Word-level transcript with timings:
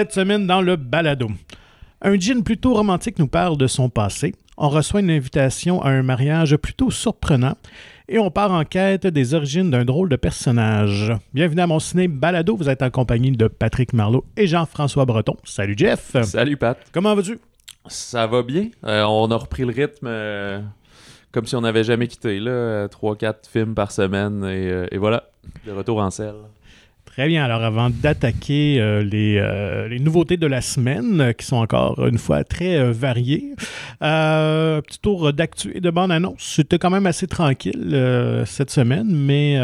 Cette 0.00 0.14
semaine 0.14 0.46
dans 0.46 0.62
le 0.62 0.76
balado. 0.76 1.28
Un 2.00 2.18
jean 2.18 2.42
plutôt 2.42 2.72
romantique 2.72 3.18
nous 3.18 3.26
parle 3.28 3.58
de 3.58 3.66
son 3.66 3.90
passé. 3.90 4.34
On 4.56 4.70
reçoit 4.70 5.00
une 5.00 5.10
invitation 5.10 5.82
à 5.82 5.90
un 5.90 6.02
mariage 6.02 6.56
plutôt 6.56 6.90
surprenant 6.90 7.58
et 8.08 8.18
on 8.18 8.30
part 8.30 8.50
en 8.50 8.64
quête 8.64 9.06
des 9.06 9.34
origines 9.34 9.70
d'un 9.70 9.84
drôle 9.84 10.08
de 10.08 10.16
personnage. 10.16 11.12
Bienvenue 11.34 11.60
à 11.60 11.66
mon 11.66 11.80
ciné 11.80 12.08
balado. 12.08 12.56
Vous 12.56 12.70
êtes 12.70 12.80
en 12.80 12.88
compagnie 12.88 13.32
de 13.32 13.46
Patrick 13.46 13.92
Marlot 13.92 14.24
et 14.38 14.46
Jean-François 14.46 15.04
Breton. 15.04 15.36
Salut 15.44 15.74
Jeff. 15.76 16.16
Salut 16.22 16.56
Pat. 16.56 16.78
Comment 16.94 17.14
vas-tu? 17.14 17.38
Ça 17.86 18.26
va 18.26 18.42
bien. 18.42 18.68
Euh, 18.86 19.04
on 19.04 19.30
a 19.30 19.36
repris 19.36 19.66
le 19.66 19.74
rythme 19.74 20.06
euh, 20.06 20.62
comme 21.30 21.44
si 21.44 21.56
on 21.56 21.60
n'avait 21.60 21.84
jamais 21.84 22.08
quitté. 22.08 22.40
là. 22.40 22.86
3-4 22.86 23.50
films 23.52 23.74
par 23.74 23.92
semaine 23.92 24.44
et, 24.44 24.70
euh, 24.70 24.86
et 24.92 24.96
voilà, 24.96 25.24
de 25.66 25.72
retour 25.72 25.98
en 25.98 26.08
selle. 26.08 26.36
Très 27.12 27.26
bien. 27.26 27.44
Alors, 27.44 27.62
avant 27.62 27.90
d'attaquer 27.90 28.80
euh, 28.80 29.02
les, 29.02 29.36
euh, 29.36 29.88
les 29.88 29.98
nouveautés 29.98 30.36
de 30.36 30.46
la 30.46 30.60
semaine, 30.60 31.20
euh, 31.20 31.32
qui 31.32 31.44
sont 31.44 31.56
encore 31.56 32.06
une 32.06 32.18
fois 32.18 32.44
très 32.44 32.92
variées, 32.92 33.54
euh, 34.00 34.80
petit 34.80 35.00
tour 35.00 35.32
d'actu 35.32 35.72
et 35.74 35.80
de 35.80 35.90
bande-annonce. 35.90 36.40
C'était 36.40 36.78
quand 36.78 36.90
même 36.90 37.06
assez 37.06 37.26
tranquille 37.26 38.42
cette 38.46 38.70
semaine, 38.70 39.08
mais 39.12 39.58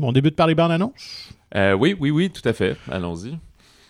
on 0.00 0.12
débute 0.12 0.36
par 0.36 0.46
les 0.46 0.54
bandes-annonces. 0.54 1.34
Oui, 1.54 1.94
oui, 2.00 2.10
oui, 2.10 2.30
tout 2.30 2.48
à 2.48 2.52
fait. 2.52 2.76
Allons-y. 2.90 3.38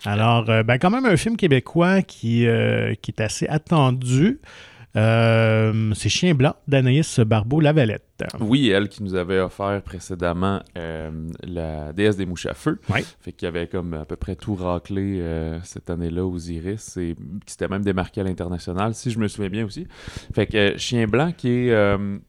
Alors, 0.03 0.45
ben, 0.45 0.77
quand 0.77 0.89
même 0.89 1.05
un 1.05 1.15
film 1.15 1.37
québécois 1.37 2.01
qui, 2.01 2.45
qui 3.01 3.11
est 3.11 3.21
assez 3.21 3.47
attendu. 3.47 4.39
Euh, 4.97 5.93
c'est 5.95 6.09
Chien 6.09 6.33
blanc 6.35 6.53
d'Anaïs 6.67 7.19
Barbeau-Lavalette. 7.19 8.23
Oui, 8.39 8.69
elle 8.69 8.89
qui 8.89 9.03
nous 9.03 9.15
avait 9.15 9.39
offert 9.39 9.81
précédemment 9.81 10.61
euh, 10.77 11.09
la 11.43 11.93
déesse 11.93 12.17
des 12.17 12.25
mouches 12.25 12.45
à 12.45 12.53
feu. 12.53 12.79
Ouais. 12.89 13.03
Fait 13.21 13.31
qu'il 13.31 13.45
y 13.45 13.49
avait 13.49 13.67
comme 13.67 13.93
à 13.93 14.05
peu 14.05 14.15
près 14.17 14.35
tout 14.35 14.55
raclé 14.55 15.19
euh, 15.21 15.59
cette 15.63 15.89
année-là 15.89 16.25
aux 16.25 16.37
Iris 16.37 16.97
et 16.97 17.15
qui 17.45 17.51
s'était 17.53 17.67
même 17.69 17.83
démarqué 17.83 18.21
à 18.21 18.23
l'international, 18.25 18.93
si 18.93 19.11
je 19.11 19.19
me 19.19 19.27
souviens 19.27 19.49
bien 19.49 19.65
aussi. 19.65 19.87
Fait 20.33 20.45
que 20.45 20.77
Chien 20.77 21.07
blanc 21.07 21.31
qui 21.35 21.49
est 21.49 21.69
le- 21.69 22.21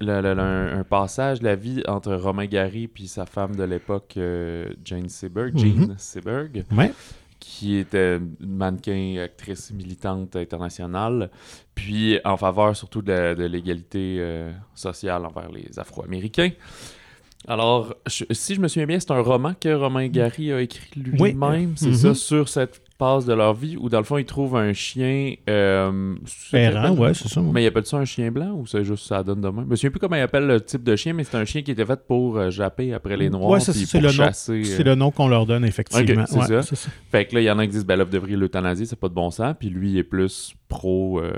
le- 0.00 0.20
le- 0.34 0.40
un, 0.40 0.78
un 0.80 0.84
passage 0.84 1.40
de 1.40 1.44
la 1.44 1.56
vie 1.56 1.82
entre 1.88 2.14
Romain 2.14 2.46
Gary 2.46 2.86
puis 2.88 3.06
sa 3.08 3.24
femme 3.26 3.54
de 3.56 3.64
l'époque, 3.64 4.14
euh, 4.16 4.68
Jane 4.84 5.08
Seberg, 5.08 5.56
Jean 5.56 5.66
Mhm. 5.88 5.94
Seberg, 5.96 6.64
Ouais. 6.76 6.92
Qui 7.40 7.76
était 7.76 8.16
une 8.18 8.54
mannequin, 8.56 9.16
actrice 9.24 9.72
militante 9.72 10.36
internationale, 10.36 11.30
puis 11.74 12.18
en 12.24 12.36
faveur 12.36 12.76
surtout 12.76 13.02
de, 13.02 13.34
de 13.34 13.44
l'égalité 13.44 14.18
euh, 14.20 14.52
sociale 14.74 15.24
envers 15.26 15.50
les 15.50 15.78
Afro-Américains. 15.78 16.50
Alors, 17.48 17.94
je- 18.06 18.24
si 18.30 18.54
je 18.54 18.60
me 18.60 18.68
souviens 18.68 18.86
bien, 18.86 19.00
c'est 19.00 19.10
un 19.12 19.20
roman 19.22 19.54
que 19.58 19.72
Romain 19.72 20.06
Gary 20.08 20.52
a 20.52 20.60
écrit 20.60 20.90
Oui. 21.18 21.30
lui-même, 21.32 21.74
c'est 21.76 21.94
ça, 21.94 22.14
sur 22.14 22.48
cette 22.50 22.82
passe 23.00 23.24
de 23.24 23.32
leur 23.32 23.54
vie, 23.54 23.76
où 23.76 23.88
dans 23.88 23.98
le 23.98 24.04
fond, 24.04 24.18
il 24.18 24.24
trouve 24.24 24.54
un 24.56 24.72
chien... 24.72 25.34
Euh, 25.48 26.14
c'est- 26.26 26.62
Errant, 26.64 26.94
ouais, 26.96 27.14
c'est 27.14 27.26
ça. 27.28 27.40
mais 27.40 27.64
il 27.64 27.66
appelle 27.66 27.86
ça 27.86 27.96
un 27.96 28.04
chien 28.04 28.30
blanc 28.30 28.52
ou 28.52 28.66
c'est 28.66 28.84
juste 28.84 29.06
ça 29.08 29.22
donne 29.24 29.40
de 29.40 29.48
même? 29.48 29.64
Je 29.64 29.70
me 29.70 29.76
souviens 29.76 29.90
plus 29.90 29.98
comment 29.98 30.16
il 30.16 30.20
appelle 30.20 30.46
le 30.46 30.60
type 30.60 30.84
de 30.84 30.94
chien, 30.94 31.12
mais 31.14 31.24
c'est 31.24 31.36
un 31.36 31.44
chien 31.44 31.62
qui 31.62 31.70
était 31.72 31.84
fait 31.86 32.00
pour 32.06 32.36
euh, 32.36 32.50
japper 32.50 32.92
après 32.92 33.16
les 33.16 33.30
noirs 33.30 33.48
Ouais, 33.50 33.60
ça, 33.60 33.72
c'est 33.72 33.98
le 34.00 34.06
nom. 34.08 34.12
chasser. 34.12 34.62
C'est 34.64 34.82
euh, 34.82 34.90
le 34.90 34.94
nom 34.94 35.10
qu'on 35.10 35.26
leur 35.28 35.46
donne, 35.46 35.64
effectivement. 35.64 36.24
C'est 36.26 36.36
Ouais, 36.38 36.46
ça. 36.46 36.62
c'est 36.62 36.76
ça. 36.76 36.90
fait 37.10 37.24
que 37.24 37.34
là, 37.34 37.40
il 37.40 37.44
y 37.44 37.50
en 37.50 37.58
a 37.58 37.64
qui 37.66 37.72
disent, 37.72 37.86
ben 37.86 37.96
là, 37.96 38.04
vous 38.04 38.10
devriez 38.12 38.36
l'euthanasier, 38.36 38.86
c'est 38.86 38.94
pas 39.00 39.08
de 39.08 39.14
bon 39.14 39.30
sens. 39.30 39.54
Puis 39.58 39.70
lui, 39.70 39.90
il 39.92 39.98
est 39.98 40.04
plus 40.04 40.54
pro 40.70 41.20
euh, 41.20 41.32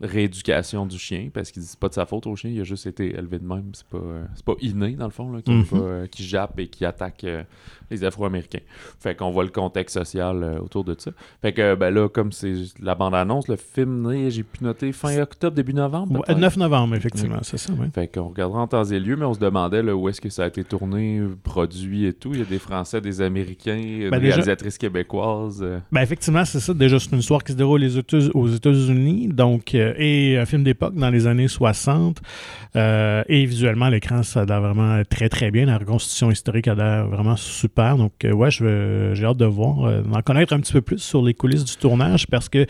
rééducation 0.00 0.86
du 0.86 0.98
chien, 0.98 1.28
parce 1.34 1.50
qu'il 1.50 1.60
dit, 1.62 1.68
c'est 1.68 1.78
pas 1.78 1.88
de 1.88 1.94
sa 1.94 2.06
faute 2.06 2.26
au 2.26 2.36
chien, 2.36 2.50
il 2.50 2.60
a 2.60 2.64
juste 2.64 2.86
été 2.86 3.14
élevé 3.16 3.38
de 3.38 3.46
même. 3.46 3.64
C'est 3.74 3.86
pas, 3.86 3.98
euh, 3.98 4.24
pas 4.44 4.54
inné, 4.60 4.92
dans 4.92 5.04
le 5.06 5.10
fond, 5.10 5.30
là, 5.32 5.42
qui, 5.42 5.52
euh, 5.74 6.06
qui 6.06 6.24
jappe 6.24 6.58
et 6.60 6.68
qui 6.68 6.84
attaque 6.84 7.24
euh, 7.24 7.42
les 7.90 8.04
Afro-Américains. 8.04 8.60
Fait 9.00 9.14
qu'on 9.14 9.30
voit 9.30 9.44
le 9.44 9.50
contexte 9.50 9.98
social 9.98 10.42
euh, 10.42 10.60
autour 10.60 10.84
de 10.84 10.94
ça. 10.98 11.10
Fait 11.42 11.52
que, 11.52 11.74
ben 11.74 11.90
là, 11.90 12.08
comme 12.08 12.32
c'est 12.32 12.54
la 12.80 12.94
bande-annonce, 12.94 13.48
le 13.48 13.56
film, 13.56 14.28
j'ai 14.30 14.42
pu 14.44 14.62
noter 14.64 14.92
fin 14.92 15.20
octobre, 15.20 15.54
début 15.56 15.74
novembre. 15.74 16.12
Ouais, 16.14 16.20
peut-être? 16.26 16.38
9 16.38 16.56
novembre, 16.58 16.94
effectivement, 16.94 17.38
c'est 17.42 17.58
ça. 17.58 17.72
ouais. 17.72 17.88
Fait 17.92 18.06
qu'on 18.08 18.28
regardera 18.28 18.60
en 18.62 18.66
temps 18.68 18.84
et 18.84 19.00
lieu, 19.00 19.16
mais 19.16 19.24
on 19.26 19.34
se 19.34 19.40
demandait 19.40 19.82
là, 19.82 19.96
où 19.96 20.08
est-ce 20.08 20.20
que 20.20 20.30
ça 20.30 20.44
a 20.44 20.46
été 20.46 20.62
tourné, 20.64 21.20
produit 21.42 22.06
et 22.06 22.12
tout. 22.12 22.30
Il 22.32 22.38
y 22.38 22.42
a 22.42 22.46
des 22.46 22.58
Français, 22.60 23.00
des 23.00 23.20
Américains, 23.20 23.76
une 23.76 24.10
Ben, 24.10 24.20
déjà- 24.20 24.34
réalisatrice 24.36 24.78
québécoise. 24.78 25.60
euh, 25.62 25.80
Ben 25.90 26.02
effectivement, 26.02 26.44
c'est 26.44 26.60
ça. 26.60 26.72
Déjà, 26.72 26.98
c'est 26.98 27.10
une 27.12 27.18
histoire 27.18 27.42
qui 27.42 27.52
se 27.52 27.56
déroule 27.56 27.82
aux 28.34 28.48
États-Unis, 28.48 28.75
donc 29.28 29.74
euh, 29.74 29.94
et 29.98 30.36
un 30.36 30.46
film 30.46 30.64
d'époque 30.64 30.94
dans 30.94 31.10
les 31.10 31.26
années 31.26 31.48
60. 31.48 32.20
Euh, 32.74 33.22
et 33.28 33.46
visuellement, 33.46 33.88
l'écran, 33.88 34.22
ça 34.22 34.42
a 34.42 34.60
vraiment 34.60 35.02
très 35.08 35.28
très 35.28 35.50
bien. 35.50 35.66
La 35.66 35.78
reconstitution 35.78 36.30
historique 36.30 36.68
a 36.68 36.74
l'air 36.74 37.06
vraiment 37.06 37.36
super. 37.36 37.96
Donc 37.96 38.12
euh, 38.24 38.32
ouais, 38.32 38.50
j'ai 38.50 39.24
hâte 39.24 39.36
de 39.36 39.44
voir, 39.44 40.02
d'en 40.02 40.22
connaître 40.22 40.52
un 40.52 40.60
petit 40.60 40.72
peu 40.72 40.82
plus 40.82 40.98
sur 40.98 41.22
les 41.22 41.34
coulisses 41.34 41.64
du 41.64 41.76
tournage 41.76 42.26
parce 42.26 42.48
que 42.48 42.66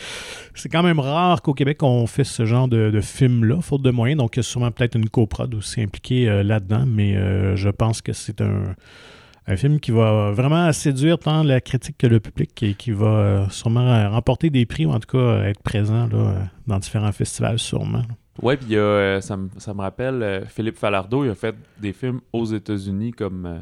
c'est 0.54 0.68
quand 0.68 0.82
même 0.82 1.00
rare 1.00 1.42
qu'au 1.42 1.54
Québec 1.54 1.82
on 1.82 2.06
fait 2.06 2.24
ce 2.24 2.44
genre 2.44 2.68
de, 2.68 3.00
film-là, 3.00 3.60
faute 3.60 3.82
de 3.82 3.90
moyens. 3.90 4.18
Donc 4.18 4.36
il 4.36 4.38
y 4.38 4.40
a 4.40 4.42
sûrement 4.44 4.70
peut-être 4.70 4.96
une 4.96 5.08
coprod 5.08 5.54
aussi 5.54 5.80
impliquée 5.82 6.42
là-dedans, 6.42 6.84
mais 6.86 7.14
je 7.56 7.68
pense 7.68 8.02
que 8.02 8.12
c'est 8.12 8.40
un 8.40 8.74
un 9.48 9.56
film 9.56 9.78
qui 9.80 9.90
va 9.92 10.32
vraiment 10.32 10.72
séduire 10.72 11.18
tant 11.18 11.42
la 11.42 11.60
critique 11.60 11.96
que 11.98 12.06
le 12.06 12.18
public 12.20 12.62
et 12.62 12.74
qui 12.74 12.90
va 12.90 13.06
euh, 13.06 13.48
sûrement 13.50 13.88
euh, 13.88 14.08
remporter 14.08 14.50
des 14.50 14.66
prix 14.66 14.86
ou 14.86 14.90
en 14.90 14.98
tout 15.00 15.16
cas 15.16 15.18
euh, 15.18 15.44
être 15.44 15.62
présent 15.62 16.06
là, 16.08 16.48
dans 16.66 16.78
différents 16.78 17.12
festivals 17.12 17.58
sûrement. 17.58 18.02
Ouais, 18.42 18.56
puis 18.56 18.76
euh, 18.76 19.20
ça, 19.20 19.36
me- 19.36 19.48
ça 19.58 19.72
me 19.72 19.80
rappelle, 19.80 20.22
euh, 20.22 20.44
Philippe 20.46 20.76
Falardeau, 20.76 21.24
il 21.24 21.30
a 21.30 21.34
fait 21.34 21.54
des 21.80 21.92
films 21.92 22.20
aux 22.32 22.44
États-Unis 22.44 23.12
comme 23.12 23.46
euh, 23.46 23.58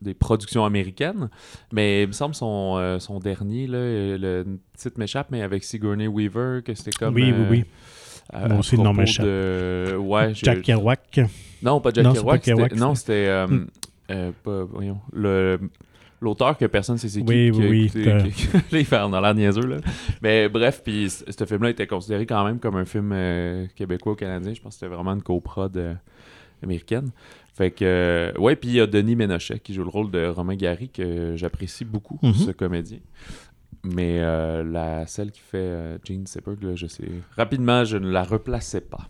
des 0.00 0.14
productions 0.14 0.64
américaines. 0.64 1.28
Mais 1.72 2.02
il 2.02 2.08
me 2.08 2.12
semble 2.12 2.34
son, 2.34 2.96
son 3.00 3.18
dernier, 3.18 3.66
là, 3.66 3.78
le 3.78 4.44
titre 4.78 4.98
m'échappe, 4.98 5.28
mais 5.30 5.42
avec 5.42 5.64
Sigourney 5.64 6.06
Weaver, 6.06 6.60
que 6.64 6.72
c'était 6.74 6.92
comme. 6.92 7.14
oui, 7.14 7.34
oui, 7.36 7.44
oui. 7.50 7.64
à- 8.32 8.48
Moi 8.48 8.58
aussi, 8.58 8.76
le 8.76 8.82
nom 8.82 8.92
m'échappe. 8.94 9.26
de- 9.26 9.96
Ouais, 9.98 10.32
Jack 10.34 10.62
Kerouac. 10.62 11.20
Non, 11.62 11.80
pas 11.80 11.90
Jack 11.92 12.04
Non, 12.04 12.12
Kerouac. 12.12 12.40
pas 12.40 12.44
Kerouac, 12.44 12.70
c'était- 12.70 12.80
Non, 12.80 12.94
c'était. 12.94 13.46
Hmm. 13.48 13.66
Euh, 14.10 14.30
pas, 14.42 14.64
voyons. 14.64 15.00
Le. 15.12 15.58
L'auteur 16.22 16.58
que 16.58 16.66
personne 16.66 16.96
ne 16.96 16.98
sait 17.00 17.08
c'est 17.08 17.22
qui. 17.22 17.26
Oui, 17.26 17.50
qui 17.50 17.62
a 17.62 17.66
oui, 17.66 17.90
oui, 17.94 18.30
qui- 18.32 18.46
Là, 18.74 18.78
il 18.78 18.84
fait 18.84 18.98
dans 18.98 19.20
l'air 19.22 19.34
niaiseux, 19.34 19.64
là. 19.64 19.78
Mais 20.20 20.50
bref, 20.50 20.82
puis 20.84 21.08
ce 21.08 21.44
film-là 21.46 21.70
était 21.70 21.86
considéré 21.86 22.26
quand 22.26 22.44
même 22.44 22.58
comme 22.58 22.76
un 22.76 22.84
film 22.84 23.10
euh, 23.14 23.66
québécois 23.74 24.12
ou 24.12 24.16
canadien. 24.16 24.52
Je 24.52 24.60
pense 24.60 24.74
que 24.74 24.80
c'était 24.80 24.94
vraiment 24.94 25.14
une 25.14 25.22
coprod 25.22 25.74
euh, 25.78 25.94
américaine. 26.62 27.08
Fait 27.54 27.70
que, 27.70 27.84
euh, 27.86 28.32
ouais, 28.38 28.54
puis 28.54 28.68
il 28.68 28.74
y 28.74 28.80
a 28.82 28.86
Denis 28.86 29.16
Ménochet 29.16 29.60
qui 29.60 29.72
joue 29.72 29.82
le 29.82 29.88
rôle 29.88 30.10
de 30.10 30.26
Romain 30.26 30.56
Gary, 30.56 30.90
que 30.90 31.36
j'apprécie 31.36 31.86
beaucoup, 31.86 32.18
Mhm. 32.22 32.34
ce 32.34 32.50
comédien. 32.50 32.98
Mais 33.82 34.18
euh, 34.20 34.62
la, 34.62 35.06
celle 35.06 35.30
qui 35.30 35.40
fait 35.40 35.56
euh, 35.56 35.98
Jean 36.04 36.26
Seberg, 36.26 36.62
là, 36.62 36.76
je 36.76 36.86
sais. 36.86 37.08
Rapidement, 37.34 37.84
je 37.86 37.96
ne 37.96 38.10
la 38.10 38.24
replaçais 38.24 38.82
pas. 38.82 39.08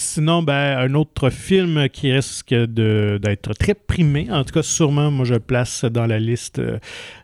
Sinon, 0.00 0.44
ben, 0.44 0.78
un 0.78 0.94
autre 0.94 1.28
film 1.28 1.88
qui 1.88 2.12
risque 2.12 2.54
d'être 2.54 3.52
très 3.54 3.74
primé, 3.74 4.28
en 4.30 4.44
tout 4.44 4.54
cas 4.54 4.62
sûrement, 4.62 5.10
moi 5.10 5.24
je 5.24 5.34
le 5.34 5.40
place 5.40 5.84
dans 5.84 6.06
la 6.06 6.20
liste 6.20 6.60
euh, 6.60 6.78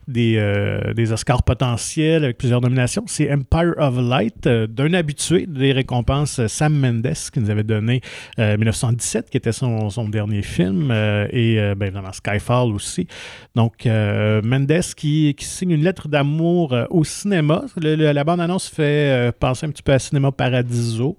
des, 0.09 0.37
euh, 0.37 0.93
des 0.95 1.13
Oscars 1.13 1.43
potentiels 1.43 2.25
avec 2.25 2.39
plusieurs 2.39 2.61
nominations, 2.61 3.05
c'est 3.07 3.33
Empire 3.33 3.75
of 3.79 3.97
Light, 3.99 4.47
euh, 4.47 4.67
d'un 4.67 4.93
habitué 4.95 5.47
des 5.47 5.73
récompenses 5.73 6.39
euh, 6.39 6.49
Sam 6.49 6.75
Mendes 6.75 7.15
qui 7.33 7.41
nous 7.41 7.51
avait 7.51 7.63
donné 7.63 8.01
euh, 8.39 8.57
1917, 8.57 9.31
qui 9.31 9.37
était 9.37 9.53
son, 9.53 9.89
dernier 10.09 10.43
film, 10.43 10.91
et 10.91 11.57
ben, 11.77 11.87
évidemment 11.87 12.13
Skyfall 12.13 12.73
aussi. 12.73 13.07
Donc, 13.55 13.87
Mendes 13.87 14.81
qui, 14.97 15.35
qui 15.37 15.45
signe 15.45 15.71
une 15.71 15.83
lettre 15.83 16.09
d'amour 16.09 16.75
au 16.91 17.05
cinéma. 17.05 17.65
La 17.77 18.25
bande-annonce 18.25 18.69
fait 18.69 19.33
penser 19.39 19.67
un 19.67 19.71
petit 19.71 19.83
peu 19.83 19.93
à 19.93 19.99
Cinéma 19.99 20.31
Paradiso, 20.33 21.17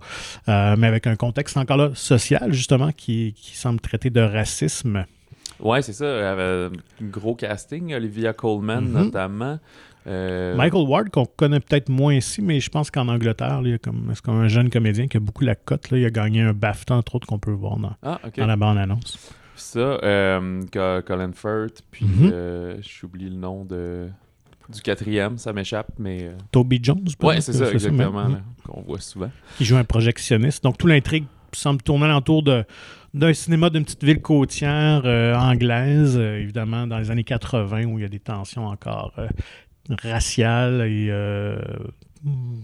mais 0.48 0.88
avec 0.88 1.08
un 1.08 1.16
contexte 1.16 1.58
encore 1.58 1.78
là 1.78 1.92
social, 1.94 2.54
justement, 2.54 2.92
qui, 2.92 3.34
qui 3.34 3.58
semble 3.58 3.80
traiter 3.80 4.10
de 4.10 4.22
racisme. 4.22 5.06
Ouais, 5.60 5.82
c'est 5.82 5.94
ça. 5.94 6.06
euh, 6.06 6.70
un 7.02 7.06
gros 7.06 7.36
casting, 7.36 7.94
Olivia 7.94 8.34
Colman 8.34 8.82
Mhm. 8.82 8.92
notamment. 8.94 9.60
Euh, 10.08 10.56
Michael 10.56 10.88
Ward, 10.88 11.10
qu'on 11.10 11.26
connaît 11.26 11.60
peut-être 11.60 11.90
moins 11.90 12.14
ici, 12.14 12.42
mais 12.42 12.60
je 12.60 12.70
pense 12.70 12.92
qu'en 12.92 13.08
Angleterre, 13.08 13.62
là, 13.62 13.68
il 13.70 13.72
y 13.72 13.74
a 13.74 13.78
comme, 13.80 14.12
c'est 14.14 14.22
comme 14.24 14.36
un 14.40 14.48
jeune 14.48 14.70
comédien 14.70 15.08
qui 15.08 15.18
a 15.18 15.20
beaucoup 15.20 15.44
la 15.44 15.56
cote. 15.56 15.90
là. 15.90 15.98
Il 15.98 16.06
a 16.06 16.12
gagné 16.12 16.42
un 16.42 16.54
BAFTA, 16.54 16.94
entre 16.96 17.16
autres, 17.16 17.26
qu'on 17.28 17.40
peut 17.40 17.52
voir 17.52 17.78
dans, 17.78 17.94
Ah, 18.04 18.20
ok. 18.24 18.38
dans 18.38 18.46
la 18.46 18.56
bande-annonce. 18.56 19.18
Ça, 19.56 19.80
euh, 19.80 20.62
Co- 20.72 21.02
Colin 21.08 21.32
Firth, 21.34 21.82
puis 21.90 22.06
euh, 22.24 22.78
j'oublie 22.82 23.30
le 23.30 23.36
nom 23.38 23.64
de 23.66 24.08
du 24.68 24.82
quatrième, 24.82 25.38
ça 25.38 25.54
m'échappe, 25.54 25.90
mais... 26.00 26.24
euh, 26.24 26.32
Toby 26.52 26.80
Jones, 26.82 27.04
peut-être, 27.04 27.24
Ouais, 27.24 27.40
c'est 27.42 27.54
ça, 27.54 27.72
exactement, 27.72 28.28
qu'on 28.68 28.82
voit 28.82 29.00
souvent. 29.00 29.30
qui 29.58 29.64
joue 29.66 29.76
un 29.78 29.84
projectionniste. 29.84 30.64
Donc, 30.64 30.78
tout 30.80 30.88
l'intrigue 30.88 31.26
semble 31.54 31.82
tourner 31.84 32.06
alentour 32.06 32.42
de, 32.42 32.66
d'un 33.16 33.34
cinéma 33.34 33.70
d'une 33.70 33.86
petite 33.86 34.04
ville 34.04 34.22
côtière 34.22 35.04
euh, 35.06 35.34
anglaise, 35.36 36.18
euh, 36.18 36.38
évidemment, 36.38 36.86
dans 36.86 37.00
les 37.00 37.12
années 37.12 37.24
80, 37.24 37.86
où 37.86 37.98
il 37.98 38.02
y 38.02 38.06
a 38.06 38.10
des 38.10 38.20
tensions 38.20 38.68
encore 38.68 39.14
euh, 39.18 39.28
raciales. 40.04 40.82
Et, 40.82 41.08
euh, 41.10 41.58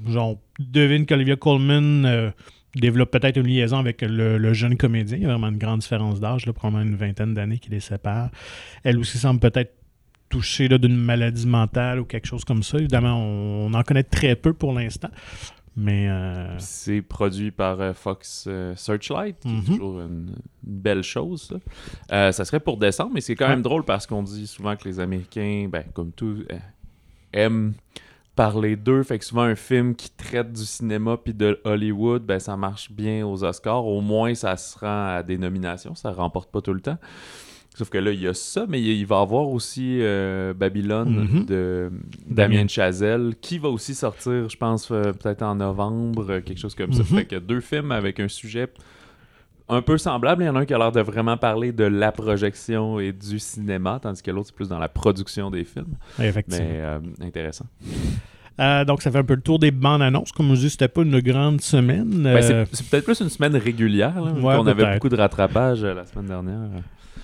genre, 0.08 0.38
devine 0.60 1.06
qu'Olivia 1.06 1.38
Colman 1.38 2.34
développe 2.76 3.12
peut-être 3.12 3.38
une 3.38 3.48
liaison 3.48 3.78
avec 3.78 4.02
le, 4.02 4.54
jeune 4.54 4.76
comédien. 4.76 5.18
Il 5.18 5.24
y 5.24 5.26
a 5.26 5.30
vraiment 5.30 5.48
une 5.48 5.58
grande 5.58 5.80
différence 5.80 6.20
d'âge, 6.20 6.46
probablement 6.52 6.84
une 6.84 6.98
vingtaine 6.98 7.34
d'années 7.34 7.60
qui 7.60 7.70
les 7.70 7.80
sépare. 7.80 8.30
Elle 8.84 8.98
aussi 8.98 9.18
semble 9.18 9.40
peut-être 9.40 9.74
touché 10.28 10.68
là, 10.68 10.78
d'une 10.78 10.98
maladie 10.98 11.48
mentale 11.48 12.00
ou 12.02 12.06
quelque 12.06 12.28
chose 12.28 12.44
comme 12.44 12.64
ça. 12.64 12.78
Évidemment, 12.78 13.18
on, 13.18 13.68
on 13.68 13.74
en 13.74 13.84
connaît 13.84 14.04
très 14.04 14.36
peu 14.36 14.54
pour 14.54 14.74
l'instant. 14.74 15.10
Mais 15.78 16.10
euh, 16.10 16.58
C'est 16.60 17.02
produit 17.02 17.52
par 17.52 17.80
euh, 17.80 17.94
Fox 17.94 18.46
euh, 18.48 18.76
Searchlight, 18.76 19.40
qui 19.40 19.48
Mhm. 19.48 19.60
est 19.62 19.66
toujours 19.66 20.02
une, 20.02 20.08
une 20.08 20.36
belle 20.64 21.02
chose. 21.04 21.54
Ça. 22.10 22.32
Ça 22.34 22.46
serait 22.46 22.60
pour 22.60 22.78
décembre, 22.78 23.12
mais 23.14 23.22
c'est 23.22 23.36
quand 23.36 23.46
Ouais. 23.46 23.52
même 23.52 23.62
drôle 23.62 23.84
parce 23.84 24.06
qu'on 24.06 24.22
dit 24.24 24.48
souvent 24.48 24.76
que 24.76 24.84
les 24.88 25.00
Américains, 25.00 25.68
ben, 25.72 25.84
comme 25.94 26.12
tout, 26.12 26.44
aiment 27.34 27.74
parler 28.36 28.76
d'eux. 28.76 29.04
Fait 29.04 29.18
que 29.20 29.26
souvent, 29.26 29.44
un 29.44 29.56
film 29.56 29.96
qui 29.96 30.10
traite 30.10 30.52
du 30.52 30.66
cinéma 30.66 31.18
puis 31.18 31.34
de 31.34 31.60
Hollywood, 31.64 32.24
ben, 32.24 32.40
ça 32.40 32.58
marche 32.58 32.92
bien 32.92 33.26
aux 33.26 33.44
Oscars. 33.44 33.86
Au 33.86 34.02
moins, 34.02 34.34
ça 34.36 34.58
se 34.58 34.78
rend 34.78 35.16
à 35.16 35.24
des 35.24 35.38
nominations. 35.38 35.96
Ça 35.96 36.12
remporte 36.12 36.52
pas 36.52 36.62
tout 36.62 36.74
le 36.74 36.82
temps. 36.82 36.98
Sauf 37.74 37.90
que 37.90 37.98
là, 37.98 38.12
il 38.12 38.20
y 38.22 38.28
a 38.28 38.34
ça, 38.34 38.66
mais 38.68 38.82
il 38.82 39.06
va 39.06 39.20
y 39.20 39.22
avoir 39.22 39.48
aussi 39.48 40.00
euh, 40.02 40.54
Babylone 40.54 41.28
Mhm. 41.32 41.46
de 41.46 41.90
Damien. 42.28 42.68
Chazelle, 42.68 43.34
qui 43.40 43.58
va 43.60 43.70
aussi 43.70 43.96
sortir, 43.96 44.50
je 44.50 44.58
pense, 44.58 44.90
euh, 44.92 45.14
peut-être 45.14 45.42
en 45.42 45.56
novembre, 45.56 46.26
euh, 46.30 46.42
quelque 46.42 46.60
chose 46.60 46.76
comme 46.76 46.92
ça. 46.92 47.04
Fait 47.04 47.26
que 47.26 47.38
deux 47.38 47.62
films 47.62 47.92
avec 47.94 48.20
un 48.20 48.28
sujet 48.28 48.68
un 49.70 49.82
peu 49.82 49.98
semblable. 49.98 50.44
Il 50.44 50.48
y 50.48 50.50
en 50.50 50.56
a 50.58 50.60
un 50.60 50.66
qui 50.66 50.74
a 50.74 50.78
l'air 50.78 50.92
de 50.92 51.00
vraiment 51.00 51.38
parler 51.38 51.72
de 51.72 51.86
la 51.86 52.12
projection 52.12 53.00
et 53.00 53.14
du 53.14 53.40
cinéma, 53.40 54.00
tandis 54.02 54.22
que 54.22 54.32
l'autre, 54.32 54.48
c'est 54.48 54.56
plus 54.56 54.68
dans 54.68 54.80
la 54.80 54.90
production 54.90 55.50
des 55.50 55.64
films. 55.64 55.96
effectivement. 56.20 56.66
Mais 56.70 56.82
euh, 56.82 57.00
intéressant. 57.22 57.66
Euh, 58.60 58.84
donc, 58.84 59.02
ça 59.02 59.10
fait 59.12 59.18
un 59.20 59.24
peu 59.24 59.36
le 59.36 59.42
tour 59.42 59.60
des 59.60 59.72
bandes 59.72 60.02
annonces. 60.02 60.34
Comme 60.34 60.54
je 60.56 60.60
dis, 60.60 60.70
c'était 60.72 60.90
pas 60.90 61.04
une 61.04 61.22
grande 61.22 61.62
semaine. 61.62 62.22
Ben, 62.24 62.42
c'est- 62.42 62.90
peut-être 62.90 63.06
plus 63.06 63.22
une 63.22 63.30
semaine 63.30 63.56
régulière. 63.56 64.22
Là, 64.22 64.34
Ouais, 64.34 64.58
qu'on 64.58 64.68
avait 64.68 64.94
beaucoup 64.94 65.08
de 65.10 65.16
rattrapage 65.16 65.84
la 65.86 66.06
semaine 66.06 66.28
dernière. 66.28 66.60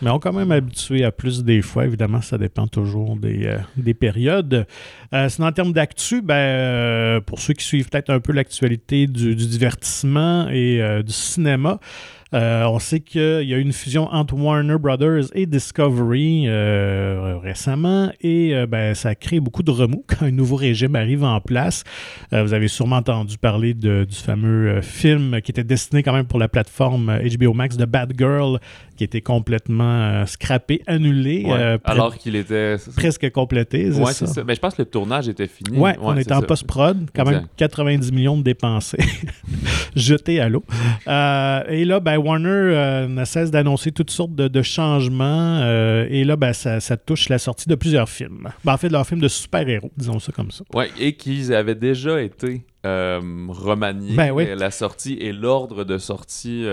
Mais 0.02 0.10
on 0.12 0.18
est 0.18 0.20
quand 0.20 0.34
même 0.34 0.52
habitué 0.52 1.04
à 1.04 1.12
plus 1.12 1.44
des 1.44 1.62
fois. 1.62 1.86
Évidemment, 1.86 2.22
ça 2.22 2.38
dépend 2.38 2.68
toujours 2.68 3.16
des, 3.16 3.48
euh, 3.48 3.58
des 3.76 3.94
périodes. 3.94 4.68
Euh, 5.14 5.30
sinon, 5.30 5.48
en 5.48 5.52
termes 5.52 5.74
d'actu, 5.74 6.22
ben, 6.22 6.36
euh, 6.36 7.22
pour 7.22 7.40
ceux 7.40 7.54
qui 7.54 7.66
suivent 7.66 7.90
peut-être 7.90 8.10
un 8.10 8.20
peu 8.20 8.32
l'actualité 8.34 9.08
du, 9.08 9.36
du 9.36 9.48
divertissement 9.48 10.50
et 10.50 10.82
du 11.04 11.12
cinéma, 11.14 11.80
euh, 12.34 12.66
on 12.66 12.80
sait 12.80 13.00
qu'il 13.00 13.22
y 13.22 13.54
a 13.54 13.58
eu 13.58 13.62
une 13.62 13.72
fusion 13.72 14.08
entre 14.12 14.34
Warner 14.36 14.78
Brothers 14.78 15.26
et 15.34 15.46
Discovery 15.46 16.44
euh, 16.48 17.38
récemment 17.42 18.12
et 18.22 18.54
euh, 18.54 18.66
ben, 18.68 18.94
ça 18.96 19.16
crée 19.16 19.40
beaucoup 19.40 19.64
de 19.64 19.72
remous 19.72 20.04
quand 20.08 20.26
un 20.26 20.32
nouveau 20.32 20.56
régime 20.58 20.96
arrive 20.96 21.24
en 21.24 21.40
place. 21.40 21.84
Vous 22.32 22.54
avez 22.54 22.68
sûrement 22.68 22.98
entendu 22.98 23.38
parler 23.38 23.74
de- 23.74 24.06
du 24.10 24.16
fameux 24.16 24.82
film 24.82 25.40
qui 25.42 25.52
était 25.52 25.64
destiné 25.64 26.04
quand 26.04 26.14
même 26.14 26.26
pour 26.26 26.40
la 26.40 26.48
plateforme 26.48 27.18
HBO 27.38 27.54
Max 27.54 27.78
de 27.78 27.86
Bad 27.86 28.14
Girl 28.18 28.60
qui 28.98 29.04
était 29.04 29.22
complètement 29.22 30.26
scrappé, 30.26 30.82
annulé, 30.88 31.44
Ouais, 31.46 31.78
alors 31.84 32.18
qu'il 32.18 32.36
était. 32.36 32.78
presque 32.96 33.30
complété. 33.32 33.92
c'est 33.92 34.04
ça? 34.06 34.12
c'est 34.14 34.26
ça. 34.26 34.44
Mais 34.44 34.56
je 34.56 34.60
pense 34.60 34.74
que 34.74 34.82
le 34.82 34.88
tournage 34.88 35.30
était 35.30 35.46
fini. 35.48 35.78
Ouais, 35.78 35.96
on 36.02 36.18
était 36.18 36.34
en 36.34 36.42
post-prod, 36.42 37.08
quand 37.16 37.24
même 37.26 37.36
Exact. 37.36 37.50
90 37.58 38.12
millions 38.12 38.38
de 38.38 38.42
dépensés 38.42 38.98
jetés 39.96 40.40
à 40.40 40.50
l'eau. 40.50 40.64
Et 41.06 41.86
là, 41.86 42.00
ben, 42.00 42.17
Warner 42.18 42.50
euh, 42.50 43.08
ne 43.08 43.24
cesse 43.26 43.52
d'annoncer 43.52 43.92
toutes 43.92 44.12
sortes 44.12 44.36
de, 44.36 44.48
de 44.48 44.62
changements. 44.62 45.60
euh, 45.62 46.06
et 46.10 46.24
là, 46.24 46.36
ben, 46.36 46.54
ça, 46.54 46.80
ça 46.80 46.98
touche 46.98 47.30
la 47.30 47.40
sortie 47.40 47.70
de 47.70 47.76
plusieurs 47.76 48.10
films. 48.10 48.50
Ben, 48.66 48.74
en 48.74 48.78
fait, 48.78 48.90
leur 48.90 49.06
film 49.08 49.20
de 49.22 49.28
super-héros, 49.28 49.92
disons 49.98 50.20
ça 50.20 50.32
comme 50.32 50.52
ça. 50.52 50.64
Ouais, 50.74 50.90
et 51.00 51.14
qu'ils 51.14 51.54
avaient 51.54 51.76
déjà 51.76 52.22
été 52.22 52.66
euh, 52.86 53.20
remaniés, 53.50 54.16
Ben 54.16 54.32
oui. 54.32 54.46
la 54.56 54.72
sortie 54.72 55.14
et 55.14 55.32
l'ordre 55.34 55.84
de 55.84 55.98
sortie 55.98 56.66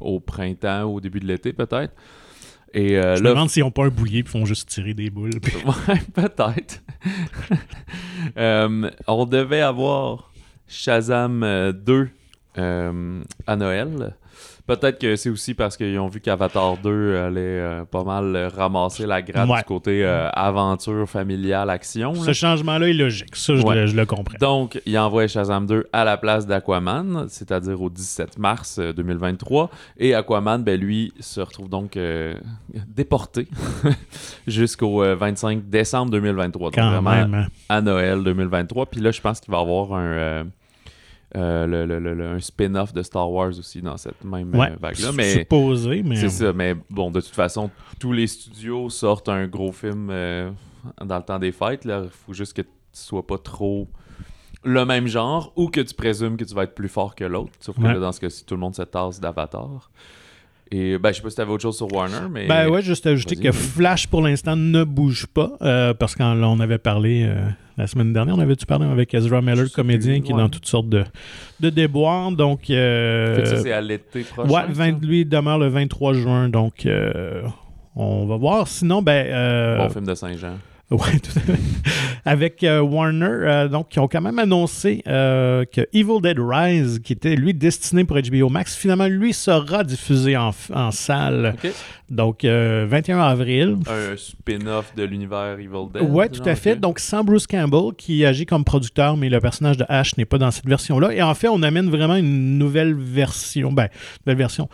au 0.00 0.20
printemps, 0.20 0.84
au 0.84 1.00
début 1.00 1.20
de 1.20 1.26
l'été 1.26 1.52
peut-être. 1.52 1.92
Et 2.76 2.98
euh, 2.98 3.14
Je 3.14 3.20
me 3.20 3.24
là, 3.28 3.30
demande 3.34 3.50
s'ils 3.50 3.62
n'ont 3.62 3.70
pas 3.70 3.84
un 3.84 3.88
boulier 3.88 4.18
et 4.20 4.24
font 4.24 4.44
juste 4.44 4.68
tirer 4.68 4.94
des 4.94 5.08
boules. 5.08 5.30
puis- 5.40 5.54
ouais, 5.88 6.00
peut-être. 6.12 6.82
Euh, 8.38 8.90
on 9.06 9.26
devait 9.26 9.60
avoir 9.60 10.32
Shazam 10.66 11.42
euh, 11.42 11.72
2 11.72 12.08
euh, 12.58 13.22
à 13.46 13.56
Noël. 13.56 14.16
Peut-être 14.66 14.98
que 14.98 15.14
c'est 15.16 15.28
aussi 15.28 15.52
parce 15.52 15.76
qu'ils 15.76 15.98
ont 15.98 16.08
vu 16.08 16.20
qu'Avatar 16.20 16.78
2 16.78 17.16
allait 17.18 17.40
euh, 17.40 17.84
pas 17.84 18.02
mal 18.02 18.34
euh, 18.34 18.48
ramasser 18.48 19.04
la 19.06 19.20
gratte 19.20 19.46
Ouais. 19.46 19.58
du 19.58 19.64
côté 19.64 20.02
euh, 20.04 20.30
aventure 20.30 21.06
familiale 21.06 21.68
action. 21.68 22.14
Ce 22.14 22.32
changement-là 22.32 22.88
est 22.88 22.94
logique. 22.94 23.36
Ça, 23.36 23.54
je, 23.56 23.62
Ouais. 23.62 23.74
le, 23.74 23.86
je 23.88 23.94
le 23.94 24.06
comprends. 24.06 24.38
Donc, 24.40 24.80
il 24.86 24.98
envoie 24.98 25.26
Shazam 25.26 25.66
2 25.66 25.86
à 25.92 26.04
la 26.04 26.16
place 26.16 26.46
d'Aquaman, 26.46 27.26
c'est-à-dire 27.28 27.80
au 27.82 27.90
17 27.90 28.38
mars 28.38 28.78
euh, 28.78 28.94
2023. 28.94 29.68
Et 29.98 30.14
Aquaman, 30.14 30.62
ben, 30.64 30.80
lui, 30.80 31.12
se 31.20 31.42
retrouve 31.42 31.68
donc 31.68 31.98
euh, 31.98 32.34
déporté 32.88 33.46
jusqu'au 34.46 35.02
euh, 35.02 35.14
25 35.14 35.68
décembre 35.68 36.10
2023. 36.12 36.68
Donc, 36.70 36.74
Quand 36.74 36.90
vraiment 36.90 37.10
même. 37.10 37.34
hein. 37.34 37.46
à 37.68 37.80
Noël 37.80 38.22
2023. 38.22 38.86
Puis 38.86 39.00
là, 39.00 39.10
je 39.10 39.20
pense 39.20 39.40
qu'il 39.40 39.52
va 39.52 39.58
y 39.58 39.60
avoir 39.60 39.92
un, 39.92 40.44
euh, 41.36 41.66
le- 41.66 41.84
le- 41.86 42.14
le- 42.14 42.26
un 42.26 42.40
spin-off 42.40 42.92
de 42.92 43.02
Star 43.02 43.30
Wars 43.30 43.48
aussi 43.58 43.82
dans 43.82 43.96
cette 43.96 44.22
même 44.24 44.54
euh, 44.54 44.68
vague-là. 44.80 45.12
Mais 45.12 45.30
supposé, 45.32 46.02
mais... 46.02 46.16
c'est 46.16 46.28
ça. 46.28 46.52
Mais 46.52 46.74
bon, 46.90 47.10
de 47.10 47.20
toute 47.20 47.34
façon, 47.34 47.70
tous 47.98 48.12
les 48.12 48.26
studios 48.26 48.88
sortent 48.90 49.28
un 49.28 49.46
gros 49.46 49.72
film 49.72 50.08
euh, 50.10 50.50
dans 51.04 51.16
le 51.18 51.24
temps 51.24 51.38
des 51.38 51.52
fêtes. 51.52 51.82
Il 51.84 52.08
faut 52.10 52.32
juste 52.32 52.52
que 52.54 52.62
tu 52.62 52.68
sois 52.92 53.26
pas 53.26 53.38
trop 53.38 53.88
le 54.62 54.84
même 54.86 55.06
genre 55.06 55.52
ou 55.56 55.68
que 55.68 55.80
tu 55.80 55.94
présumes 55.94 56.36
que 56.36 56.44
tu 56.44 56.54
vas 56.54 56.62
être 56.62 56.74
plus 56.74 56.88
fort 56.88 57.14
que 57.14 57.24
l'autre. 57.24 57.52
Sauf 57.60 57.76
que 57.76 57.82
Ouais. 57.82 57.92
là, 57.94 57.98
dans 58.00 58.12
ce 58.12 58.20
cas-ci, 58.20 58.44
tout 58.46 58.54
le 58.54 58.60
monde 58.60 58.74
se 58.74 58.82
tasse 58.82 59.20
d'Avatar. 59.20 59.90
Et 60.70 60.98
ben, 60.98 61.10
je 61.12 61.16
sais 61.16 61.22
pas 61.22 61.30
si 61.30 61.36
t'avais 61.36 61.52
autre 61.52 61.62
chose 61.62 61.76
sur 61.76 61.92
Warner, 61.92 62.26
mais. 62.30 62.46
Ben 62.46 62.68
ouais, 62.68 62.82
juste 62.82 63.06
ajouter 63.06 63.36
que. 63.36 63.52
Flash 63.52 64.06
pour 64.06 64.22
l'instant 64.22 64.56
ne 64.56 64.82
bouge 64.84 65.26
pas 65.26 65.52
euh, 65.62 65.94
parce 65.94 66.14
qu'on 66.16 66.42
on 66.42 66.58
avait 66.58 66.78
parlé 66.78 67.24
euh, 67.28 67.36
la 67.76 67.86
semaine 67.86 68.12
dernière, 68.12 68.34
on 68.36 68.40
avait-tu 68.40 68.66
parlé 68.66 68.86
avec 68.86 69.12
Ezra 69.14 69.40
Miller, 69.42 69.66
comédien, 69.72 70.20
qui 70.20 70.32
est 70.32 70.36
dans 70.36 70.48
toutes 70.48 70.66
sortes 70.66 70.88
de, 70.88 71.04
de 71.60 71.70
déboires. 71.70 72.30
Donc, 72.32 72.70
euh, 72.70 73.36
Fait 73.36 73.42
que 73.42 73.48
ça, 73.48 73.56
c'est 73.58 73.72
à 73.72 73.80
l'été 73.80 74.22
prochain. 74.22 74.48
ouais, 74.50 74.62
ça? 74.62 74.66
20 74.72 75.04
lui 75.04 75.20
il 75.20 75.28
demeure 75.28 75.58
le 75.58 75.68
23 75.68 76.12
juin. 76.14 76.48
Donc, 76.48 76.86
euh, 76.86 77.42
on 77.94 78.26
va 78.26 78.36
voir. 78.36 78.66
Sinon, 78.66 79.02
ben. 79.02 79.26
euh, 79.26 79.78
Bon 79.78 79.88
film 79.90 80.06
de 80.06 80.14
Saint-Jean. 80.14 80.54
Ouais, 80.90 81.18
tout 81.18 81.38
à 81.38 81.40
fait. 81.40 81.60
Avec 82.26 82.62
euh, 82.62 82.80
Warner, 82.80 83.26
euh, 83.26 83.68
donc, 83.68 83.88
qui 83.88 83.98
ont 83.98 84.08
quand 84.08 84.20
même 84.20 84.38
annoncé 84.38 85.02
euh, 85.08 85.64
que 85.64 85.80
Evil 85.94 86.20
Dead 86.22 86.38
Rise, 86.38 87.00
qui 87.02 87.14
était 87.14 87.36
lui 87.36 87.54
destiné 87.54 88.04
pour 88.04 88.18
HBO 88.18 88.50
Max, 88.50 88.76
finalement, 88.76 89.06
lui 89.06 89.32
sera 89.32 89.82
diffusé 89.82 90.36
en, 90.36 90.50
en 90.74 90.90
salle. 90.90 91.54
Ok. 91.64 91.72
Donc, 92.10 92.44
euh, 92.44 92.86
21 92.88 93.18
avril. 93.18 93.78
Un 93.86 94.16
spin-off 94.16 94.94
de 94.94 95.04
l'univers 95.04 95.58
Evil 95.58 95.88
Dead. 95.92 96.02
Ouais, 96.02 96.28
tout 96.28 96.44
genre, 96.44 96.48
à 96.48 96.54
fait. 96.54 96.76
Donc, 96.76 96.98
sans 96.98 97.24
Bruce 97.24 97.46
Campbell, 97.46 97.94
qui 97.96 98.24
agit 98.26 98.44
comme 98.44 98.64
producteur, 98.64 99.16
mais 99.16 99.30
le 99.30 99.40
personnage 99.40 99.78
de 99.78 99.86
Ash 99.88 100.16
n'est 100.18 100.26
pas 100.26 100.38
dans 100.38 100.50
cette 100.50 100.66
version-là. 100.66 101.14
Et 101.14 101.22
en 101.22 101.34
fait, 101.34 101.48
on 101.48 101.62
amène 101.62 101.88
vraiment 101.88 102.16
une 102.16 102.58
nouvelle 102.58 102.94
version. 102.94 103.72
Ben, 103.72 103.88
nouvelle 104.26 104.38
version. 104.38 104.68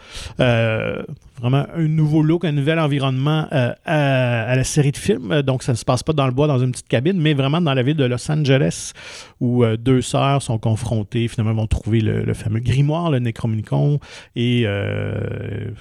Vraiment 1.40 1.66
un 1.75 1.88
nouveau 1.88 2.23
look, 2.23 2.44
un 2.44 2.52
nouvel 2.52 2.78
environnement 2.78 3.47
euh, 3.52 3.73
à, 3.85 4.54
la 4.54 4.64
série 4.64 4.92
de 4.92 4.97
films. 4.97 5.32
Euh, 5.32 5.42
Donc, 5.42 5.62
ça 5.62 5.73
ne 5.73 5.76
se 5.76 5.85
passe 5.85 6.02
pas 6.02 6.12
dans 6.12 6.26
le 6.26 6.32
bois, 6.32 6.47
dans 6.47 6.59
une 6.59 6.70
petite 6.73 6.88
cabine, 6.88 7.20
mais 7.20 7.35
vraiment 7.35 7.61
dans 7.61 7.75
la 7.75 7.82
ville 7.82 7.97
de 7.97 8.04
Los 8.04 8.30
Angeles, 8.30 8.92
où 9.40 9.64
euh, 9.64 9.76
deux 9.76 10.02
sœurs 10.02 10.42
sont 10.42 10.59
confrontées. 10.59 11.28
Finalement, 11.28 11.54
vont 11.54 11.66
trouver 11.66 12.00
le, 12.00 12.35
fameux 12.35 12.61
grimoire, 12.61 13.11
le 13.11 13.18
Necronomicon, 13.18 13.99
et 14.37 14.66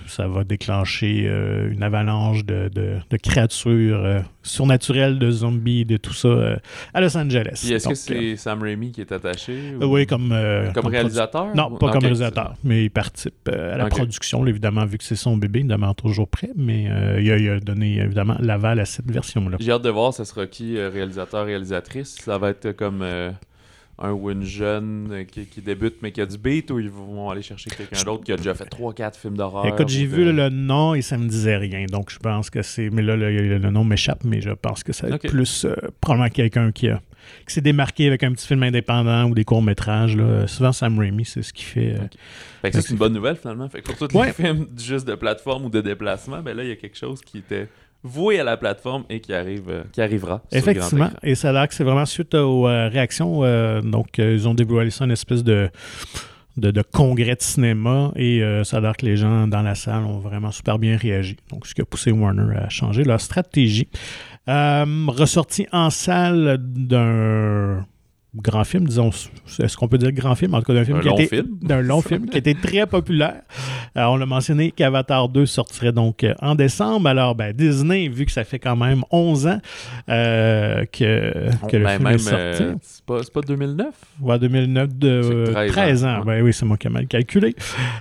ça 0.07 0.27
va 0.27 0.43
déclencher 0.43 1.29
une 1.71 1.83
avalanche 1.83 2.45
de- 2.45 2.69
de 2.69 3.17
créatures 3.17 4.23
euh, 4.49 4.53
surnaturelles, 4.55 5.19
de 5.19 5.31
zombies, 5.31 5.85
de 5.85 5.97
tout 5.97 6.13
ça 6.13 6.27
euh, 6.27 6.55
à 6.93 7.01
Los 7.01 7.15
Angeles. 7.17 7.59
Puis 7.63 7.73
est-ce 7.73 7.87
que 7.89 7.95
c'est 7.95 8.35
Sam 8.35 8.61
Raimi 8.61 8.91
qui 8.91 9.01
est 9.01 9.11
attaché 9.11 9.53
euh, 9.81 9.85
ou- 9.85 9.93
oui, 9.95 10.05
comme, 10.05 10.31
euh, 10.31 10.71
Comme 10.73 10.85
produ- 10.85 10.91
réalisateur 10.91 11.55
Non, 11.55 11.71
pas 11.77 11.91
comme 11.91 12.01
réalisateur, 12.01 12.55
mais 12.63 12.83
il 12.85 12.89
participe 12.89 13.35
euh, 13.49 13.73
à 13.75 13.77
la 13.77 13.85
production, 13.87 14.43
là, 14.43 14.49
évidemment, 14.49 14.85
vu 14.85 14.97
que 14.97 15.03
c'est 15.03 15.15
son 15.15 15.37
bébé, 15.37 15.59
il 15.61 15.67
demeure 15.67 15.95
toujours 15.95 16.27
prêt, 16.27 16.49
mais 16.55 16.87
euh, 16.89 17.21
il, 17.21 17.31
a, 17.31 17.37
il 17.37 17.49
a 17.49 17.59
donné 17.59 17.97
évidemment 17.99 18.35
l'aval 18.39 18.79
à 18.79 18.85
cette 18.85 19.09
version-là. 19.11 19.57
J'ai 19.59 19.71
hâte 19.71 19.81
de 19.83 19.89
voir, 19.89 20.13
ça 20.13 20.25
sera 20.25 20.47
qui, 20.47 20.77
euh, 20.77 20.89
réalisateur, 20.89 21.45
réalisatrice? 21.45 22.15
Ça 22.21 22.37
va 22.37 22.49
être 22.49 22.71
comme 22.73 23.01
euh, 23.01 23.31
un 24.01 24.11
ou 24.11 24.31
une 24.31 24.43
jeune 24.43 25.25
qui, 25.31 25.45
qui 25.45 25.61
débute 25.61 25.95
mais 26.01 26.11
qui 26.11 26.21
a 26.21 26.25
du 26.25 26.37
beat 26.37 26.71
ou 26.71 26.79
ils 26.79 26.89
vont 26.89 27.29
aller 27.29 27.41
chercher 27.41 27.69
quelqu'un 27.69 28.01
d'autre 28.03 28.23
qui 28.23 28.31
a 28.31 28.37
déjà 28.37 28.53
fait 28.53 28.65
3-4 28.65 29.17
films 29.19 29.37
d'horreur. 29.37 29.65
Écoute, 29.65 29.89
j'ai 29.89 30.05
vu 30.05 30.31
le 30.31 30.49
nom 30.49 30.93
et 30.95 31.01
ça 31.01 31.17
me 31.17 31.27
disait 31.27 31.57
rien, 31.57 31.85
donc 31.91 32.09
je 32.11 32.17
pense 32.19 32.49
que 32.49 32.61
c'est. 32.61 32.89
Mais 32.89 33.01
là, 33.01 33.15
le, 33.15 33.57
nom 33.69 33.83
m'échappe, 33.83 34.23
mais 34.23 34.41
je 34.41 34.51
pense 34.51 34.83
que 34.83 34.93
ça 34.93 35.07
va 35.07 35.15
être 35.15 35.27
plus 35.27 35.65
euh, 35.65 35.75
probablement 36.01 36.29
quelqu'un 36.29 36.71
qui, 36.71 36.87
a, 36.89 37.01
qui 37.47 37.53
s'est 37.53 37.61
démarqué 37.61 38.07
avec 38.07 38.23
un 38.23 38.31
petit 38.31 38.47
film 38.47 38.63
indépendant 38.63 39.25
ou 39.29 39.35
des 39.35 39.43
courts-métrages. 39.43 40.15
là. 40.15 40.47
Souvent, 40.47 40.71
Sam 40.71 40.97
Raimi, 40.97 41.25
c'est 41.25 41.41
ce 41.41 41.51
qu'il 41.53 41.65
fait. 41.65 41.95
euh. 41.95 42.07
Fait 42.61 42.71
que 42.71 42.75
ça, 42.77 42.81
c'est 42.81 42.91
une 42.91 42.97
bonne 42.97 43.13
nouvelle 43.13 43.35
finalement. 43.35 43.67
Fait 43.69 43.81
que 43.81 43.91
pour 43.91 44.07
tous 44.07 44.15
Ouais. 44.17 44.27
les 44.27 44.33
films 44.33 44.67
juste 44.77 45.07
de 45.07 45.15
plateforme 45.15 45.65
ou 45.65 45.69
de 45.69 45.81
déplacement, 45.81 46.41
ben 46.41 46.55
là, 46.55 46.63
il 46.63 46.69
y 46.69 46.71
a 46.73 46.75
quelque 46.75 46.97
chose 46.97 47.21
qui 47.21 47.39
était 47.39 47.67
voué 48.03 48.39
à 48.39 48.43
la 48.43 48.57
plateforme 48.57 49.03
et 49.09 49.19
qui 49.19 49.33
arrive, 49.33 49.69
euh, 49.69 49.83
qui 49.91 50.01
arrivera. 50.01 50.41
Effectivement, 50.51 51.09
et 51.23 51.35
ça 51.35 51.49
a 51.49 51.51
l'air 51.51 51.67
que 51.67 51.73
c'est 51.73 51.83
vraiment 51.83 52.05
suite 52.05 52.33
aux 52.33 52.67
euh, 52.67 52.87
réactions. 52.87 53.43
euh, 53.43 53.81
donc, 53.81 54.17
ils 54.17 54.47
ont 54.47 54.53
dévoilé 54.53 54.89
ça 54.89 55.05
une 55.05 55.11
espèce 55.11 55.43
de, 55.43 55.69
de, 56.57 56.71
de 56.71 56.81
congrès 56.81 57.35
de 57.35 57.41
cinéma 57.41 58.11
et 58.15 58.41
ça 58.63 58.77
a 58.77 58.79
l'air 58.79 58.95
que 58.95 59.05
les 59.05 59.17
gens 59.17 59.47
dans 59.47 59.61
la 59.61 59.75
salle 59.75 60.03
ont 60.05 60.19
vraiment 60.19 60.51
super 60.51 60.79
bien 60.79 60.97
réagi. 60.97 61.37
Donc, 61.51 61.67
ce 61.67 61.73
qui 61.73 61.81
a 61.81 61.85
poussé 61.85 62.11
Warner 62.11 62.55
à 62.57 62.69
changer 62.69 63.03
leur 63.03 63.19
stratégie. 63.21 63.89
Ressorti 64.47 65.67
en 65.71 65.89
salle 65.89 66.57
d'un 66.59 67.85
grand 68.35 68.63
film, 68.63 68.85
disons, 68.87 69.09
est-ce 69.59 69.75
qu'on 69.75 69.87
peut 69.87 69.97
dire 69.97 70.11
grand 70.11 70.35
film? 70.35 70.53
En 70.53 70.59
tout 70.59 70.65
cas, 70.65 70.73
d'un 70.75 70.85
film, 70.85 70.97
Un 70.97 71.01
qui 71.01 71.07
a 71.07 71.11
long 71.11 71.17
été- 71.17 71.35
film. 71.35 71.47
d'un 71.61 71.81
long 71.81 72.01
film 72.01 72.27
qui 72.27 72.37
était 72.37 72.53
très 72.53 72.85
populaire. 72.85 73.41
Euh, 73.97 74.03
on 74.05 74.17
l'a 74.17 74.27
mentionné 74.27 74.69
qu'Avatar 74.71 75.29
2 75.29 75.47
sortirait 75.47 75.91
donc 75.91 76.23
euh, 76.23 76.35
en 76.41 76.53
décembre. 76.53 77.07
Alors, 77.09 77.33
ben, 77.33 77.53
Disney, 77.53 78.07
vu 78.07 78.25
que 78.27 78.31
ça 78.31 78.43
fait 78.43 78.59
quand 78.59 78.75
même 78.75 79.03
11 79.11 79.47
ans 79.47 79.59
euh, 80.09 80.85
que, 80.91 81.49
que 81.67 81.77
le 81.77 81.83
Ben, 81.85 81.89
film 81.97 82.03
même, 82.03 82.15
est 82.15 82.19
sorti, 82.19 82.63
euh, 82.63 82.73
c'est 82.81 83.03
pas, 83.05 83.23
c'est 83.23 83.33
pas 83.33 83.41
2009? 83.41 83.87
Ouais, 84.21 84.37
2009 84.37 84.95
de 84.95 85.21
C'est 85.23 85.33
euh, 85.33 85.45
13 85.51 85.71
13 85.71 86.05
ans. 86.05 86.21
Ben 86.25 86.43
oui, 86.43 86.53
c'est 86.53 86.65
moi 86.65 86.77
qui 86.77 86.85
ai 86.85 86.91
mal 86.91 87.07
calculé. 87.07 87.55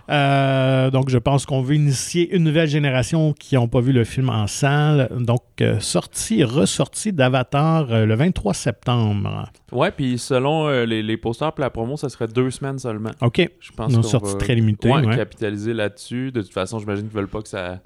Donc, 0.09 1.09
je 1.11 1.19
pense 1.19 1.47
qu'on 1.47 1.63
veut 1.63 1.75
initier 1.77 2.35
une 2.35 2.45
nouvelle 2.45 2.69
génération 2.69 3.33
qui 3.33 3.55
n'ont 3.55 3.69
pas 3.69 3.81
vu 3.81 3.93
le 3.93 4.05
film 4.05 4.29
en 4.29 4.47
salle. 4.47 5.09
Donc, 5.19 5.43
sortie, 5.81 6.45
ressortie 6.45 7.13
d'Avatar 7.13 7.87
le 8.07 8.15
23 8.15 8.55
septembre. 8.55 9.51
Ouais, 9.73 9.91
puis 9.91 10.18
selon 10.19 10.69
euh, 10.69 10.85
les, 10.85 11.03
les 11.03 11.17
posters 11.17 11.53
pour 11.53 11.63
la 11.63 11.71
promo, 11.71 11.97
ça 11.97 12.09
serait 12.09 12.29
deux 12.29 12.51
semaines 12.51 12.79
seulement. 12.79 13.11
OK. 13.23 13.49
Je 13.61 13.73
pense 13.73 13.93
Une 13.93 14.03
sortie 14.03 14.33
va- 14.33 14.39
très 14.39 14.55
limitée. 14.55 14.91
ouais, 14.91 15.07
ouais. 15.07 15.17
capitaliser 15.17 15.73
là-dessus. 15.75 16.31
De 16.33 16.43
toute 16.43 16.53
façon, 16.53 16.79
j'imagine 16.79 17.07
qu'ils 17.07 17.17
veulent 17.17 17.29
pas 17.29 17.43
que 17.43 17.49
ça, 17.49 17.81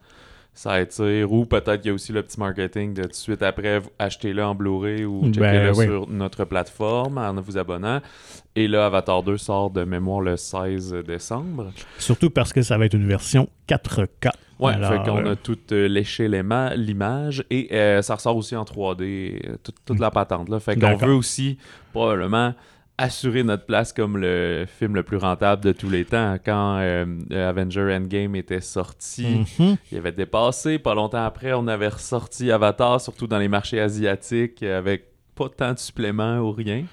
ça 0.54 0.72
attire. 0.72 1.32
Ou 1.32 1.44
peut-être 1.44 1.78
qu'il 1.80 1.88
y 1.88 1.90
a 1.90 1.94
aussi 1.94 2.12
le 2.12 2.22
petit 2.22 2.38
marketing 2.38 2.94
de 2.94 3.02
tout 3.02 3.08
de 3.08 3.14
suite 3.14 3.42
après, 3.42 3.80
achetez-le 3.98 4.44
en 4.44 4.54
Blu-ray 4.54 5.04
ou 5.04 5.22
Ben, 5.22 5.32
checkez-le 5.32 5.76
oui. 5.76 5.84
sur 5.86 6.08
notre 6.08 6.44
plateforme 6.44 7.18
en 7.18 7.34
vous 7.40 7.58
abonnant. 7.58 8.00
Et 8.54 8.68
là, 8.68 8.86
Avatar 8.86 9.22
2 9.22 9.36
sort 9.38 9.70
de 9.70 9.84
mémoire 9.84 10.20
le 10.20 10.36
16 10.36 10.96
décembre. 11.06 11.72
Surtout 11.98 12.30
parce 12.30 12.52
que 12.52 12.62
ça 12.62 12.76
va 12.76 12.84
être 12.86 12.94
une 12.94 13.08
version 13.08 13.48
4K. 13.68 14.30
Ouais, 14.58 14.74
Alors, 14.74 14.92
fait 14.92 15.10
qu'on 15.10 15.24
euh, 15.26 15.32
a 15.32 15.36
tout 15.36 15.58
euh, 15.72 15.88
léché 15.88 16.28
l'image 16.28 17.42
et 17.50 17.68
euh, 17.72 18.00
ça 18.02 18.14
ressort 18.14 18.36
aussi 18.36 18.54
en 18.54 18.62
3D, 18.62 19.02
euh, 19.48 19.56
toute, 19.62 19.74
toute 19.84 19.98
la 19.98 20.10
patente 20.10 20.48
là. 20.48 20.60
Fait 20.60 20.78
qu'on 20.78 20.94
veut 20.94 21.14
aussi 21.14 21.58
probablement 21.92 22.54
assurer 22.98 23.42
notre 23.42 23.66
place 23.66 23.92
comme 23.92 24.16
le 24.16 24.66
film 24.66 24.94
le 24.94 25.02
plus 25.02 25.16
rentable 25.16 25.62
de 25.64 25.72
tous 25.72 25.90
les 25.90 26.04
temps. 26.04 26.36
Quand 26.44 26.78
euh, 26.78 27.04
euh, 27.32 27.48
Avenger 27.48 27.94
Endgame 27.94 28.36
était 28.36 28.60
sorti, 28.60 29.44
mhm. 29.58 29.76
il 29.90 29.98
avait 29.98 30.12
dépassé. 30.12 30.78
Pas 30.78 30.94
longtemps 30.94 31.24
après, 31.24 31.52
on 31.52 31.66
avait 31.66 31.88
ressorti 31.88 32.50
Avatar, 32.50 33.00
surtout 33.00 33.26
dans 33.26 33.38
les 33.38 33.48
marchés 33.48 33.80
asiatiques, 33.80 34.62
avec 34.62 35.06
pas 35.34 35.48
tant 35.48 35.72
de 35.72 35.78
suppléments 35.78 36.38
ou 36.38 36.52
rien. 36.52 36.84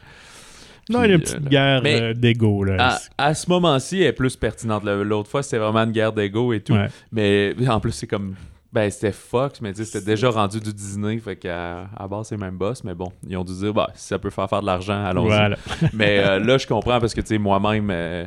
Non, 0.90 1.04
il 1.04 1.10
y 1.10 1.12
a 1.12 1.16
une 1.16 1.22
petite 1.22 1.36
euh, 1.36 1.50
guerre 1.50 1.82
euh, 1.86 2.14
d'ego. 2.14 2.64
là. 2.64 2.98
À, 3.18 3.28
à 3.30 3.34
ce 3.36 3.48
moment-ci, 3.50 4.02
elle 4.02 4.08
est 4.08 4.14
plus 4.14 4.36
pertinente. 4.36 4.84
L'autre 4.84 5.30
fois, 5.30 5.44
c'était 5.44 5.60
vraiment 5.60 5.84
une 5.84 5.92
guerre 5.92 6.14
d'ego 6.14 6.52
et 6.52 6.62
tout. 6.62 6.74
Ouais. 6.74 6.88
Mais 7.12 7.54
en 7.68 7.80
plus, 7.80 7.92
c'est 7.92 8.08
comme. 8.08 8.36
Ben, 8.72 8.90
c'était 8.92 9.12
Fox, 9.12 9.62
mais 9.62 9.72
tu 9.74 9.78
sais, 9.84 9.86
c'était 9.86 10.06
déjà 10.06 10.30
rendu 10.30 10.60
du 10.60 10.72
Disney. 10.74 11.18
Fait 11.18 11.36
qu'à 11.36 11.90
à 11.98 12.08
base, 12.08 12.28
c'est 12.28 12.36
le 12.36 12.42
même 12.42 12.58
boss. 12.58 12.84
Mais 12.84 12.94
bon, 12.94 13.12
ils 13.28 13.36
ont 13.36 13.44
dû 13.44 13.54
dire, 13.56 13.74
bah, 13.74 13.90
si 13.96 14.08
ça 14.08 14.20
peut 14.20 14.30
faire 14.30 14.48
faire 14.48 14.62
de 14.62 14.68
l'argent, 14.68 15.04
allons-y. 15.04 15.28
Voilà. 15.28 15.58
Mais 15.94 16.20
euh, 16.20 16.40
là, 16.40 16.58
je 16.60 16.68
comprends 16.68 17.00
parce 17.00 17.14
que, 17.16 17.22
tu 17.22 17.28
sais, 17.28 17.38
moi-même, 17.40 17.90
euh, 17.92 18.26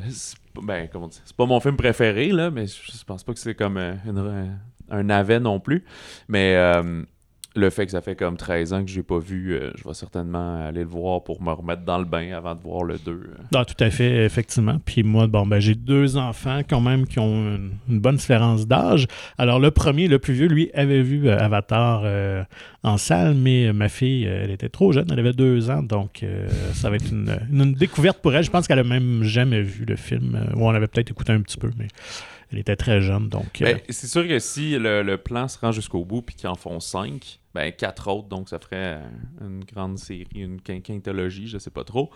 ben, 0.63 0.89
comment 0.93 1.07
dire, 1.07 1.21
c'est 1.25 1.37
pas 1.37 1.47
mon 1.47 1.61
film 1.61 1.77
préféré, 1.77 2.29
là, 2.33 2.51
mais 2.51 2.67
je 2.67 3.05
pense 3.07 3.23
pas 3.25 3.33
que 3.33 3.39
c'est 3.39 3.55
comme 3.55 3.77
euh, 3.79 3.95
une- 4.05 4.19
un, 4.19 4.99
un 4.99 5.03
navet 5.05 5.39
non 5.41 5.61
plus. 5.61 5.85
Mais 6.29 6.55
euh, 6.57 7.05
le 7.55 7.71
fait 7.71 7.87
que 7.87 7.93
ça 7.93 8.01
fait 8.01 8.15
comme 8.17 8.37
13 8.37 8.73
ans 8.73 8.85
que 8.85 8.91
j'ai 8.91 9.03
pas 9.03 9.19
vu, 9.19 9.53
euh, 9.55 9.71
je 9.77 9.87
vais 9.87 9.95
certainement 9.95 10.67
aller 10.67 10.81
le 10.81 10.87
voir 10.87 11.23
pour 11.23 11.43
me 11.43 11.53
remettre 11.53 11.83
dans 11.83 11.99
le 11.99 12.05
bain 12.05 12.33
avant 12.33 12.55
de 12.55 12.61
voir 12.61 12.85
le 12.85 12.99
2. 12.99 13.11
euh. 13.13 13.27
Ah, 13.55 13.65
tout 13.65 13.83
à 13.83 13.91
fait, 13.91 14.25
effectivement. 14.25 14.79
Puis 14.85 15.03
moi, 15.03 15.27
bon, 15.27 15.47
ben, 15.47 15.61
j'ai 15.61 15.75
deux 15.75 16.17
enfants 16.17 16.61
quand 16.69 16.81
même 16.81 17.07
qui 17.07 17.19
ont 17.19 17.55
une, 17.57 17.71
une 17.89 18.01
bonne 18.01 18.17
différence 18.17 18.67
d'âge. 18.67 19.07
Alors, 19.39 19.61
le 19.61 19.71
premier, 19.71 20.09
le 20.09 20.19
plus 20.19 20.35
vieux, 20.35 20.47
lui, 20.49 20.71
avait 20.75 21.03
vu 21.03 21.29
euh, 21.29 21.39
Avatar 21.39 22.03
euh, 22.05 22.43
en 22.83 22.97
salle, 22.97 23.35
mais 23.35 23.67
euh, 23.67 23.73
ma 23.73 23.89
fille, 23.89 24.27
euh, 24.27 24.45
elle 24.45 24.51
était 24.51 24.69
trop 24.69 24.93
jeune, 24.93 25.07
elle 25.13 25.19
avait 25.19 25.33
deux 25.33 25.71
ans, 25.71 25.83
donc 25.83 26.23
euh, 26.23 26.49
ça 26.73 26.91
va 26.91 26.97
être 26.97 27.11
une, 27.13 27.75
découverte 27.75 28.19
pour 28.21 28.35
elle. 28.35 28.45
Je 28.45 28.51
pense 28.51 28.67
qu'elle 28.67 28.79
a 28.79 28.85
même 28.85 29.23
jamais 29.23 29.63
vu 29.63 29.85
le 29.85 29.97
film, 29.97 30.35
euh, 30.37 30.57
ou 30.57 30.67
on 30.67 30.71
avait 30.71 30.87
peut-être 30.89 31.11
écouté 31.11 31.33
un 31.33 31.41
petit 31.41 31.59
peu, 31.59 31.71
mais 31.79 31.89
elle 32.53 32.59
était 32.59 32.77
très 32.77 33.01
jeune, 33.01 33.29
donc... 33.29 33.61
euh, 33.63 33.65
Ben, 33.65 33.81
c'est 33.89 34.07
sûr 34.07 34.27
que 34.29 34.39
si 34.39 34.79
le, 34.79 35.03
le 35.03 35.19
plan 35.19 35.49
se 35.49 35.59
rend 35.59 35.73
jusqu'au 35.73 36.05
bout 36.05 36.23
puis 36.23 36.35
qu'ils 36.37 36.49
en 36.49 36.55
font 36.55 36.81
5, 36.81 37.41
ben 37.55 37.73
4 37.73 38.09
autres, 38.09 38.29
donc 38.29 38.49
ça 38.49 38.59
ferait 38.59 38.99
euh, 38.99 39.09
une 39.41 39.65
grande 39.65 39.99
série, 39.99 40.27
une 40.35 40.59
quin- 40.61 40.81
quintologie, 40.83 41.49
je 41.49 41.59
sais 41.59 41.71
pas 41.71 41.85
trop. 41.85 42.11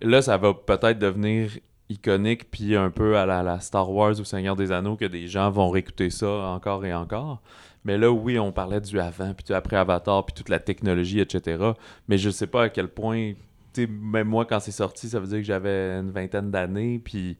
Là, 0.00 0.22
ça 0.22 0.36
va 0.36 0.54
peut-être 0.54 0.98
devenir 0.98 1.50
iconique 1.88 2.50
puis 2.50 2.76
un 2.76 2.90
peu 2.90 3.16
à 3.18 3.26
la, 3.26 3.42
la 3.42 3.60
Star 3.60 3.90
Wars 3.90 4.18
ou 4.18 4.24
Seigneur 4.24 4.56
des 4.56 4.72
Anneaux 4.72 4.96
que 4.96 5.04
des 5.04 5.28
gens 5.28 5.50
vont 5.50 5.68
réécouter 5.70 6.10
ça 6.10 6.28
encore 6.28 6.84
et 6.84 6.94
encore. 6.94 7.42
Mais 7.84 7.98
là, 7.98 8.10
oui, 8.10 8.38
on 8.38 8.50
parlait 8.52 8.80
du 8.80 8.98
avant 8.98 9.34
puis 9.34 9.44
du 9.44 9.52
après 9.52 9.76
Avatar 9.76 10.24
puis 10.24 10.32
toute 10.34 10.48
la 10.48 10.58
technologie, 10.58 11.20
etc. 11.20 11.62
Mais 12.08 12.16
je 12.16 12.30
sais 12.30 12.46
pas 12.46 12.64
à 12.64 12.68
quel 12.70 12.88
point, 12.88 13.32
tu 13.74 13.82
sais, 13.82 13.86
même 13.86 14.28
moi, 14.28 14.46
quand 14.46 14.60
c'est 14.60 14.72
sorti, 14.72 15.10
ça 15.10 15.20
veut 15.20 15.26
dire 15.26 15.38
que 15.38 15.44
j'avais 15.44 15.98
une 15.98 16.10
vingtaine 16.10 16.50
d'années 16.50 16.98
puis 17.04 17.36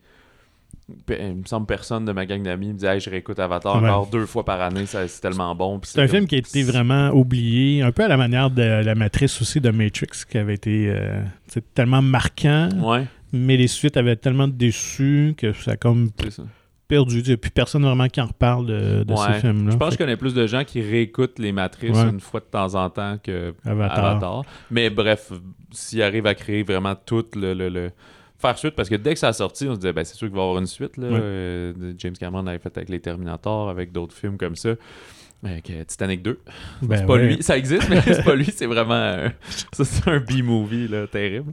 il 1.09 1.37
me 1.37 1.45
semble 1.47 1.67
personne 1.67 2.05
de 2.05 2.13
ma 2.13 2.27
gang 2.27 2.43
d'amis 2.43 2.69
me 2.69 2.73
disait 2.75 2.95
hey, 2.95 3.01
je 3.01 3.09
réécoute 3.09 3.39
Avatar 3.39 3.83
Ouais. 3.83 3.89
encore 3.89 4.07
deux 4.09 4.27
fois 4.27 4.45
par 4.45 4.61
année, 4.61 4.85
c'est 4.87 5.07
tellement 5.21 5.55
bon. 5.55 5.81
C'est 5.83 5.99
un 6.01 6.07
comme- 6.07 6.17
film 6.17 6.27
qui 6.27 6.35
a 6.35 6.39
été 6.39 6.63
vraiment 6.63 7.09
oublié, 7.11 7.83
un 7.83 7.91
peu 7.93 8.05
à 8.05 8.09
la 8.09 8.17
manière 8.19 8.51
de 8.51 8.63
la 8.85 8.95
matrice 8.95 9.41
aussi 9.41 9.61
de 9.61 9.71
Matrix, 9.71 10.25
qui 10.29 10.37
avait 10.39 10.55
été 10.55 10.91
euh, 10.91 11.23
tellement 11.75 12.03
marquant, 12.03 12.69
Ouais, 12.83 13.07
mais 13.33 13.57
les 13.57 13.67
suites 13.69 13.97
avaient 13.97 14.17
tellement 14.17 14.49
déçu 14.49 15.35
que 15.39 15.53
ça 15.55 15.73
a 15.73 15.77
comme 15.77 16.11
ça. 16.29 16.43
perdu. 16.87 17.21
Il 17.21 17.27
n'y 17.29 17.33
a 17.33 17.37
plus 17.39 17.51
personne 17.51 17.83
vraiment 17.83 18.09
qui 18.09 18.21
en 18.21 18.27
reparle 18.27 18.67
de, 18.67 19.05
de 19.05 19.13
Ouais. 19.15 19.19
ces 19.35 19.41
films-là. 19.41 19.71
Je 19.73 19.77
pense 19.79 19.89
que 19.89 19.93
je 19.95 19.97
Fait 19.97 20.05
connais 20.05 20.17
plus 20.19 20.35
de 20.35 20.47
gens 20.47 20.65
qui 20.65 20.83
réécoutent 20.83 21.39
les 21.39 21.53
matrices 21.53 21.97
une 21.97 22.21
fois 22.21 22.41
de 22.41 22.45
temps 22.45 22.75
en 22.75 22.91
temps 22.91 23.17
que 23.23 23.55
Avatar. 23.65 24.05
Avatar. 24.05 24.43
Mais 24.71 24.91
bref, 24.91 25.33
s'ils 25.71 26.03
arrivent 26.03 26.27
à 26.27 26.35
créer 26.35 26.63
vraiment 26.63 26.95
tout 26.95 27.25
le, 27.37 27.55
le- 27.55 27.71
le- 27.71 27.91
Faire 28.39 28.59
suite, 28.59 28.75
parce 28.75 28.89
que 28.89 28.97
dès 28.97 29.15
que 29.15 29.19
ça 29.21 29.29
a 29.29 29.33
sorti, 29.33 29.67
on 29.69 29.75
se 29.75 29.81
disait, 29.81 29.93
ben, 29.93 30.05
c'est 30.05 30.17
sûr 30.17 30.27
qu'il 30.27 30.37
va 30.37 30.43
y 30.43 30.45
avoir 30.45 30.59
une 30.59 30.67
suite. 30.67 30.97
Là. 30.97 31.07
Euh, 31.07 31.95
James 31.99 32.15
Cameron 32.19 32.47
avait 32.47 32.59
fait 32.59 32.77
avec 32.77 32.89
les 32.89 33.01
Terminator, 33.01 33.69
avec 33.69 33.93
d'autres 33.93 34.15
films 34.15 34.37
comme 34.37 34.57
ça. 34.57 34.75
Avec 35.45 35.69
euh, 35.69 35.85
Titanic 35.85 36.23
2. 36.23 36.41
Ben 36.83 36.97
c'est 36.97 37.07
pas 37.07 37.13
ouais. 37.15 37.27
lui, 37.27 37.43
ça 37.43 37.59
existe, 37.59 37.89
mais 37.91 38.01
c'est 38.05 38.25
pas 38.25 38.35
lui, 38.35 38.47
c'est 38.47 38.67
vraiment. 38.67 38.95
euh, 38.95 39.29
ça, 39.73 39.85
c'est 39.85 40.09
un 40.09 40.19
B-movie, 40.19 40.89
là, 40.89 41.07
terrible. 41.07 41.53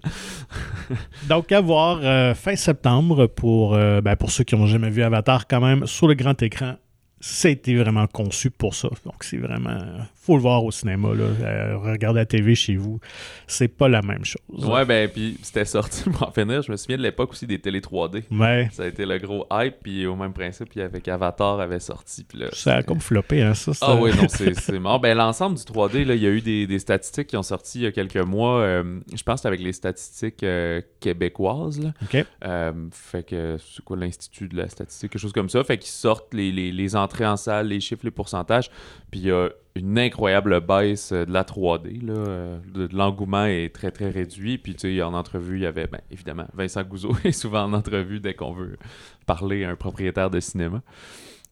Donc, 1.29 1.51
à 1.51 1.59
voir 1.59 1.99
euh, 2.01 2.33
fin 2.33 2.55
septembre 2.55 3.27
pour, 3.27 3.71
ben, 3.75 4.15
pour 4.15 4.31
ceux 4.31 4.45
qui 4.45 4.55
n'ont 4.55 4.65
jamais 4.65 4.89
vu 4.89 5.03
Avatar, 5.03 5.45
quand 5.47 5.59
même, 5.59 5.85
sur 5.87 6.07
le 6.07 6.13
grand 6.13 6.41
écran. 6.41 6.75
C'était 7.23 7.75
vraiment 7.75 8.07
conçu 8.07 8.49
pour 8.49 8.73
ça. 8.75 8.89
Donc, 9.05 9.23
c'est 9.23 9.37
vraiment. 9.37 9.77
faut 10.15 10.35
le 10.35 10.41
voir 10.41 10.63
au 10.65 10.71
cinéma. 10.71 11.09
Là. 11.13 11.23
Euh, 11.23 11.77
regarder 11.77 12.19
la 12.19 12.25
TV 12.25 12.55
chez 12.55 12.75
vous, 12.75 12.99
c'est 13.47 13.67
pas 13.67 13.87
la 13.87 14.01
même 14.01 14.25
chose. 14.25 14.65
Ouais, 14.65 14.85
ben, 14.85 15.07
puis 15.07 15.37
c'était 15.43 15.65
sorti 15.65 16.03
pour 16.09 16.27
en 16.27 16.31
finir. 16.31 16.61
Je 16.63 16.71
me 16.71 16.77
souviens 16.77 16.97
de 16.97 17.03
l'époque 17.03 17.31
aussi 17.31 17.45
des 17.45 17.59
télé 17.59 17.79
3D. 17.79 18.23
Ouais. 18.31 18.69
Ça 18.71 18.83
a 18.83 18.87
été 18.87 19.05
le 19.05 19.17
gros 19.19 19.45
hype, 19.51 19.75
puis 19.83 20.05
au 20.07 20.15
même 20.15 20.33
principe, 20.33 20.69
puis 20.69 20.81
avec 20.81 21.07
Avatar 21.07 21.59
avait 21.59 21.79
sorti. 21.79 22.23
Puis 22.23 22.39
là, 22.39 22.47
Ça 22.53 22.77
a 22.77 22.83
comme 22.83 22.99
floppé, 22.99 23.41
hein, 23.43 23.53
ça. 23.53 23.71
Ah 23.81 23.95
oui, 23.95 24.11
non, 24.15 24.27
c'est 24.27 24.79
mort. 24.79 24.99
Ben, 24.99 25.15
l'ensemble 25.15 25.57
du 25.57 25.63
3D, 25.63 26.03
là, 26.05 26.15
il 26.15 26.23
y 26.23 26.25
a 26.25 26.29
eu 26.31 26.41
des, 26.41 26.65
des 26.65 26.79
statistiques 26.79 27.27
qui 27.27 27.37
ont 27.37 27.43
sorti 27.43 27.79
il 27.79 27.83
y 27.83 27.85
a 27.85 27.91
quelques 27.91 28.17
mois. 28.17 28.61
euh, 28.61 28.99
je 29.15 29.21
pense 29.21 29.41
que 29.41 29.47
avec 29.47 29.59
les 29.61 29.73
statistiques 29.73 30.41
euh, 30.43 30.81
québécoises. 30.99 31.79
Là. 31.79 31.93
OK. 32.03 32.25
Euh, 32.45 32.71
fait 32.91 33.23
que 33.27 33.57
c'est 33.59 33.83
quoi 33.83 33.97
l'Institut 33.97 34.47
de 34.47 34.57
la 34.57 34.67
statistique, 34.69 35.11
quelque 35.11 35.21
chose 35.21 35.33
comme 35.33 35.49
ça. 35.49 35.63
Fait 35.63 35.77
qu'ils 35.77 35.91
sortent 35.91 36.33
les, 36.33 36.51
les- 36.51 36.71
les 36.71 36.95
entrées 36.95 37.10
en 37.19 37.37
salle, 37.37 37.67
les 37.67 37.79
chiffres, 37.79 38.03
les 38.05 38.11
pourcentages. 38.11 38.69
Puis 39.11 39.21
il 39.21 39.25
y 39.27 39.31
a 39.31 39.49
une 39.75 39.97
incroyable 39.99 40.59
baisse 40.61 41.11
euh, 41.11 41.25
de 41.25 41.31
la 41.31 41.43
3D. 41.43 42.05
Là. 42.05 42.13
Euh, 42.13 42.59
de- 42.73 42.89
L'engouement 42.95 43.45
est 43.45 43.73
très 43.73 43.91
très 43.91 44.09
réduit. 44.09 44.57
Puis 44.57 44.75
tu 44.75 44.95
sais, 44.97 45.01
en 45.01 45.13
entrevue, 45.13 45.57
il 45.57 45.63
y 45.63 45.65
avait, 45.65 45.87
ben, 45.87 46.01
évidemment, 46.11 46.45
Vincent 46.53 46.83
Gouzeau 46.83 47.11
est 47.23 47.31
souvent 47.31 47.63
en 47.63 47.73
entrevue 47.73 48.19
dès 48.19 48.33
qu'on 48.33 48.53
veut 48.53 48.77
parler 49.25 49.63
à 49.65 49.69
un 49.69 49.75
propriétaire 49.75 50.29
de 50.29 50.39
cinéma. 50.39 50.81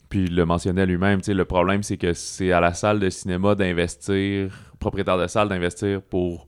Puis 0.10 0.24
il 0.24 0.36
le 0.36 0.44
mentionnait 0.44 0.88
lui-même, 0.88 1.22
le 1.28 1.46
problème 1.46 1.84
c'est 1.84 1.98
que 1.98 2.14
c'est 2.14 2.52
à 2.52 2.60
la 2.60 2.74
salle 2.74 3.00
de 3.00 3.12
cinéma 3.12 3.54
d'investir, 3.54 4.52
propriétaire 4.80 5.20
de 5.20 5.28
salle 5.28 5.50
d'investir 5.50 6.02
pour 6.02 6.48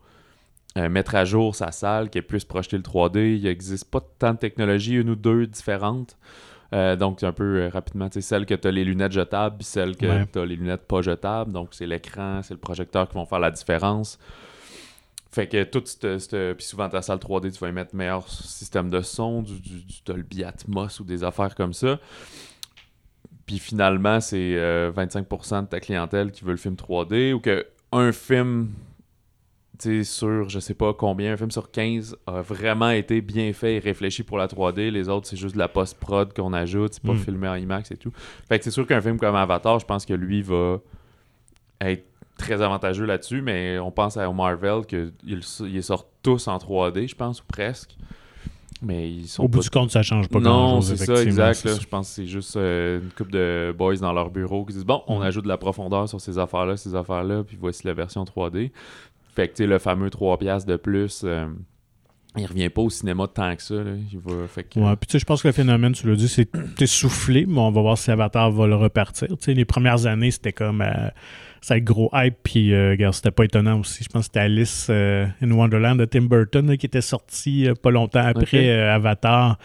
euh, 0.78 0.90
mettre 0.90 1.14
à 1.16 1.26
jour 1.26 1.54
sa 1.54 1.72
salle, 1.72 2.10
qu'elle 2.10 2.26
puisse 2.26 2.46
projeter 2.46 2.78
le 2.78 2.82
3D. 2.84 3.36
Il 3.38 3.44
n'existe 3.44 3.92
pas 3.92 4.02
tant 4.18 4.34
de 4.34 4.40
technologies, 4.40 4.96
une 4.96 5.12
ou 5.12 5.16
deux 5.16 5.46
différentes. 5.46 6.18
Euh, 6.74 6.96
donc, 6.96 7.18
c'est 7.20 7.26
un 7.26 7.34
peu 7.34 7.64
euh, 7.64 7.70
rapidement, 7.70 8.08
tu 8.08 8.16
sais, 8.16 8.22
celle 8.22 8.46
que 8.46 8.54
tu 8.54 8.68
as 8.68 8.72
les 8.72 8.86
lunettes 8.86 9.12
jetables, 9.12 9.58
puis 9.58 9.66
celle 9.66 9.98
que 9.98 10.06
Ouais. 10.06 10.26
tu 10.32 10.40
as 10.40 10.46
les 10.46 10.56
lunettes 10.56 10.88
pas 10.88 11.02
jetables. 11.02 11.52
Donc, 11.52 11.70
c'est 11.72 11.86
l'écran, 11.86 12.42
c'est 12.44 12.54
le 12.54 12.60
projecteur 12.60 13.10
qui 13.10 13.16
vont 13.16 13.26
faire 13.26 13.40
la 13.40 13.52
différence. 13.52 14.18
Fait 15.34 15.48
que 15.48 15.64
tout 15.64 15.82
ce. 15.86 16.54
Puis 16.54 16.66
souvent, 16.66 16.90
ta 16.90 17.02
salle 17.02 17.20
3D, 17.20 17.52
tu 17.52 17.60
vas 17.60 17.70
y 17.70 17.72
mettre 17.72 17.96
meilleur 17.96 18.28
système 18.30 18.90
de 18.90 19.02
son, 19.02 19.42
du, 19.42 19.60
du, 19.60 19.80
du 19.84 19.96
Dolby 20.06 20.44
Atmos 20.44 21.00
ou 21.00 21.04
des 21.06 21.24
affaires 21.24 21.56
comme 21.56 21.74
ça. 21.74 22.00
Puis 23.46 23.60
finalement, 23.60 24.20
c'est 24.20 24.56
euh, 24.58 24.92
25% 24.92 25.64
de 25.64 25.68
ta 25.68 25.80
clientèle 25.80 26.32
qui 26.32 26.44
veut 26.44 26.52
le 26.52 26.58
film 26.58 26.76
3D 26.76 27.34
ou 27.34 27.40
que 27.40 27.66
un 27.92 28.12
film 28.14 28.72
sur 30.04 30.50
je 30.50 30.60
sais 30.60 30.74
pas 30.74 30.94
combien, 30.94 31.34
un 31.34 31.38
film 31.38 31.52
sur 31.52 31.72
15 31.72 32.16
a 32.28 32.42
vraiment 32.42 32.90
été 32.90 33.22
bien 33.22 33.52
fait 33.54 33.76
et 33.76 33.80
réfléchi 33.80 34.24
pour 34.24 34.38
la 34.38 34.48
3D. 34.48 34.90
Les 34.92 35.10
autres, 35.10 35.28
c'est 35.28 35.38
juste 35.38 35.56
de 35.56 35.60
la 35.60 35.68
post-prod 35.68 36.34
qu'on 36.34 36.54
ajoute, 36.54 36.94
c'est 36.94 37.04
pas 37.04 37.14
Mm. 37.14 37.18
filmé 37.20 37.48
en 37.48 37.56
IMAX 37.56 37.92
et 37.92 37.98
tout. 37.98 38.12
Fait 38.48 38.58
que 38.58 38.64
c'est 38.64 38.72
sûr 38.72 38.86
qu'un 38.88 39.02
film 39.02 39.18
comme 39.20 39.36
Avatar, 39.36 39.80
je 39.80 39.86
pense 39.86 40.06
que 40.06 40.14
lui 40.14 40.42
va 40.42 40.80
être 41.82 42.06
très 42.38 42.62
avantageux 42.62 43.06
là-dessus, 43.06 43.42
mais 43.42 43.78
on 43.80 43.92
pense 43.92 44.18
à 44.18 44.32
Marvel 44.32 44.86
qu'ils 44.88 45.12
ils 45.30 45.84
sortent 45.84 46.08
tous 46.24 46.48
en 46.48 46.58
3D, 46.58 47.08
je 47.08 47.16
pense, 47.16 47.42
ou 47.42 47.46
presque. 47.48 47.96
Mais 48.84 49.12
ils 49.12 49.28
sont 49.28 49.44
Au 49.44 49.48
bout 49.48 49.60
pas- 49.60 49.64
du 49.64 49.70
compte, 49.70 49.92
ça 49.92 50.02
change 50.02 50.28
pas 50.28 50.40
non, 50.40 50.82
c'est 50.82 50.98
ça, 50.98 51.22
exact. 51.22 51.64
là. 51.66 51.76
Je 51.80 51.86
pense 51.86 52.10
que 52.10 52.16
c'est 52.16 52.26
juste 52.26 52.58
euh, 52.58 53.00
une 53.00 53.12
couple 53.12 53.30
de 53.32 53.76
boys 53.78 53.98
dans 53.98 54.12
leur 54.12 54.32
bureau 54.32 54.66
qui 54.66 54.74
disent 54.74 54.86
Bon, 54.86 55.04
on 55.08 55.18
Mhm. 55.20 55.26
ajoute 55.26 55.44
de 55.44 55.50
la 55.50 55.58
profondeur 55.58 56.10
sur 56.10 56.20
ces 56.20 56.40
affaires-là, 56.40 56.78
ces 56.78 56.96
affaires-là, 56.96 57.44
puis 57.44 57.58
voici 57.62 57.86
la 57.86 57.94
version 57.94 58.24
3D. 58.26 58.72
Fait 59.36 59.48
que, 59.48 59.54
tu 59.54 59.64
sais, 59.64 59.68
le 59.68 59.80
fameux 59.80 60.10
3$ 60.10 60.38
piastres 60.38 60.70
de 60.70 60.76
plus, 60.76 61.22
euh, 61.24 61.48
il 62.38 62.46
revient 62.46 62.70
pas 62.70 62.82
au 62.82 62.90
cinéma 62.90 63.28
tant 63.28 63.56
que 63.56 63.62
ça. 63.62 63.76
Là. 63.76 63.92
Il 64.12 64.20
va, 64.20 64.48
fait 64.48 64.64
que, 64.64 64.80
Ouais, 64.80 64.96
puis 64.96 65.08
tu 65.08 65.12
sais, 65.14 65.20
je 65.20 65.26
pense 65.26 65.42
que 65.42 65.50
le 65.50 65.54
phénomène, 65.54 65.92
tu 65.92 66.08
l'as 66.08 66.16
dit, 66.16 66.30
c'est 66.30 66.50
essoufflé, 66.80 67.46
mais 67.46 67.60
on 67.60 67.72
va 67.72 67.82
voir 67.82 67.98
si 67.98 68.10
Avatar 68.10 68.52
va 68.52 68.68
le 68.68 68.76
repartir. 68.76 69.28
Tu 69.28 69.36
sais, 69.40 69.54
les 69.54 69.66
premières 69.66 70.06
années, 70.06 70.32
c'était 70.32 70.54
comme 70.54 70.82
euh, 70.82 71.10
ça 71.60 71.76
le 71.76 71.82
gros 71.82 72.10
hype, 72.14 72.38
puis 72.42 72.74
euh, 72.74 72.92
regarde, 72.92 73.14
c'était 73.14 73.32
pas 73.32 73.44
étonnant 73.44 73.82
aussi. 73.82 74.06
Je 74.06 74.10
pense 74.10 74.22
que 74.22 74.26
c'était 74.28 74.40
Alice 74.40 74.88
euh, 74.90 75.28
in 75.42 75.52
Wonderland 75.52 76.00
de 76.00 76.06
Tim 76.06 76.22
Burton 76.22 76.68
là, 76.68 76.78
qui 76.78 76.86
était 76.86 77.02
sorti 77.02 77.68
pas 77.82 77.92
longtemps 77.92 78.26
après 78.26 78.72
Avatar. 78.72 79.58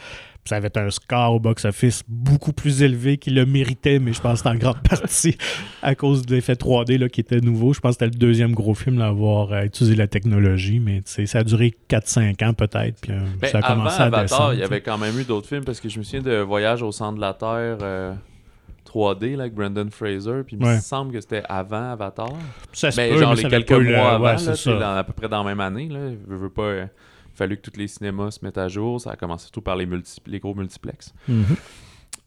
Ça 0.46 0.56
avait 0.56 0.76
un 0.78 0.90
score 0.90 1.34
au 1.34 1.40
box-office 1.40 2.02
beaucoup 2.08 2.52
plus 2.52 2.82
élevé 2.82 3.16
qu'il 3.18 3.34
le 3.34 3.44
méritait, 3.46 3.98
mais 3.98 4.12
je 4.12 4.20
pense 4.20 4.42
que 4.42 4.48
c'était 4.48 4.50
en 4.50 4.54
grande 4.58 4.82
partie 4.88 5.36
à 5.82 5.94
cause 5.94 6.24
de 6.24 6.34
l'effet 6.34 6.54
3D 6.54 6.98
là, 6.98 7.08
qui 7.08 7.20
était 7.20 7.40
nouveau. 7.40 7.72
Je 7.74 7.80
pense 7.80 7.96
que 7.96 8.04
c'était 8.04 8.14
le 8.14 8.18
deuxième 8.18 8.52
gros 8.54 8.74
film 8.74 9.00
à 9.00 9.06
avoir 9.08 9.52
euh, 9.52 9.62
utilisé 9.64 9.94
la 9.96 10.06
technologie, 10.06 10.78
mais 10.80 11.02
ça 11.04 11.38
a 11.40 11.42
duré 11.44 11.74
4-5 11.90 12.44
ans 12.48 12.54
peut-être, 12.54 13.00
puis 13.00 13.12
euh, 13.12 13.18
Ben, 13.40 13.48
ça 13.50 13.58
a 13.58 13.66
avant 13.66 13.76
commencé 13.80 14.00
à 14.00 14.04
Avatar, 14.04 14.22
descendre. 14.22 14.54
il 14.54 14.60
y 14.60 14.62
avait 14.62 14.80
quand 14.80 14.98
même 14.98 15.18
eu 15.18 15.24
d'autres 15.24 15.48
films 15.48 15.64
parce 15.64 15.80
que 15.80 15.88
je 15.88 15.98
me 15.98 16.04
souviens 16.04 16.22
de 16.22 16.36
Voyage 16.38 16.82
au 16.82 16.92
centre 16.92 17.16
de 17.16 17.20
la 17.20 17.34
Terre 17.34 17.78
euh, 17.82 18.14
3D 18.88 19.34
là, 19.36 19.42
avec 19.42 19.54
Brendan 19.54 19.90
Fraser. 19.90 20.42
Puis 20.46 20.56
il 20.60 20.64
Ouais. 20.64 20.76
me 20.76 20.80
semble 20.80 21.12
que 21.12 21.20
c'était 21.20 21.42
avant 21.48 21.90
Avatar. 21.92 22.30
Ça 22.72 22.90
se 22.90 23.00
Mais 23.00 23.10
peut, 23.10 23.18
genre 23.18 23.34
mais 23.34 23.42
les 23.42 23.48
quelques 23.48 23.70
le- 23.70 23.96
mois 23.96 24.12
avant, 24.14 24.24
ouais, 24.26 24.36
là, 24.36 24.78
dans- 24.78 24.96
à 24.98 25.04
peu 25.04 25.12
près 25.12 25.28
dans 25.28 25.42
la 25.42 25.48
même 25.48 25.60
année. 25.60 25.88
Là, 25.88 25.98
veut, 26.26 26.36
veut 26.36 26.50
pas, 26.50 26.62
euh, 26.62 26.86
fallu 27.36 27.56
que 27.56 27.70
tous 27.70 27.78
les 27.78 27.88
cinémas 27.88 28.30
se 28.32 28.44
mettent 28.44 28.58
à 28.58 28.68
jour. 28.68 29.00
Ça 29.00 29.10
a 29.12 29.16
commencé 29.16 29.44
surtout 29.44 29.60
par 29.62 29.76
les, 29.76 29.86
multi- 29.86 30.20
les 30.26 30.38
gros 30.40 30.54
multiplex. 30.54 31.14
Mhm. 31.28 31.44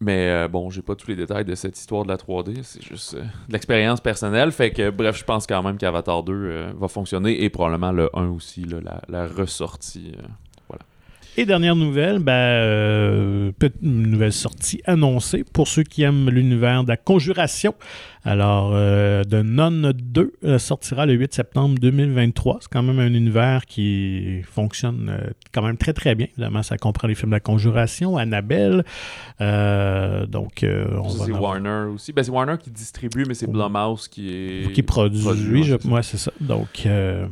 Mais 0.02 0.30
euh, 0.30 0.48
bon, 0.48 0.70
j'ai 0.70 0.82
pas 0.82 0.96
tous 0.96 1.08
les 1.10 1.16
détails 1.18 1.44
de 1.44 1.56
cette 1.56 1.78
histoire 1.78 2.04
de 2.04 2.08
la 2.10 2.16
3D. 2.16 2.60
C'est 2.64 2.82
juste 2.82 3.16
euh, 3.16 3.22
de 3.24 3.52
l'expérience 3.54 4.00
personnelle. 4.00 4.52
Fait 4.54 4.72
que 4.72 4.90
bref, 4.92 5.18
je 5.18 5.26
pense 5.26 5.46
quand 5.46 5.62
même 5.62 5.78
qu'Avatar 5.78 6.24
2 6.24 6.34
euh, 6.34 6.72
va 6.80 6.88
fonctionner 6.88 7.44
et 7.44 7.50
probablement 7.50 7.92
le 7.92 8.10
1 8.16 8.30
aussi, 8.30 8.64
là, 8.64 8.78
la, 8.82 9.02
la 9.10 9.28
ressortie. 9.28 10.14
Euh. 11.40 11.42
Et 11.42 11.46
dernière 11.46 11.76
nouvelle, 11.76 12.20
ben, 12.20 12.32
euh, 12.34 13.52
une 13.82 14.08
nouvelle 14.08 14.34
sortie 14.34 14.82
annoncée 14.86 15.44
pour 15.54 15.68
ceux 15.68 15.84
qui 15.84 16.04
aiment 16.04 16.30
l'univers 16.30 16.84
de 16.84 16.90
la 16.90 16.98
conjuration. 16.98 17.74
Alors, 18.26 18.72
euh, 18.74 19.24
The 19.24 19.36
Nun 19.36 19.94
2 19.94 20.34
euh, 20.44 20.60
sortira 20.60 21.06
le 21.06 21.14
8 21.14 21.34
septembre 21.34 21.80
2023. 21.80 22.58
C'est 22.62 22.68
quand 22.70 22.84
même 22.84 23.00
un 23.00 23.14
univers 23.14 23.66
qui 23.66 24.42
fonctionne 24.44 25.10
euh, 25.10 25.30
quand 25.54 25.62
même 25.62 25.78
très 25.78 25.94
très 25.94 26.16
bien. 26.16 26.28
Évidemment, 26.34 26.62
ça 26.64 26.78
comprend 26.78 27.08
les 27.08 27.16
films 27.16 27.30
de 27.32 27.36
la 27.36 27.40
conjuration, 27.40 28.18
Annabelle. 28.18 28.84
Euh, 29.40 30.26
donc, 30.26 30.64
euh, 30.64 30.86
on 31.02 31.08
c'est 31.10 31.24
avoir- 31.32 31.42
Warner 31.42 31.94
aussi. 31.94 32.12
Ben, 32.12 32.24
c'est 32.24 32.32
Warner 32.32 32.56
qui 32.62 32.72
distribue, 32.72 33.24
mais 33.28 33.34
c'est 33.34 33.48
Blumhouse 33.50 34.10
qui 34.10 34.30
est. 34.30 34.74
qui 34.74 34.84
produit. 34.84 35.22
produit, 35.22 35.64
je- 35.64 35.78
c'est 35.78 35.84
ça. 35.88 35.90
ouais, 35.94 36.04
c'est 36.04 36.18
ça. 36.18 36.32
Donc, 36.42 36.84
euh, 36.86 37.26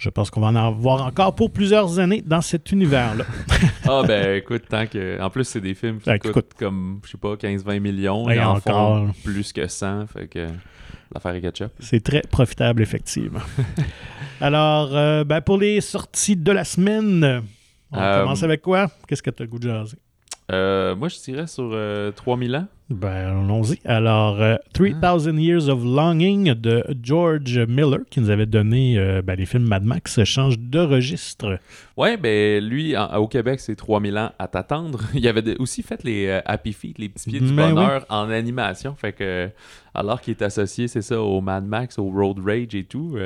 je 0.00 0.08
pense 0.10 0.30
qu'on 0.30 0.40
va 0.40 0.48
en 0.48 0.56
avoir 0.56 1.04
encore 1.06 1.34
pour 1.34 1.52
plusieurs 1.52 1.98
années 2.00 2.22
dans 2.26 2.40
cet 2.40 2.72
univers-là. 2.72 3.24
Ah, 3.88 4.02
ben 4.06 4.36
écoute, 4.36 4.64
tant 4.68 4.86
que. 4.86 5.20
En 5.20 5.30
plus, 5.30 5.44
c'est 5.44 5.60
des 5.60 5.74
films 5.74 5.98
qui 6.00 6.08
Ouais, 6.10 6.18
qui 6.18 6.30
coûtent 6.30 6.54
comme, 6.58 7.00
je 7.04 7.10
sais 7.10 7.18
pas, 7.18 7.34
15-20 7.34 7.80
millions. 7.80 8.24
Ouais, 8.24 8.38
en 8.40 8.56
encore. 8.56 9.06
font 9.06 9.12
plus 9.24 9.52
que 9.52 9.66
100. 9.66 10.06
Fait 10.08 10.26
que 10.28 10.46
l'affaire 11.14 11.34
est 11.34 11.40
ketchup. 11.40 11.72
C'est 11.80 12.02
très 12.02 12.22
profitable, 12.22 12.82
effectivement. 12.82 13.40
Alors, 14.40 14.94
euh, 14.96 15.24
ben, 15.24 15.40
pour 15.40 15.58
les 15.58 15.80
sorties 15.80 16.36
de 16.36 16.52
la 16.52 16.64
semaine, 16.64 17.42
on 17.92 17.98
Euh, 17.98 18.20
commence 18.22 18.42
avec 18.42 18.62
quoi? 18.62 18.88
Qu'est-ce 19.08 19.22
que 19.22 19.30
tu 19.30 19.42
as 19.42 19.46
le 19.46 19.50
goût 19.50 19.58
de 19.58 19.68
jaser? 19.68 19.96
Euh, 20.50 20.96
moi, 20.96 21.08
je 21.08 21.18
dirais 21.20 21.46
sur 21.46 21.70
euh, 21.72 22.10
3000 22.12 22.56
ans. 22.56 22.66
Ben, 22.88 23.08
allons-y. 23.28 23.78
Alors, 23.84 24.40
euh, 24.42 24.56
3000 24.72 25.38
Years 25.40 25.68
of 25.68 25.84
Longing 25.84 26.54
de 26.54 26.82
George 27.00 27.56
Miller, 27.68 28.00
qui 28.10 28.20
nous 28.20 28.30
avait 28.30 28.46
donné 28.46 28.98
euh, 28.98 29.22
ben, 29.22 29.36
les 29.36 29.46
films 29.46 29.68
Mad 29.68 29.84
Max, 29.84 30.24
change 30.24 30.58
de 30.58 30.80
registre. 30.80 31.60
Ouais, 31.96 32.16
ben 32.16 32.64
lui, 32.64 32.96
en- 32.96 33.14
au 33.18 33.28
Québec, 33.28 33.60
c'est 33.60 33.76
3000 33.76 34.18
ans 34.18 34.32
à 34.40 34.48
t'attendre. 34.48 35.02
Il 35.14 35.28
avait 35.28 35.56
aussi 35.60 35.84
fait 35.84 36.02
les 36.02 36.26
euh, 36.26 36.40
Happy 36.44 36.72
Feet, 36.72 36.98
les 36.98 37.08
petits 37.08 37.30
pieds 37.30 37.38
du 37.40 37.52
Ben 37.52 37.72
bonheur 37.72 38.04
en 38.08 38.28
animation. 38.28 38.96
Fait 38.96 39.12
que, 39.12 39.48
alors 39.94 40.20
qu'il 40.20 40.32
est 40.32 40.42
associé, 40.42 40.88
c'est 40.88 41.02
ça, 41.02 41.20
au 41.22 41.40
Mad 41.40 41.64
Max, 41.64 41.96
au 41.96 42.10
Road 42.10 42.38
Rage 42.44 42.74
et 42.74 42.84
tout, 42.84 43.16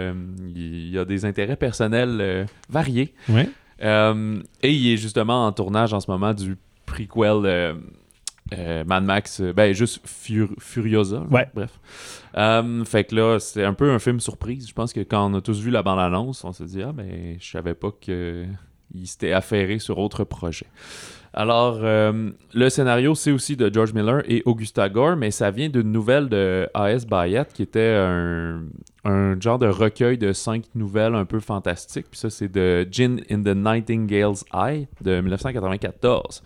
il 0.55 0.99
a 0.99 1.07
des 1.07 1.25
intérêts 1.25 1.57
personnels 1.57 2.47
variés. 2.69 3.15
Ouais. 3.31 3.49
Et 3.83 4.71
il 4.73 4.93
est 4.93 4.97
justement 4.99 5.47
en 5.47 5.53
tournage 5.53 5.95
en 5.95 6.01
ce 6.01 6.11
moment 6.11 6.35
du 6.35 6.57
prequel 6.87 7.45
euh, 7.47 7.75
euh, 8.53 8.85
Mad 8.85 9.05
Max, 9.05 9.41
euh, 9.41 9.53
ben 9.53 9.73
juste 9.73 10.07
Fur- 10.07 10.55
Furiosa. 10.59 11.17
là, 11.21 11.27
Ouais. 11.31 11.49
Bref. 11.55 11.79
Euh, 12.37 12.85
fait 12.85 13.05
que 13.05 13.15
là, 13.15 13.39
c'est 13.39 13.65
un 13.65 13.75
peu 13.75 13.91
un 13.91 13.99
film 13.99 14.21
surprise. 14.21 14.69
Je 14.69 14.75
pense 14.75 14.93
que 14.93 15.01
quand 15.01 15.31
on 15.31 15.35
a 15.35 15.41
tous 15.41 15.61
vu 15.61 15.71
la 15.71 15.83
bande-annonce, 15.83 16.45
on 16.45 16.53
s'est 16.53 16.65
dit 16.67 16.83
Ah, 16.83 16.93
ben, 16.93 17.37
je 17.41 17.51
savais 17.51 17.75
pas 17.75 17.91
qu'il 18.01 18.47
s'était 19.05 19.33
affairé 19.33 19.79
sur 19.79 19.99
autre 19.99 20.25
projet. 20.25 20.67
Alors, 21.37 21.81
euh, 21.83 22.31
le 22.55 22.69
scénario, 22.69 23.17
c'est 23.17 23.33
aussi 23.33 23.57
de 23.57 23.69
George 23.73 23.93
Miller 23.93 24.23
et 24.29 24.43
Augusta 24.47 24.89
Gore, 24.89 25.17
mais 25.17 25.33
ça 25.33 25.51
vient 25.51 25.69
d'une 25.69 25.91
nouvelle 25.91 26.29
de 26.29 26.69
A.S. 26.75 27.07
Bayat 27.07 27.47
qui 27.47 27.63
était 27.63 27.97
un, 27.99 28.63
un 29.05 29.39
genre 29.41 29.59
de 29.59 29.67
recueil 29.67 30.17
de 30.17 30.33
cinq 30.33 30.65
nouvelles 30.77 31.15
un 31.17 31.25
peu 31.25 31.41
fantastiques. 31.41 32.07
Puis 32.09 32.21
ça, 32.21 32.31
c'est 32.31 32.49
de 32.49 32.87
Gin 32.91 33.21
in 33.31 33.43
the 33.43 33.57
Nightingale's 33.57 34.45
Eye 34.55 34.87
de 35.03 35.21
1994. 35.21 36.43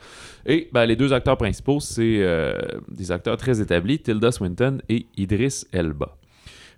Et 0.46 0.68
ben, 0.72 0.87
les 0.87 0.96
deux 0.96 1.12
acteurs 1.12 1.37
principaux, 1.37 1.81
c'est 1.81 2.20
euh, 2.22 2.55
des 2.88 3.12
acteurs 3.12 3.37
très 3.37 3.61
établis, 3.61 3.98
Tilda 3.98 4.33
Swinton 4.33 4.79
et 4.88 5.07
Idris 5.18 5.64
Elba. 5.72 6.18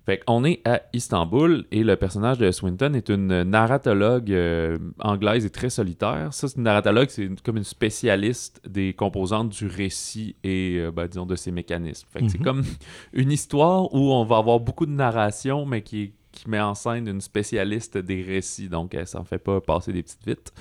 Fait 0.05 0.17
qu'on 0.17 0.43
est 0.43 0.61
à 0.67 0.81
Istanbul 0.93 1.65
et 1.71 1.83
le 1.83 1.95
personnage 1.95 2.39
de 2.39 2.49
Swinton 2.51 2.93
est 2.95 3.09
une 3.09 3.43
narratologue 3.43 4.31
euh, 4.31 4.79
anglaise 4.99 5.45
et 5.45 5.51
très 5.51 5.69
solitaire. 5.69 6.29
Ça, 6.33 6.47
c'est 6.47 6.57
une 6.57 6.63
narratologue, 6.63 7.09
c'est 7.09 7.29
comme 7.43 7.57
une 7.57 7.63
spécialiste 7.63 8.61
des 8.67 8.93
composantes 8.93 9.49
du 9.49 9.67
récit 9.67 10.35
et, 10.43 10.77
euh, 10.79 10.91
ben, 10.91 11.07
disons, 11.07 11.27
de 11.27 11.35
ses 11.35 11.51
mécanismes. 11.51 12.07
Fait 12.11 12.21
que 12.21 12.29
c'est 12.29 12.39
Mhm. 12.39 12.43
comme 12.43 12.63
une 13.13 13.31
histoire 13.31 13.93
où 13.93 14.11
on 14.11 14.25
va 14.25 14.37
avoir 14.37 14.59
beaucoup 14.59 14.87
de 14.87 14.91
narration, 14.91 15.67
mais 15.67 15.83
qui, 15.83 16.13
qui 16.31 16.49
met 16.49 16.59
en 16.59 16.73
scène 16.73 17.07
une 17.07 17.21
spécialiste 17.21 17.97
des 17.99 18.23
récits. 18.23 18.69
Donc, 18.69 18.95
elle 18.95 19.05
s'en 19.05 19.23
fait 19.23 19.37
pas 19.37 19.61
passer 19.61 19.93
des 19.93 20.01
petites 20.01 20.25
vites. 20.25 20.51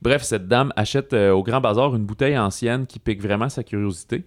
Bref, 0.00 0.22
cette 0.24 0.48
dame 0.48 0.72
achète 0.74 1.12
euh, 1.12 1.30
au 1.30 1.44
Grand 1.44 1.60
Bazar 1.60 1.94
une 1.94 2.04
bouteille 2.04 2.36
ancienne 2.36 2.86
qui 2.88 2.98
pique 2.98 3.22
vraiment 3.22 3.48
sa 3.48 3.62
curiosité 3.62 4.24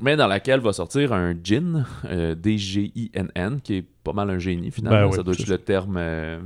mais 0.00 0.16
dans 0.16 0.26
laquelle 0.26 0.60
va 0.60 0.72
sortir 0.72 1.12
un 1.12 1.34
gin, 1.42 1.84
euh, 2.06 2.34
D-G-I-N-N, 2.34 3.60
qui 3.60 3.76
est 3.76 3.86
pas 4.04 4.12
mal 4.12 4.30
un 4.30 4.38
génie 4.38 4.70
finalement. 4.70 5.00
Ben 5.00 5.06
oui, 5.06 5.16
ça 5.16 5.22
doit 5.22 5.34
être 5.34 5.46
le 5.46 5.58
terme 5.58 5.96
euh, 5.98 6.40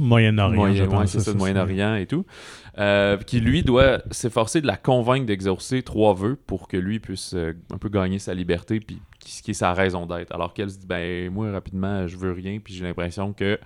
Moyen-Orient. 0.00 0.56
moyen, 0.56 0.74
je 0.74 0.82
ouais, 0.84 0.88
pense, 0.88 1.10
c'est 1.10 1.20
ça, 1.20 1.34
Moyen-Orient 1.34 1.94
et 1.96 2.06
tout. 2.06 2.24
Euh, 2.78 3.18
qui 3.18 3.40
lui 3.40 3.62
doit 3.62 4.00
s'efforcer 4.10 4.60
de 4.60 4.66
la 4.66 4.76
convaincre 4.76 5.26
d'exaucer 5.26 5.82
trois 5.82 6.14
vœux 6.14 6.36
pour 6.46 6.68
que 6.68 6.76
lui 6.76 7.00
puisse 7.00 7.34
euh, 7.34 7.52
un 7.72 7.78
peu 7.78 7.88
gagner 7.88 8.18
sa 8.18 8.32
liberté, 8.32 8.80
puis 8.80 9.00
qui, 9.18 9.32
ce 9.32 9.42
qui 9.42 9.50
est 9.50 9.54
sa 9.54 9.74
raison 9.74 10.06
d'être. 10.06 10.34
Alors 10.34 10.54
qu'elle 10.54 10.70
se 10.70 10.78
dit, 10.78 10.86
ben 10.86 11.30
moi 11.30 11.50
rapidement, 11.52 12.06
je 12.06 12.16
veux 12.16 12.32
rien, 12.32 12.58
puis 12.62 12.74
j'ai 12.74 12.84
l'impression 12.84 13.32
que 13.32 13.58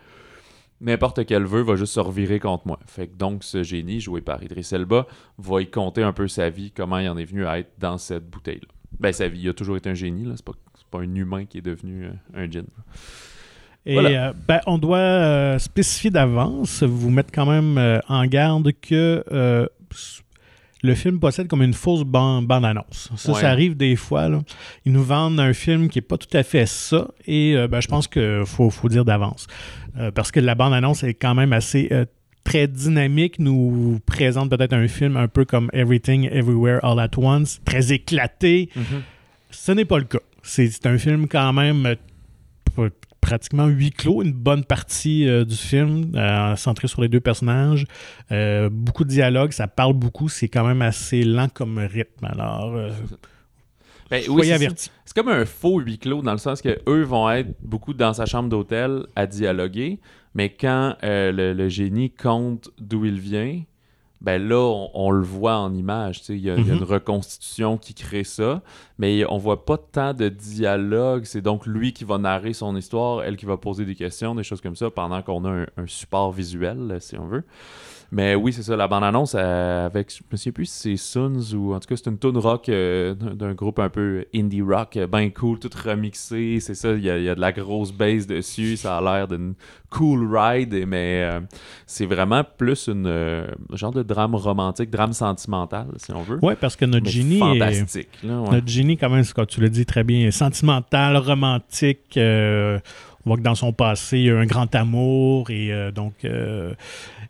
n'importe 0.80 1.24
quel 1.24 1.44
vœu 1.44 1.62
va 1.62 1.76
juste 1.76 1.94
se 1.94 2.00
revirer 2.00 2.40
contre 2.40 2.66
moi. 2.66 2.80
Fait 2.86 3.06
que 3.06 3.16
donc 3.16 3.44
ce 3.44 3.62
génie, 3.62 4.00
joué 4.00 4.20
par 4.20 4.42
Idris 4.42 4.68
Elba, 4.72 5.06
va 5.38 5.62
y 5.62 5.70
compter 5.70 6.02
un 6.02 6.12
peu 6.12 6.26
sa 6.26 6.50
vie, 6.50 6.72
comment 6.72 6.98
il 6.98 7.08
en 7.08 7.16
est 7.16 7.24
venu 7.24 7.46
à 7.46 7.58
être 7.60 7.72
dans 7.78 7.98
cette 7.98 8.28
bouteille-là. 8.28 8.68
Ben 9.00 9.12
sa 9.12 9.28
vie, 9.28 9.40
il 9.42 9.48
a 9.48 9.52
toujours 9.54 9.76
été 9.76 9.90
un 9.90 9.94
génie, 9.94 10.24
là. 10.24 10.32
C'est 10.36 10.44
pas, 10.44 10.52
pas 10.90 10.98
un 11.00 11.14
humain 11.14 11.44
qui 11.44 11.58
est 11.58 11.62
devenu 11.62 12.04
euh, 12.04 12.10
un 12.34 12.50
djinn. 12.50 12.66
Et 13.86 13.94
Voilà. 13.94 14.28
euh, 14.28 14.32
ben, 14.48 14.60
on 14.66 14.78
doit 14.78 14.96
euh, 14.98 15.58
spécifier 15.58 16.10
d'avance, 16.10 16.82
vous 16.82 17.10
mettre 17.10 17.30
quand 17.32 17.46
même 17.46 17.76
euh, 17.78 17.98
en 18.08 18.24
garde 18.26 18.72
que 18.80 19.22
le 20.82 20.94
film 20.94 21.18
possède 21.18 21.48
comme 21.48 21.62
une 21.62 21.72
fausse 21.72 22.02
ban- 22.04 22.42
bande-annonce. 22.42 23.10
Ça, 23.16 23.32
Ouais. 23.32 23.40
ça 23.40 23.50
arrive 23.50 23.74
des 23.76 23.96
fois. 23.96 24.28
là. 24.28 24.42
Ils 24.84 24.92
nous 24.92 25.02
vendent 25.02 25.40
un 25.40 25.54
film 25.54 25.88
qui 25.88 25.98
n'est 25.98 26.02
pas 26.02 26.18
tout 26.18 26.34
à 26.36 26.42
fait 26.42 26.66
ça. 26.66 27.08
Et 27.26 27.54
ben, 27.70 27.80
je 27.80 27.88
pense 27.88 28.06
qu'il 28.06 28.42
faut, 28.44 28.68
faut 28.70 28.88
dire 28.90 29.04
d'avance. 29.06 29.46
Parce 30.14 30.30
que 30.30 30.40
la 30.40 30.54
bande-annonce 30.54 31.02
est 31.02 31.14
quand 31.14 31.34
même 31.34 31.52
assez 31.54 31.88
très 32.44 32.68
dynamique, 32.68 33.38
nous 33.38 33.98
présente 34.06 34.50
peut-être 34.50 34.72
un 34.74 34.86
film 34.86 35.16
un 35.16 35.28
peu 35.28 35.44
comme 35.44 35.70
Everything, 35.72 36.28
Everywhere, 36.30 36.78
All 36.84 37.00
at 37.00 37.10
Once, 37.16 37.60
très 37.64 37.92
éclaté. 37.92 38.68
Ce 39.50 39.72
n'est 39.72 39.84
pas 39.86 39.98
le 39.98 40.04
cas. 40.04 40.18
C'est 40.42 40.86
un 40.86 40.98
film 40.98 41.26
quand 41.26 41.52
même 41.54 41.86
euh, 41.86 41.94
pr- 42.76 42.90
pratiquement 43.22 43.66
huis 43.66 43.90
clos, 43.92 44.22
une 44.22 44.32
bonne 44.32 44.62
partie 44.64 45.26
euh, 45.26 45.44
du 45.46 45.56
film, 45.56 46.12
euh, 46.14 46.54
centré 46.56 46.86
sur 46.86 47.00
les 47.00 47.08
deux 47.08 47.20
personnages. 47.20 47.86
Euh, 48.30 48.68
beaucoup 48.70 49.04
de 49.04 49.08
dialogue, 49.08 49.52
ça 49.52 49.66
parle 49.66 49.94
beaucoup, 49.94 50.28
c'est 50.28 50.48
quand 50.48 50.66
même 50.66 50.82
assez 50.82 51.22
lent 51.22 51.48
comme 51.48 51.78
rythme. 51.78 52.26
Alors, 52.26 52.74
Ben, 54.10 54.22
oui. 54.28 54.46
C'est 55.06 55.14
comme 55.16 55.28
un 55.28 55.46
faux 55.46 55.80
huis 55.80 55.98
clos 55.98 56.20
dans 56.20 56.32
le 56.32 56.38
sens 56.38 56.60
que 56.60 56.78
eux 56.88 57.02
vont 57.04 57.30
être 57.30 57.54
beaucoup 57.62 57.94
dans 57.94 58.12
sa 58.12 58.26
chambre 58.26 58.50
d'hôtel 58.50 59.06
à 59.16 59.26
dialoguer, 59.26 59.98
mais 60.34 60.50
quand 60.50 60.96
euh, 61.02 61.32
le, 61.32 61.52
le 61.54 61.68
génie 61.68 62.10
compte 62.10 62.70
d'où 62.78 63.04
il 63.04 63.18
vient, 63.20 63.62
ben 64.20 64.42
là, 64.42 64.56
on, 64.58 64.90
on 64.94 65.10
le 65.10 65.22
voit 65.22 65.56
en 65.58 65.74
image. 65.74 66.22
Il 66.30 66.38
y, 66.38 66.48
a 66.48 66.56
il 66.56 66.66
y 66.66 66.70
a 66.70 66.74
Mhm. 66.74 66.78
une 66.78 66.84
reconstitution 66.84 67.76
qui 67.76 67.92
crée 67.92 68.24
ça, 68.24 68.62
mais 68.96 69.24
on 69.28 69.36
voit 69.36 69.66
pas 69.66 69.76
tant 69.76 70.14
de 70.14 70.30
dialogue. 70.30 71.24
C'est 71.24 71.42
donc 71.42 71.66
lui 71.66 71.92
qui 71.92 72.04
va 72.04 72.16
narrer 72.16 72.54
son 72.54 72.74
histoire, 72.74 73.22
elle 73.22 73.36
qui 73.36 73.44
va 73.44 73.58
poser 73.58 73.84
des 73.84 73.94
questions, 73.94 74.34
des 74.34 74.42
choses 74.44 74.62
comme 74.62 74.76
ça, 74.76 74.90
pendant 74.90 75.20
qu'on 75.20 75.44
a 75.44 75.50
un, 75.50 75.66
un 75.76 75.86
support 75.86 76.32
visuel, 76.32 76.96
si 77.00 77.18
on 77.18 77.26
veut. 77.26 77.44
Mais 78.12 78.34
oui, 78.34 78.52
c'est 78.52 78.62
ça, 78.62 78.76
la 78.76 78.86
bande-annonce 78.86 79.34
euh, 79.36 79.86
avec, 79.86 80.12
je 80.12 80.22
me 80.30 80.36
souviens 80.36 80.52
plus 80.52 80.66
si 80.66 80.96
c'est 80.96 81.12
Suns 81.12 81.54
ou 81.56 81.74
en 81.74 81.80
tout 81.80 81.88
cas 81.88 81.96
c'est 81.96 82.08
une 82.08 82.18
tune 82.18 82.38
rock 82.38 82.68
euh, 82.68 83.14
d'un 83.14 83.54
groupe 83.54 83.78
un 83.80 83.88
peu 83.88 84.24
indie 84.34 84.62
rock, 84.62 84.96
euh, 84.96 85.06
ben 85.06 85.30
cool, 85.32 85.58
tout 85.58 85.70
remixé, 85.84 86.60
c'est 86.60 86.74
ça, 86.74 86.92
il 86.92 87.00
y, 87.00 87.06
y 87.06 87.28
a 87.28 87.34
de 87.34 87.40
la 87.40 87.52
grosse 87.52 87.92
bass 87.92 88.26
dessus, 88.26 88.76
ça 88.76 88.98
a 88.98 89.00
l'air 89.00 89.26
d'une 89.26 89.54
cool 89.90 90.28
ride, 90.36 90.84
mais 90.86 91.22
euh, 91.24 91.40
c'est 91.86 92.06
vraiment 92.06 92.42
plus 92.44 92.88
une 92.88 93.06
euh, 93.06 93.46
genre 93.72 93.92
de 93.92 94.02
drame 94.02 94.34
romantique, 94.36 94.90
drame 94.90 95.12
sentimental 95.12 95.86
si 95.96 96.12
on 96.12 96.22
veut. 96.22 96.38
Ouais, 96.42 96.56
parce 96.56 96.76
que 96.76 96.84
notre 96.84 97.06
Mais 97.06 97.10
génie 97.10 97.36
est, 97.36 97.38
fantastique. 97.38 98.08
là, 98.22 98.40
ouais. 98.40 98.50
Notre 98.52 98.68
génie, 98.68 98.96
quand 98.96 99.10
même, 99.10 99.24
c'est 99.24 99.34
comme 99.34 99.46
tu 99.46 99.60
l'as 99.60 99.68
dit 99.68 99.86
très 99.86 100.04
bien, 100.04 100.30
sentimental, 100.30 101.16
romantique. 101.16 102.16
on 102.16 102.80
voit 103.24 103.36
que 103.38 103.42
dans 103.42 103.54
son 103.54 103.72
passé, 103.72 104.18
il 104.18 104.24
y 104.26 104.30
a 104.30 104.38
un 104.38 104.46
grand 104.46 104.72
amour. 104.74 105.50
Et 105.50 105.72
euh, 105.72 105.90
donc. 105.90 106.14
euh, 106.24 106.74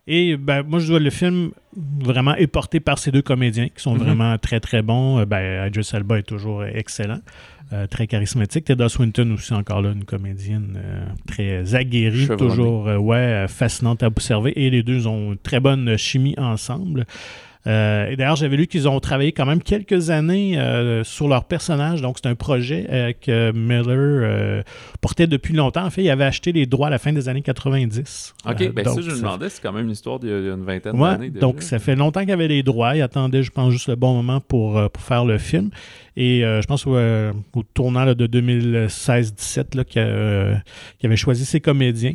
et 0.06 0.36
ben, 0.36 0.62
moi, 0.62 0.78
je 0.80 0.86
dois 0.88 0.98
le 1.00 1.10
film 1.10 1.50
vraiment 1.76 2.34
est 2.36 2.46
porté 2.46 2.78
par 2.80 2.98
ces 2.98 3.10
deux 3.10 3.22
comédiens 3.22 3.68
qui 3.68 3.82
sont 3.82 3.94
Mhm. 3.94 4.02
vraiment 4.02 4.38
très, 4.38 4.60
très 4.60 4.82
bons. 4.82 5.18
Euh, 5.20 5.24
Ben, 5.26 5.66
Idris 5.66 5.90
Elba 5.94 6.18
est 6.18 6.22
toujours 6.22 6.64
excellent. 6.64 7.20
euh, 7.72 7.86
très 7.86 8.06
charismatique. 8.06 8.66
Teda 8.66 8.90
Swinton 8.90 9.30
aussi, 9.32 9.52
encore 9.54 9.80
là, 9.80 9.92
une 9.92 10.04
comédienne 10.04 10.76
euh, 10.76 11.06
très 11.26 11.74
aguerrie, 11.74 12.26
Chevronnée. 12.26 12.50
toujours 12.50 12.88
euh, 12.88 12.98
ouais, 12.98 13.46
fascinante 13.48 14.02
à 14.02 14.08
observer. 14.08 14.52
Et 14.54 14.68
les 14.68 14.82
deux 14.82 15.06
ont 15.06 15.32
une 15.32 15.38
très 15.38 15.60
bonne 15.60 15.96
chimie 15.96 16.34
ensemble. 16.38 17.06
Euh, 17.66 18.10
et 18.10 18.16
d'ailleurs, 18.16 18.36
j'avais 18.36 18.56
lu 18.56 18.66
qu'ils 18.66 18.88
ont 18.88 19.00
travaillé 19.00 19.32
quand 19.32 19.46
même 19.46 19.62
quelques 19.62 20.10
années 20.10 20.58
euh, 20.58 21.02
sur 21.02 21.28
leur 21.28 21.44
personnage. 21.44 22.02
Donc, 22.02 22.18
c'est 22.22 22.28
un 22.28 22.34
projet 22.34 22.86
euh, 22.90 23.12
que 23.18 23.52
Miller 23.52 24.62
portait 25.00 25.26
depuis 25.26 25.54
longtemps. 25.54 25.84
En 25.84 25.90
fait, 25.90 26.02
il 26.02 26.10
avait 26.10 26.24
acheté 26.24 26.52
les 26.52 26.66
droits 26.66 26.88
à 26.88 26.90
la 26.90 26.98
fin 26.98 27.12
des 27.12 27.28
années 27.28 27.42
90. 27.42 28.34
Ok, 28.46 28.72
ben 28.72 28.84
donc, 28.84 28.96
ça, 28.96 29.00
je 29.00 29.10
me 29.10 29.16
demandais, 29.16 29.48
c'est 29.48 29.62
quand 29.62 29.72
même 29.72 29.86
une 29.86 29.92
histoire 29.92 30.18
d'il 30.18 30.30
y 30.30 30.32
a 30.32 30.36
une 30.54 30.64
vingtaine 30.64 31.00
Ouais, 31.00 31.12
d'années. 31.12 31.30
donc 31.30 31.62
ça 31.62 31.78
fait 31.78 31.96
longtemps 31.96 32.20
qu'il 32.20 32.32
avait 32.32 32.48
les 32.48 32.62
droits. 32.62 32.96
Il 32.96 33.02
attendait, 33.02 33.42
je 33.42 33.50
pense, 33.50 33.72
juste 33.72 33.88
le 33.88 33.96
bon 33.96 34.14
moment 34.14 34.40
pour, 34.40 34.90
pour 34.90 35.02
faire 35.02 35.24
le 35.24 35.38
film. 35.38 35.70
Et 36.16 36.40
je 36.42 36.66
pense 36.66 36.84
euh, 36.86 37.32
au 37.54 37.62
tournant 37.62 38.04
là, 38.04 38.14
de 38.14 38.26
2016-17 38.26 39.76
là, 39.76 39.84
qu'il 39.84 40.00
avait 41.02 41.16
choisi 41.16 41.44
ses 41.44 41.60
comédiens 41.60 42.14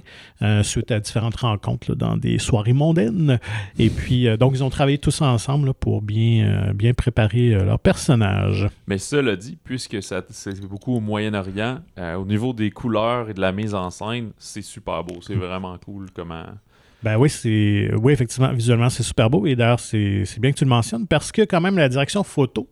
suite 0.61 0.91
à 0.91 0.99
différentes 0.99 1.35
rencontres 1.35 1.91
là, 1.91 1.95
dans 1.95 2.17
des 2.17 2.37
soirées 2.37 2.73
mondaines. 2.73 3.39
Et 3.77 3.89
puis, 3.89 4.27
donc, 4.37 4.53
ils 4.55 4.63
ont 4.63 4.69
travaillé 4.69 4.99
tous 4.99 5.21
ensemble 5.21 5.38
là, 5.65 5.73
pour 5.73 6.01
bien, 6.01 6.67
euh, 6.69 6.73
bien 6.73 6.93
préparer 6.93 7.53
euh, 7.53 7.63
leur 7.65 7.79
personnage. 7.79 8.67
Mais 8.87 8.97
cela 8.97 9.35
dit, 9.35 9.57
puisque 9.63 10.01
ça- 10.03 10.21
c'est 10.29 10.59
beaucoup 10.61 10.95
au 10.95 10.99
Moyen-Orient, 10.99 11.79
euh, 11.97 12.15
au 12.15 12.25
niveau 12.25 12.53
des 12.53 12.69
couleurs 12.71 13.29
et 13.29 13.33
de 13.33 13.41
la 13.41 13.51
mise 13.51 13.73
en 13.73 13.89
scène, 13.89 14.31
c'est 14.37 14.61
super 14.61 15.03
beau. 15.03 15.15
C'est 15.21 15.35
vraiment 15.35 15.77
cool 15.83 16.07
comment. 16.13 16.43
Ben 17.01 17.17
oui, 17.17 17.29
c'est 17.29 17.89
oui, 18.01 18.11
effectivement, 18.11 18.51
visuellement, 18.51 18.89
c'est 18.89 19.03
super 19.03 19.29
beau. 19.29 19.45
Et 19.45 19.55
d'ailleurs, 19.55 19.79
c'est 19.79 20.25
bien 20.39 20.51
que 20.51 20.57
tu 20.57 20.65
le 20.65 20.69
mentionnes 20.69 21.07
parce 21.07 21.31
que 21.31 21.43
quand 21.43 21.61
même 21.61 21.77
la 21.77 21.87
direction 21.87 22.23
photo, 22.23 22.67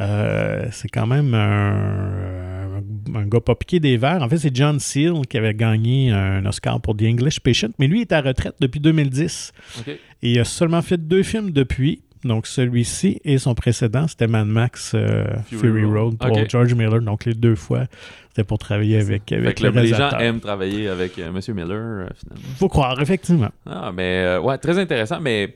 euh, 0.00 0.66
c'est 0.72 0.88
quand 0.88 1.06
même 1.06 1.34
un, 1.34 2.82
un 3.14 3.26
gars 3.26 3.40
pas 3.40 3.54
piqué 3.54 3.80
des 3.80 3.96
verres. 3.96 4.22
En 4.22 4.28
fait, 4.28 4.38
c'est 4.38 4.54
John 4.54 4.78
Seal 4.80 5.26
qui 5.28 5.38
avait 5.38 5.54
gagné 5.54 6.10
un 6.10 6.44
Oscar 6.46 6.80
pour 6.80 6.96
The 6.96 7.02
English 7.02 7.40
Patient, 7.40 7.68
mais 7.78 7.86
lui 7.86 8.00
est 8.00 8.12
à 8.12 8.20
retraite 8.20 8.54
depuis 8.60 8.80
2010. 8.80 9.52
Ok. 9.80 9.88
Et 9.88 9.98
il 10.32 10.38
a 10.40 10.44
seulement 10.44 10.82
fait 10.82 10.96
deux 10.98 11.22
films 11.22 11.50
depuis. 11.50 12.02
Donc 12.24 12.46
celui-ci 12.46 13.20
et 13.22 13.36
son 13.36 13.54
précédent, 13.54 14.08
c'était 14.08 14.26
Mad 14.26 14.46
Max 14.46 14.92
euh, 14.94 15.26
Fury 15.46 15.60
Fury, 15.60 15.84
Road. 15.84 16.16
Pour. 16.18 16.48
George 16.48 16.72
Miller. 16.74 17.02
Donc 17.02 17.26
les 17.26 17.34
deux 17.34 17.54
fois, 17.54 17.84
c'était 18.30 18.44
pour 18.44 18.56
travailler 18.56 18.98
avec, 18.98 19.30
avec 19.30 19.60
le 19.60 19.68
le- 19.68 19.80
les 19.82 19.88
gens 19.88 20.08
aiment 20.18 20.40
travailler 20.40 20.88
avec 20.88 21.18
euh, 21.18 21.30
Monsieur 21.30 21.52
Miller, 21.52 21.76
euh, 21.76 22.06
finalement. 22.18 22.48
Faut 22.56 22.68
croire, 22.68 22.98
effectivement. 23.02 23.50
Ah, 23.66 23.92
mais 23.94 24.38
ouais, 24.38 24.56
très 24.56 24.78
intéressant, 24.78 25.20
mais 25.20 25.54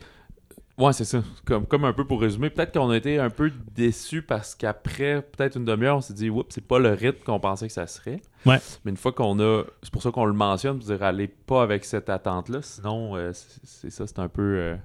ouais, 0.79 0.93
c'est 0.93 1.05
ça. 1.05 1.23
Comme, 1.45 1.67
comme 1.67 1.85
un 1.85 1.93
peu 1.93 2.05
pour 2.07 2.21
résumer, 2.21 2.51
peut-être 2.51 2.73
qu'on 2.73 2.91
a 2.91 2.97
été 2.97 3.19
un 3.19 3.31
peu 3.31 3.51
déçus 3.75 4.23
parce 4.23 4.55
qu'après 4.55 5.23
peut-être 5.23 5.57
une 5.57 5.65
demi-heure, 5.65 5.99
on 5.99 6.01
s'est 6.01 6.15
dit, 6.15 6.31
oups, 6.31 6.47
c'est 6.55 6.67
pas 6.67 6.79
le 6.79 6.91
rythme 6.93 7.23
qu'on 7.25 7.41
pensait 7.41 7.67
que 7.67 7.73
ça 7.73 7.87
serait. 7.87 8.21
Ouais. 8.47 8.59
Mais 8.85 8.91
une 8.93 8.97
fois 8.97 9.13
qu'on 9.13 9.39
a, 9.41 9.65
c'est 9.83 9.93
pour 9.93 10.03
ça 10.03 10.11
qu'on 10.11 10.25
le 10.25 10.33
mentionne, 10.33 10.79
pour 10.79 10.87
dire, 10.87 11.03
allez 11.03 11.29
pas 11.29 11.63
avec 11.63 11.85
cette 11.85 12.09
attente-là, 12.09 12.61
sinon, 12.63 13.17
euh, 13.17 13.33
c'est 13.65 13.91
ça, 13.91 14.07
c'est 14.07 14.19
un 14.19 14.29
peu. 14.29 14.43
euh, 14.43 14.77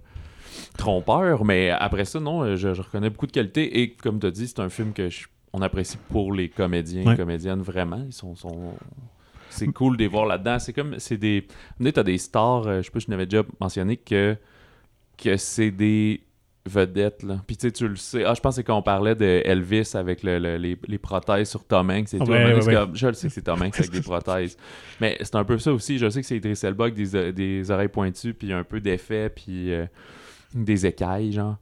trompeur, 0.78 1.46
mais 1.46 1.70
après 1.72 2.06
ça, 2.06 2.20
non, 2.20 2.44
euh, 2.44 2.56
je, 2.56 2.74
je 2.74 2.82
reconnais 2.82 3.10
beaucoup 3.10 3.26
de 3.28 3.32
qualité 3.32 3.82
et 3.82 3.92
comme 3.94 4.20
tu 4.20 4.28
as 4.28 4.32
dit, 4.32 4.48
c'est 4.48 4.60
un 4.60 4.70
film 4.70 4.94
que 4.94 5.10
je- 5.10 5.28
on 5.52 5.62
apprécie 5.62 5.98
pour 6.12 6.34
les 6.34 6.50
comédiens 6.50 7.04
Ouais. 7.06 7.14
et 7.14 7.18
comédiennes 7.18 7.62
vraiment. 7.62 8.04
Ils 8.06 8.14
sont, 8.14 8.36
sont- 8.36 8.74
c'est 9.50 9.68
cool 9.68 9.98
de 9.98 10.04
les 10.04 10.08
voir 10.08 10.26
là-dedans. 10.26 10.60
C'est 10.60 10.74
comme, 10.74 11.00
c'est 11.00 11.18
des, 11.18 11.48
tu 11.82 12.00
as 12.00 12.04
des 12.04 12.18
stars, 12.18 12.64
je 12.64 12.82
sais 12.84 12.92
pas, 12.92 13.00
je 13.00 13.10
n'avais 13.10 13.26
déjà 13.26 13.44
mentionné 13.60 13.98
que, 13.98 14.36
que 15.24 15.38
c'est 15.38 15.72
des 15.72 16.22
vedettes, 16.66 17.24
là. 17.24 17.42
Puis 17.46 17.58
tu 17.58 17.68
sais, 17.68 17.72
tu 17.74 17.88
le 17.88 17.96
sais. 17.98 18.24
Ah, 18.24 18.34
je 18.34 18.40
pense 18.40 18.54
que 18.54 18.62
c'est 18.62 18.64
quand 18.64 18.78
on 18.78 18.82
parlait 18.82 19.16
de 19.16 19.42
Elvis 19.44 19.92
avec 19.96 20.24
le- 20.24 20.40
le- 20.40 20.56
les, 20.58 20.78
les 20.88 20.98
prothèses 20.98 21.50
sur 21.50 21.66
Tom 21.66 21.90
Hanks 21.90 22.10
tout. 22.12 22.18
Ouais, 22.20 22.54
ouais, 22.54 22.62
c'est 22.62 22.68
ouais. 22.68 22.74
comme- 22.74 22.96
Je 22.96 23.08
le 23.08 23.14
sais 23.14 23.28
que 23.28 23.34
c'est 23.34 23.42
Tom 23.42 23.62
Hanks 23.62 23.78
avec 23.80 23.92
des 23.92 24.02
prothèses. 24.02 24.56
Mais 25.02 25.18
c'est 25.20 25.36
un 25.36 25.44
peu 25.44 25.58
ça 25.58 25.74
aussi. 25.74 25.98
Je 25.98 26.10
sais 26.10 26.22
que 26.22 26.28
c'est 26.28 26.38
Idris 26.38 26.58
Elba 26.64 26.86
avec 26.86 26.96
des, 26.96 27.34
des 27.34 27.70
oreilles 27.72 27.90
pointues, 27.90 28.34
puis 28.34 28.54
un 28.54 28.64
peu 28.64 28.80
d'effet, 28.80 29.30
puis 29.30 29.74
euh, 29.74 29.86
des 30.54 30.86
écailles, 30.86 31.34
genre. 31.34 31.58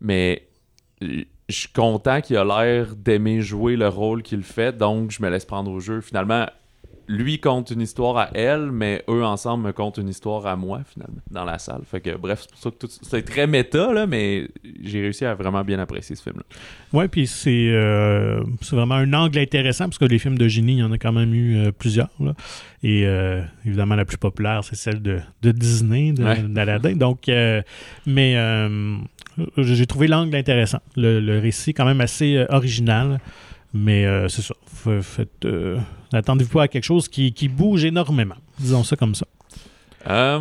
Mais 0.00 0.46
je 1.00 1.24
suis 1.48 1.72
content 1.72 2.20
qu'il 2.20 2.36
a 2.36 2.44
l'air 2.44 2.94
d'aimer 2.94 3.40
jouer 3.40 3.76
le 3.76 3.88
rôle 3.88 4.22
qu'il 4.22 4.42
fait, 4.44 4.76
donc 4.76 5.10
je 5.10 5.20
me 5.22 5.28
laisse 5.30 5.44
prendre 5.44 5.70
au 5.70 5.80
jeu. 5.80 6.00
Finalement, 6.00 6.46
lui 7.08 7.38
compte 7.40 7.70
une 7.70 7.80
histoire 7.80 8.16
à 8.16 8.30
elle, 8.34 8.70
mais 8.72 9.04
eux 9.08 9.24
ensemble 9.24 9.64
me 9.66 9.72
comptent 9.72 9.98
une 9.98 10.08
histoire 10.08 10.46
à 10.46 10.56
moi, 10.56 10.80
finalement, 10.86 11.20
dans 11.30 11.44
la 11.44 11.58
salle. 11.58 11.82
Fait 11.84 12.00
que 12.00 12.16
bref, 12.16 12.40
c'est 12.42 12.50
pour 12.50 12.58
ça 12.60 12.70
que 12.70 12.76
tout- 12.76 12.92
c'est 13.02 13.22
très 13.22 13.46
méta, 13.46 13.92
là, 13.92 14.06
mais 14.06 14.48
j'ai 14.82 15.00
réussi 15.00 15.24
à 15.24 15.34
vraiment 15.34 15.62
bien 15.64 15.78
apprécier 15.78 16.16
ce 16.16 16.22
film-là. 16.22 16.44
Oui, 16.92 17.08
puis 17.08 17.26
c'est 17.26 17.68
euh, 17.70 18.42
c'est 18.60 18.76
vraiment 18.76 18.94
un 18.94 19.12
angle 19.12 19.38
intéressant 19.38 19.84
parce 19.84 19.98
que 19.98 20.04
les 20.04 20.18
films 20.18 20.38
de 20.38 20.48
génie, 20.48 20.74
il 20.74 20.78
y 20.78 20.82
en 20.82 20.92
a 20.92 20.98
quand 20.98 21.12
même 21.12 21.34
eu 21.34 21.56
euh, 21.58 21.72
plusieurs. 21.72 22.08
là. 22.20 22.34
Et 22.82 23.06
euh, 23.06 23.42
évidemment, 23.64 23.94
la 23.94 24.04
plus 24.04 24.18
populaire, 24.18 24.62
c'est 24.64 24.76
celle 24.76 25.00
de, 25.00 25.18
de 25.42 25.52
Disney, 25.52 26.12
de- 26.12 26.22
Ouais. 26.24 26.42
d'Aladin. 26.42 26.94
Donc, 26.96 27.30
mais 28.06 28.36
j'ai 29.56 29.86
trouvé 29.86 30.06
l'angle 30.06 30.36
intéressant. 30.36 30.80
Le, 30.96 31.20
le 31.20 31.38
récit, 31.38 31.74
quand 31.74 31.84
même 31.84 32.00
assez 32.00 32.44
original. 32.50 33.20
Mais 33.74 34.06
euh, 34.06 34.28
c'est 34.28 34.42
ça. 34.42 34.54
Faites, 35.02 35.44
euh, 35.44 35.78
Attendez-vous 36.12 36.50
pas 36.50 36.62
à 36.62 36.68
quelque 36.68 36.84
chose 36.84 37.08
qui, 37.08 37.32
qui 37.32 37.48
bouge 37.48 37.84
énormément. 37.84 38.36
Disons 38.58 38.84
ça 38.84 38.94
comme 38.96 39.16
ça. 39.16 39.26
Euh, 40.06 40.38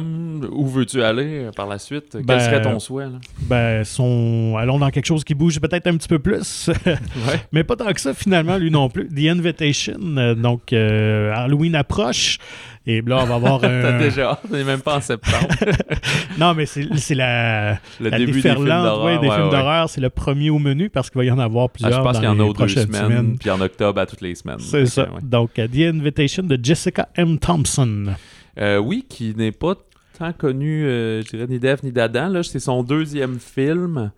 où 0.51 0.67
veux-tu 0.67 1.01
aller 1.01 1.45
euh, 1.45 1.51
par 1.51 1.67
la 1.67 1.79
suite? 1.79 2.09
Quel 2.11 2.25
Ben, 2.25 2.39
serait 2.39 2.61
ton 2.61 2.79
souhait? 2.79 3.05
Là? 3.05 3.19
Ben, 3.43 3.83
son... 3.85 4.55
allons 4.59 4.77
dans 4.77 4.89
quelque 4.89 5.05
chose 5.05 5.23
qui 5.23 5.33
bouge 5.33 5.59
peut-être 5.59 5.87
un 5.87 5.95
petit 5.97 6.09
peu 6.09 6.19
plus. 6.19 6.69
Ouais. 6.85 7.39
Mais 7.53 7.63
pas 7.63 7.75
tant 7.75 7.91
que 7.91 8.01
ça, 8.01 8.13
finalement, 8.13 8.57
lui 8.57 8.69
non 8.69 8.89
plus. 8.89 9.07
The 9.07 9.29
Invitation. 9.29 10.35
donc, 10.35 10.73
Halloween 10.73 11.75
approche. 11.75 12.37
Et 12.85 13.01
là, 13.01 13.19
on 13.21 13.25
va 13.25 13.35
avoir 13.35 13.61
T'as 13.61 13.95
un. 13.95 13.97
déjà 13.99 14.31
hâte, 14.31 14.41
on 14.51 14.55
est 14.55 14.63
même 14.63 14.81
pas 14.81 14.97
en 14.97 15.01
septembre. 15.01 15.47
non, 16.37 16.53
mais 16.53 16.65
c'est 16.65 16.83
la, 17.15 17.73
Le 18.01 18.09
la 18.09 18.17
début 18.17 18.33
des 18.33 18.41
films 18.41 18.55
déferlante 18.55 18.83
d'horreur. 18.83 19.05
ouais, 19.05 19.19
des 19.19 19.27
ouais, 19.27 19.35
films 19.35 19.45
ouais. 19.45 19.51
d'horreur. 19.51 19.89
C'est 19.89 20.01
le 20.01 20.09
premier 20.09 20.49
au 20.49 20.59
menu 20.59 20.89
parce 20.89 21.09
qu'il 21.09 21.19
va 21.19 21.25
y 21.25 21.31
en 21.31 21.39
avoir 21.39 21.65
Ah, 21.65 21.69
plusieurs. 21.73 21.93
je 21.93 22.01
pense 22.01 22.15
qu'il 22.17 22.25
y 22.25 22.27
en 22.27 22.39
a 22.39 22.43
aux 22.43 22.53
deux 22.53 22.67
semaines, 22.67 22.93
semaines. 23.03 23.37
puis 23.39 23.49
en 23.49 23.61
octobre 23.61 24.01
à 24.01 24.05
toutes 24.05 24.21
les 24.21 24.35
semaines. 24.35 24.59
C'est 24.59 24.85
ça. 24.85 25.07
Donc, 25.21 25.53
The 25.53 25.75
Invitation 25.79 26.43
de 26.43 26.59
Jessica 26.61 27.07
M. 27.15 27.39
Thompson. 27.39 28.07
Euh, 28.59 28.77
oui, 28.77 29.05
qui 29.07 29.33
n'est 29.35 29.51
pas 29.53 29.75
tant 30.19 30.33
connu, 30.33 30.85
euh, 30.85 31.21
je 31.23 31.29
dirais, 31.29 31.47
ni 31.47 31.59
d'Eve 31.59 31.79
ni 31.83 31.91
d'Adam. 31.91 32.27
Là, 32.27 32.43
c'est 32.43 32.59
son 32.59 32.83
deuxième 32.83 33.39
film. 33.39 34.11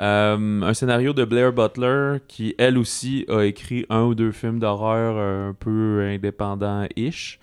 Euh, 0.00 0.62
un 0.62 0.74
scénario 0.74 1.12
de 1.12 1.24
Blair 1.24 1.52
Butler 1.52 2.16
qui, 2.26 2.54
elle 2.58 2.78
aussi, 2.78 3.24
a 3.28 3.42
écrit 3.42 3.86
un 3.90 4.02
ou 4.02 4.14
deux 4.14 4.32
films 4.32 4.58
d'horreur 4.58 5.14
euh, 5.18 5.50
un 5.50 5.54
peu 5.54 6.02
indépendants-ish. 6.08 7.38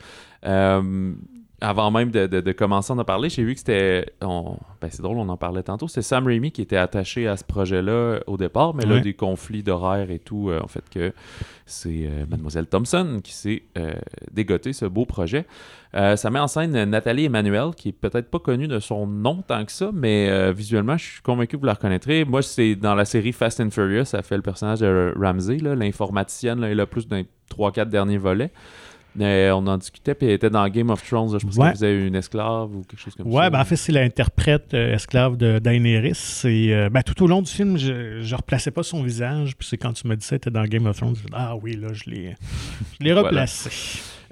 Euh, 0.46 1.14
avant 1.64 1.92
même 1.92 2.10
de, 2.10 2.26
de, 2.26 2.42
de 2.42 2.52
commencer 2.54 2.92
à 2.92 2.96
en 2.96 3.04
parler, 3.06 3.30
j'ai 3.30 3.44
vu 3.44 3.54
que 3.54 3.60
c'était. 3.60 4.08
on- 4.24 4.58
Ben, 4.82 4.88
c'est 4.90 5.04
drôle, 5.04 5.18
on 5.20 5.30
en 5.30 5.38
parlait 5.38 5.62
tantôt. 5.62 5.88
C'est 5.88 6.02
Sam 6.02 6.26
Raimi 6.26 6.52
qui 6.52 6.64
était 6.64 6.76
attaché 6.76 7.28
à 7.28 7.38
ce 7.38 7.44
projet-là 7.44 8.22
au 8.26 8.36
départ, 8.36 8.74
mais 8.74 8.84
là, 8.84 9.00
des 9.00 9.14
conflits 9.14 9.62
d'horaire 9.62 10.10
et 10.10 10.18
tout 10.18 10.50
euh, 10.50 10.60
ont 10.64 10.68
fait 10.68 10.84
que 10.90 11.14
c'est 11.68 12.08
euh, 12.08 12.26
Mademoiselle 12.28 12.66
Thompson 12.66 13.20
qui 13.24 13.34
s'est 13.34 13.62
euh, 13.78 13.94
dégoté 14.32 14.74
ce 14.74 14.86
beau 14.86 15.06
projet. 15.06 15.46
Ça 15.94 16.30
met 16.32 16.40
en 16.40 16.48
scène 16.48 16.86
Nathalie 16.86 17.26
Emmanuel, 17.26 17.76
qui 17.76 17.90
est 17.90 17.92
peut-être 17.92 18.32
pas 18.32 18.40
connue 18.40 18.68
de 18.70 18.80
son 18.80 19.06
nom 19.06 19.44
tant 19.46 19.64
que 19.66 19.74
ça, 19.74 19.92
mais 19.94 20.54
visuellement, 20.54 20.96
je 20.98 21.04
suis 21.04 21.22
convaincu 21.22 21.58
que 21.58 21.60
vous 21.60 21.66
la 21.68 21.74
reconnaîtrez. 21.74 22.24
Moi, 22.24 22.42
c'est 22.42 22.76
dans 22.76 22.96
la 22.96 23.04
série 23.04 23.34
Fast 23.34 23.60
and 23.60 23.72
Furious, 23.72 24.06
ça 24.06 24.22
fait 24.22 24.38
le 24.38 24.42
personnage 24.42 24.80
de 24.80 25.14
Ramsey, 25.20 25.58
l'informaticienne, 25.58 26.62
là, 26.62 26.70
elle 26.70 26.80
a 26.80 26.86
plus 26.86 27.10
d'un 27.10 27.24
3-4 27.54 27.90
derniers 27.90 28.18
volets. 28.18 28.52
On 29.20 29.68
en 29.68 29.78
discutait, 29.78 30.16
puis 30.16 30.28
elle 30.28 30.34
était 30.34 30.50
dans 30.50 30.68
Game 30.70 30.90
of 30.90 31.06
Thrones, 31.08 31.34
là, 31.34 31.38
je 31.40 31.46
pense 31.46 31.58
Ouais. 31.58 31.66
qu'elle 31.68 31.74
faisait 31.76 32.08
une 32.08 32.16
esclave 32.16 32.74
ou 32.76 32.84
quelque 32.84 33.00
chose 33.00 33.14
comme 33.16 33.30
ça. 33.32 33.38
Ouais, 33.38 33.50
ben 33.50 33.60
en 33.60 33.66
fait, 33.66 33.76
c'est 33.76 33.92
l'interprète 33.92 34.74
euh, 34.74 34.94
esclave 34.94 35.36
de 35.38 35.60
Daenerys. 35.60 36.42
Et 36.46 36.74
euh, 36.74 36.90
ben, 36.90 37.02
tout 37.04 37.22
au 37.24 37.28
long 37.28 37.42
du 37.42 37.52
film, 37.52 37.78
je, 37.78 38.22
je 38.22 38.36
replaçais 38.36 38.72
pas 38.72 38.84
son 38.84 39.04
visage. 39.04 39.56
Puis 39.58 39.68
c'est 39.68 39.78
quand 39.78 39.94
tu 39.94 40.08
me 40.08 40.16
dis 40.16 40.26
ça, 40.26 40.36
était 40.38 40.50
dans 40.50 40.64
Game 40.66 40.86
of 40.86 40.98
Thrones. 40.98 41.16
je 41.16 41.22
dis, 41.24 41.30
ah 41.34 41.56
oui, 41.62 41.76
là, 41.76 41.90
je 41.94 42.10
l'ai, 42.10 42.36
je 43.00 43.04
l'ai 43.06 43.12
Voilà. 43.14 43.28
replacé. 43.30 43.70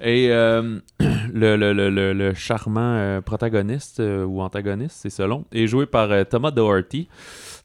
Et 0.02 0.28
euh, 0.30 0.78
le, 1.32 1.56
le- 1.56 1.72
le- 1.90 2.12
le- 2.14 2.34
charmant 2.34 3.20
protagoniste 3.22 4.00
ou 4.00 4.40
antagoniste, 4.40 4.96
c'est 5.02 5.10
selon, 5.10 5.44
est 5.52 5.66
joué 5.66 5.84
par 5.84 6.08
Thomas 6.28 6.50
Doherty. 6.52 7.06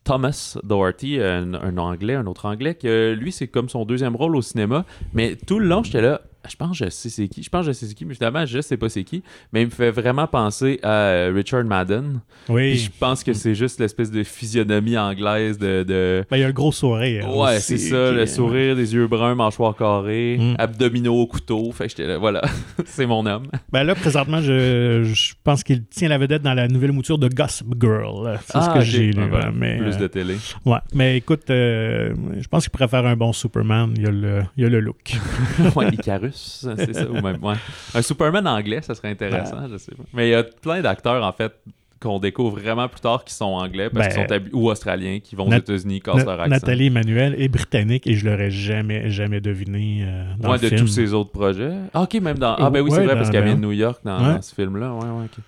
Thomas 0.04 0.58
Doherty, 0.64 1.20
un, 1.20 1.54
un 1.56 1.78
anglais, 1.78 2.14
un 2.14 2.28
autre 2.28 2.46
anglais, 2.46 2.76
que 2.76 3.14
lui, 3.18 3.32
c'est 3.32 3.48
comme 3.48 3.70
son 3.70 3.86
deuxième 3.86 4.16
rôle 4.16 4.36
au 4.36 4.42
cinéma. 4.42 4.86
Mais 5.14 5.36
tout 5.36 5.58
le 5.60 5.66
long, 5.68 5.82
j'étais 5.84 6.02
là, 6.02 6.22
je 6.50 6.56
pense 6.56 6.78
que 6.80 6.86
je 6.86 6.90
sais 6.90 7.10
c'est 7.10 7.28
qui. 7.28 7.44
Je 7.44 7.50
pense 7.50 7.66
que 7.66 7.72
je 7.72 7.78
sais 7.78 7.86
c'est 7.88 7.94
qui, 7.94 8.06
mais 8.06 8.14
finalement, 8.14 8.46
je 8.46 8.62
sais 8.62 8.78
pas 8.78 8.90
c'est 8.90 9.04
qui. 9.04 9.24
Mais 9.54 9.62
il 9.62 9.66
me 9.66 9.72
fait 9.72 9.92
vraiment 9.92 10.28
penser 10.28 10.80
à 10.84 10.90
euh, 10.90 11.32
Richard 11.36 11.64
Madden. 11.66 12.20
Puis 12.46 12.54
Oui. 12.54 12.78
je 12.78 12.90
pense 13.00 13.24
que 13.24 13.34
c'est 13.34 13.56
juste 13.56 13.80
l'espèce 13.80 14.12
de 14.12 14.24
physionomie 14.24 14.98
anglaise 14.98 15.58
de. 15.58 15.84
de... 15.84 16.26
Ben, 16.30 16.38
il 16.38 16.42
y 16.42 16.44
a 16.44 16.48
un 16.48 16.52
gros 16.52 16.72
sourire. 16.72 17.28
Ouais, 17.36 17.58
aussi, 17.58 17.78
c'est 17.78 17.90
ça, 17.90 18.10
qui- 18.12 18.16
le 18.16 18.26
sourire, 18.26 18.76
des 18.76 18.94
yeux 18.94 19.08
bruns, 19.08 19.36
mâchoire 19.36 19.76
carrée, 19.76 20.38
Mm. 20.40 20.56
abdominaux 20.58 21.16
au 21.22 21.28
couteau. 21.28 21.72
Fait 21.72 21.86
que 21.86 21.90
j'étais 21.92 22.08
là, 22.08 22.18
voilà, 22.18 22.42
c'est 22.86 23.06
mon 23.06 23.26
homme. 23.26 23.48
Ben 23.72 23.84
là, 23.84 23.96
présentement, 23.96 24.42
je, 24.42 25.04
je 25.04 25.34
pense 25.44 25.64
qu'il 25.64 25.84
tient 25.86 26.10
la 26.10 26.18
vedette 26.18 26.42
dans 26.42 26.54
la 26.54 26.68
nouvelle 26.68 26.92
mouture 26.92 27.18
de 27.18 27.28
Gossip 27.28 27.68
Girl. 27.80 28.40
C'est 28.46 28.62
ce 28.62 28.74
que 28.74 28.82
j'ai 28.82 29.12
lu. 29.12 29.22
Ah, 29.24 29.28
voilà. 29.30 29.48
hein, 29.48 29.54
mais, 29.56 29.78
Plus 29.78 29.96
euh, 29.96 30.00
de 30.00 30.08
télé. 30.08 30.36
ouais. 30.66 30.78
mais 30.94 31.18
écoute, 31.18 31.50
euh, 31.50 32.14
je 32.40 32.48
pense 32.48 32.64
qu'il 32.64 32.72
pourrait 32.72 32.88
faire 32.88 33.06
un 33.06 33.16
bon 33.16 33.34
Superman. 33.34 33.94
Il 33.96 34.04
y 34.04 34.08
a 34.08 34.12
le, 34.12 34.42
il 34.58 34.64
y 34.64 34.66
a 34.66 34.70
le 34.70 34.80
look. 34.80 35.14
ouais, 35.76 35.90
Icarus, 35.94 36.35
c'est 36.36 36.94
ça. 36.94 37.10
Ou 37.10 37.22
même, 37.22 37.44
ouais. 37.44 37.56
Un 37.94 38.02
Superman 38.02 38.48
anglais, 38.48 38.82
ça 38.82 38.94
serait 38.96 39.10
intéressant, 39.10 39.68
je 39.72 39.78
sais 39.78 39.92
pas. 39.96 40.04
Mais 40.14 40.28
il 40.28 40.32
y 40.32 40.36
a 40.36 40.44
plein 40.44 40.82
d'acteurs, 40.82 41.24
en 41.24 41.32
fait, 41.32 41.54
qu'on 42.00 42.20
découvre 42.20 42.60
vraiment 42.60 42.88
plus 42.90 43.00
tard 43.00 43.24
qui 43.24 43.34
sont 43.34 43.46
anglais 43.46 43.90
parce 43.90 44.10
Ben, 44.10 44.14
qu'ils 44.14 44.28
sont 44.28 44.34
habi- 44.34 44.50
ou 44.54 44.70
australiens, 44.70 45.20
qui 45.24 45.36
vont 45.36 45.48
aux 45.48 45.54
États-Unis, 45.54 46.02
cassent 46.02 46.26
leur 46.26 46.40
accent. 46.42 46.50
Nathalie 46.50 46.88
Emmanuel 46.88 47.36
est 47.42 47.48
britannique 47.48 48.06
et 48.06 48.14
je 48.16 48.30
l'aurais 48.30 48.52
jamais, 48.52 49.10
jamais 49.10 49.40
deviné 49.42 50.04
euh, 50.06 50.24
dans 50.38 50.50
Ouais, 50.52 50.58
le 50.58 50.64
de 50.64 50.68
film. 50.68 50.82
tous 50.82 50.88
ses 50.88 51.14
autres 51.14 51.32
projets. 51.32 51.72
Ah, 51.94 52.04
ok, 52.04 52.14
même 52.16 52.38
dans. 52.38 52.56
Ah, 52.56 52.70
ben 52.70 52.82
oui, 52.82 52.92
Ouais, 52.92 52.98
c'est 52.98 53.06
vrai, 53.06 53.16
parce 53.16 53.30
qu'elle 53.30 53.46
vient 53.46 53.56
de 53.56 53.62
New 53.62 53.72
York 53.72 54.02
dans, 54.04 54.20
Ouais. 54.28 54.36
dans 54.36 54.42
ce 54.42 54.54
film-là. 54.54 54.94
Ouais, 54.94 55.04
ouais, 55.06 55.26
ok. 55.26 55.44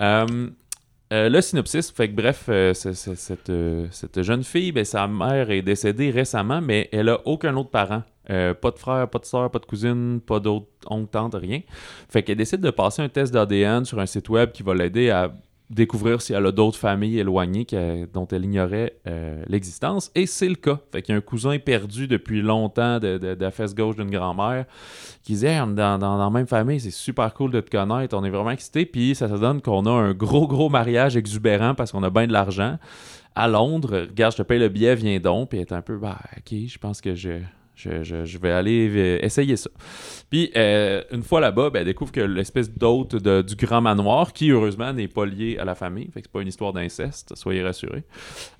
Euh, 0.00 0.26
euh, 1.12 1.28
le 1.28 1.40
synopsis, 1.40 1.90
fait 1.90 2.08
que 2.08 2.14
bref, 2.14 2.44
euh, 2.48 2.72
cette, 2.74 3.50
euh, 3.50 3.86
cette 3.90 4.22
jeune 4.22 4.42
fille, 4.44 4.70
ben, 4.72 4.84
sa 4.84 5.06
mère 5.08 5.50
est 5.50 5.62
décédée 5.62 6.10
récemment, 6.10 6.60
mais 6.60 6.88
elle 6.92 7.08
a 7.08 7.20
aucun 7.26 7.54
autre 7.56 7.70
parent. 7.70 8.02
Euh, 8.30 8.54
pas 8.54 8.70
de 8.70 8.78
frère, 8.78 9.08
pas 9.08 9.18
de 9.18 9.24
soeur, 9.24 9.50
pas 9.50 9.58
de 9.58 9.66
cousine, 9.66 10.20
pas 10.24 10.40
d'autre 10.40 10.66
oncle, 10.88 11.10
tante, 11.10 11.34
rien. 11.34 11.60
Fait 12.08 12.22
qu'elle 12.22 12.38
décide 12.38 12.60
de 12.60 12.70
passer 12.70 13.02
un 13.02 13.08
test 13.08 13.32
d'ADN 13.32 13.84
sur 13.84 13.98
un 13.98 14.06
site 14.06 14.28
web 14.28 14.52
qui 14.52 14.62
va 14.62 14.74
l'aider 14.74 15.10
à 15.10 15.32
découvrir 15.70 16.20
si 16.20 16.34
elle 16.34 16.44
a 16.44 16.52
d'autres 16.52 16.78
familles 16.78 17.18
éloignées 17.18 17.66
dont 18.12 18.26
elle 18.28 18.44
ignorait 18.44 18.96
euh, 19.06 19.42
l'existence. 19.48 20.10
Et 20.14 20.26
c'est 20.26 20.48
le 20.48 20.54
cas. 20.54 20.78
Fait 20.92 21.02
qu'il 21.02 21.12
y 21.12 21.16
a 21.16 21.18
un 21.18 21.22
cousin 21.22 21.58
perdu 21.58 22.06
depuis 22.06 22.42
longtemps 22.42 22.98
de, 22.98 23.36
la 23.38 23.50
fesse 23.50 23.74
gauche 23.74 23.96
d'une 23.96 24.10
grand-mère 24.10 24.66
qui 25.22 25.32
disait 25.32 25.58
dans 25.58 26.18
la 26.18 26.30
même 26.30 26.46
famille, 26.46 26.80
c'est 26.80 26.90
super 26.90 27.32
cool 27.34 27.50
de 27.50 27.60
te 27.60 27.70
connaître, 27.70 28.16
on 28.16 28.24
est 28.24 28.30
vraiment 28.30 28.50
excités. 28.50 28.84
Puis 28.84 29.14
ça 29.14 29.28
se 29.28 29.34
donne 29.34 29.62
qu'on 29.62 29.86
a 29.86 29.90
un 29.90 30.12
gros, 30.12 30.46
gros 30.46 30.68
mariage 30.68 31.16
exubérant 31.16 31.74
parce 31.74 31.92
qu'on 31.92 32.02
a 32.02 32.10
bien 32.10 32.26
de 32.26 32.32
l'argent 32.32 32.78
à 33.34 33.48
Londres. 33.48 34.06
Regarde, 34.08 34.32
je 34.32 34.38
te 34.38 34.42
paye 34.42 34.58
le 34.58 34.68
billet, 34.68 34.94
viens 34.94 35.18
donc. 35.18 35.50
Puis 35.50 35.58
elle 35.58 35.66
est 35.66 35.72
un 35.72 35.82
peu, 35.82 35.96
bah, 35.96 36.18
ok, 36.36 36.56
je 36.66 36.78
pense 36.78 37.00
que 37.00 37.14
je. 37.14 37.40
Je, 37.76 38.02
je- 38.04 38.38
vais 38.38 38.50
aller 38.52 38.88
euh, 38.94 39.18
essayer 39.22 39.56
ça. 39.56 39.70
Puis, 40.30 40.50
euh, 40.56 41.02
une 41.10 41.22
fois 41.22 41.40
là-bas, 41.40 41.70
ben, 41.70 41.80
elle 41.80 41.86
découvre 41.86 42.12
que 42.12 42.20
l'espèce 42.20 42.70
d'hôte 42.70 43.16
du 43.16 43.56
grand 43.56 43.80
manoir, 43.80 44.32
qui 44.32 44.50
heureusement 44.50 44.92
n'est 44.92 45.08
pas 45.08 45.26
lié 45.26 45.58
à 45.58 45.64
la 45.64 45.74
famille, 45.74 46.06
fait 46.12 46.20
que 46.20 46.26
c'est 46.26 46.32
pas 46.32 46.42
une 46.42 46.48
histoire 46.48 46.72
d'inceste, 46.72 47.34
soyez 47.36 47.62
rassurés, 47.62 48.04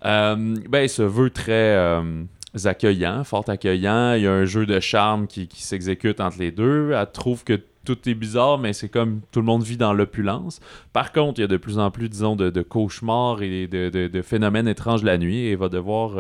euh, 0.05 0.57
ben, 0.69 0.89
se 0.89 1.03
veut 1.03 1.31
très 1.31 1.53
euh, 1.77 2.25
accueillant, 2.65 3.25
fort 3.25 3.45
accueillant. 3.49 4.15
Il 4.15 4.23
y 4.23 4.27
a 4.27 4.33
un 4.33 4.45
jeu 4.45 4.67
de 4.67 4.79
charme 4.81 5.27
qui, 5.27 5.49
qui 5.49 5.63
s'exécute 5.63 6.21
entre 6.21 6.39
les 6.39 6.51
deux. 6.51 6.93
Elle 6.93 7.11
trouve 7.13 7.45
que 7.45 7.61
tout 7.85 8.09
est 8.09 8.15
bizarre, 8.15 8.59
mais 8.59 8.73
c'est 8.73 8.89
comme 8.89 9.21
tout 9.31 9.41
le 9.41 9.47
monde 9.47 9.63
vit 9.63 9.77
dans 9.77 9.93
l'opulence. 9.93 10.61
Par 10.93 11.13
contre, 11.13 11.39
il 11.39 11.43
y 11.43 11.45
a 11.45 11.49
de 11.49 11.57
plus 11.59 11.79
en 11.79 11.91
plus, 11.91 12.09
disons, 12.09 12.35
de, 12.35 12.49
de 12.51 12.63
cauchemars 12.63 13.43
et 13.43 13.67
de, 13.67 13.91
de- 13.91 14.23
phénomènes 14.23 14.69
étranges 14.69 15.03
la 15.03 15.19
nuit 15.19 15.47
et 15.47 15.55
va 15.57 15.69
devoir 15.69 16.13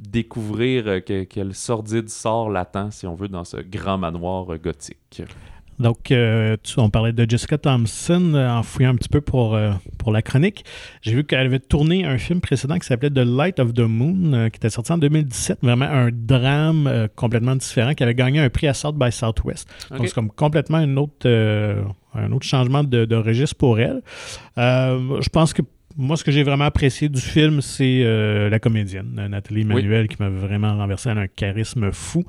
découvrir 0.00 0.84
euh, 0.86 1.00
que- 1.00 1.24
quel 1.24 1.54
sordide 1.54 2.08
sort 2.08 2.50
l'attend, 2.50 2.90
si 2.90 3.06
on 3.06 3.14
veut, 3.14 3.28
dans 3.28 3.44
ce 3.44 3.58
grand 3.58 3.98
manoir 3.98 4.52
euh, 4.52 4.58
gothique. 4.58 5.22
Donc, 5.78 6.10
euh, 6.10 6.58
tu- 6.62 6.78
on 6.78 6.90
parlait 6.90 7.12
de 7.14 7.24
Jessica 7.28 7.56
Thompson 7.56 8.34
euh, 8.34 8.50
en 8.50 8.62
fouillant 8.62 8.90
un 8.90 8.96
petit 8.96 9.08
peu 9.08 9.22
pour, 9.22 9.54
euh, 9.54 9.72
pour 9.98 10.12
la 10.12 10.20
chronique. 10.20 10.62
J'ai 11.00 11.14
vu 11.14 11.24
qu'elle 11.24 11.46
avait 11.46 11.58
tourné 11.58 12.04
un 12.04 12.18
film 12.18 12.42
précédent 12.42 12.78
qui 12.78 12.86
s'appelait 12.86 13.08
The 13.08 13.24
Light 13.24 13.58
of 13.60 13.72
the 13.72 13.80
Moon, 13.80 14.50
qui 14.50 14.56
était 14.56 14.68
sorti 14.68 14.92
en 14.92 14.98
2017. 14.98 15.58
Vraiment 15.62 15.86
un 15.86 16.10
drame 16.12 17.08
complètement 17.16 17.56
différent, 17.56 17.94
qui 17.94 18.02
avait 18.02 18.14
gagné 18.14 18.40
un 18.40 18.50
prix 18.50 18.68
à 18.68 18.74
South 18.74 18.96
by 18.96 19.10
Southwest. 19.10 19.68
Donc, 19.90 20.00
c'est 20.08 20.14
comme 20.14 20.30
complètement 20.30 20.80
une 20.80 20.98
autre, 20.98 21.26
un 22.14 22.32
autre 22.32 22.44
changement 22.46 22.84
de, 22.84 23.06
de 23.06 23.16
registre 23.16 23.56
pour 23.56 23.80
elle. 23.80 24.02
Je 24.58 25.28
pense 25.30 25.54
que 25.54 25.62
moi, 25.96 26.16
ce 26.16 26.24
que 26.24 26.30
j'ai 26.30 26.42
vraiment 26.42 26.64
apprécié 26.64 27.08
du 27.08 27.20
film, 27.20 27.60
c'est 27.60 28.02
euh, 28.04 28.48
la 28.48 28.58
comédienne, 28.58 29.26
Nathalie 29.28 29.62
Emmanuel, 29.62 30.08
qui 30.08 30.16
m'a 30.20 30.28
vraiment 30.28 30.76
renversé. 30.76 31.10
Elle 31.10 31.18
a 31.18 31.22
un 31.22 31.26
charisme 31.26 31.90
fou. 31.92 32.24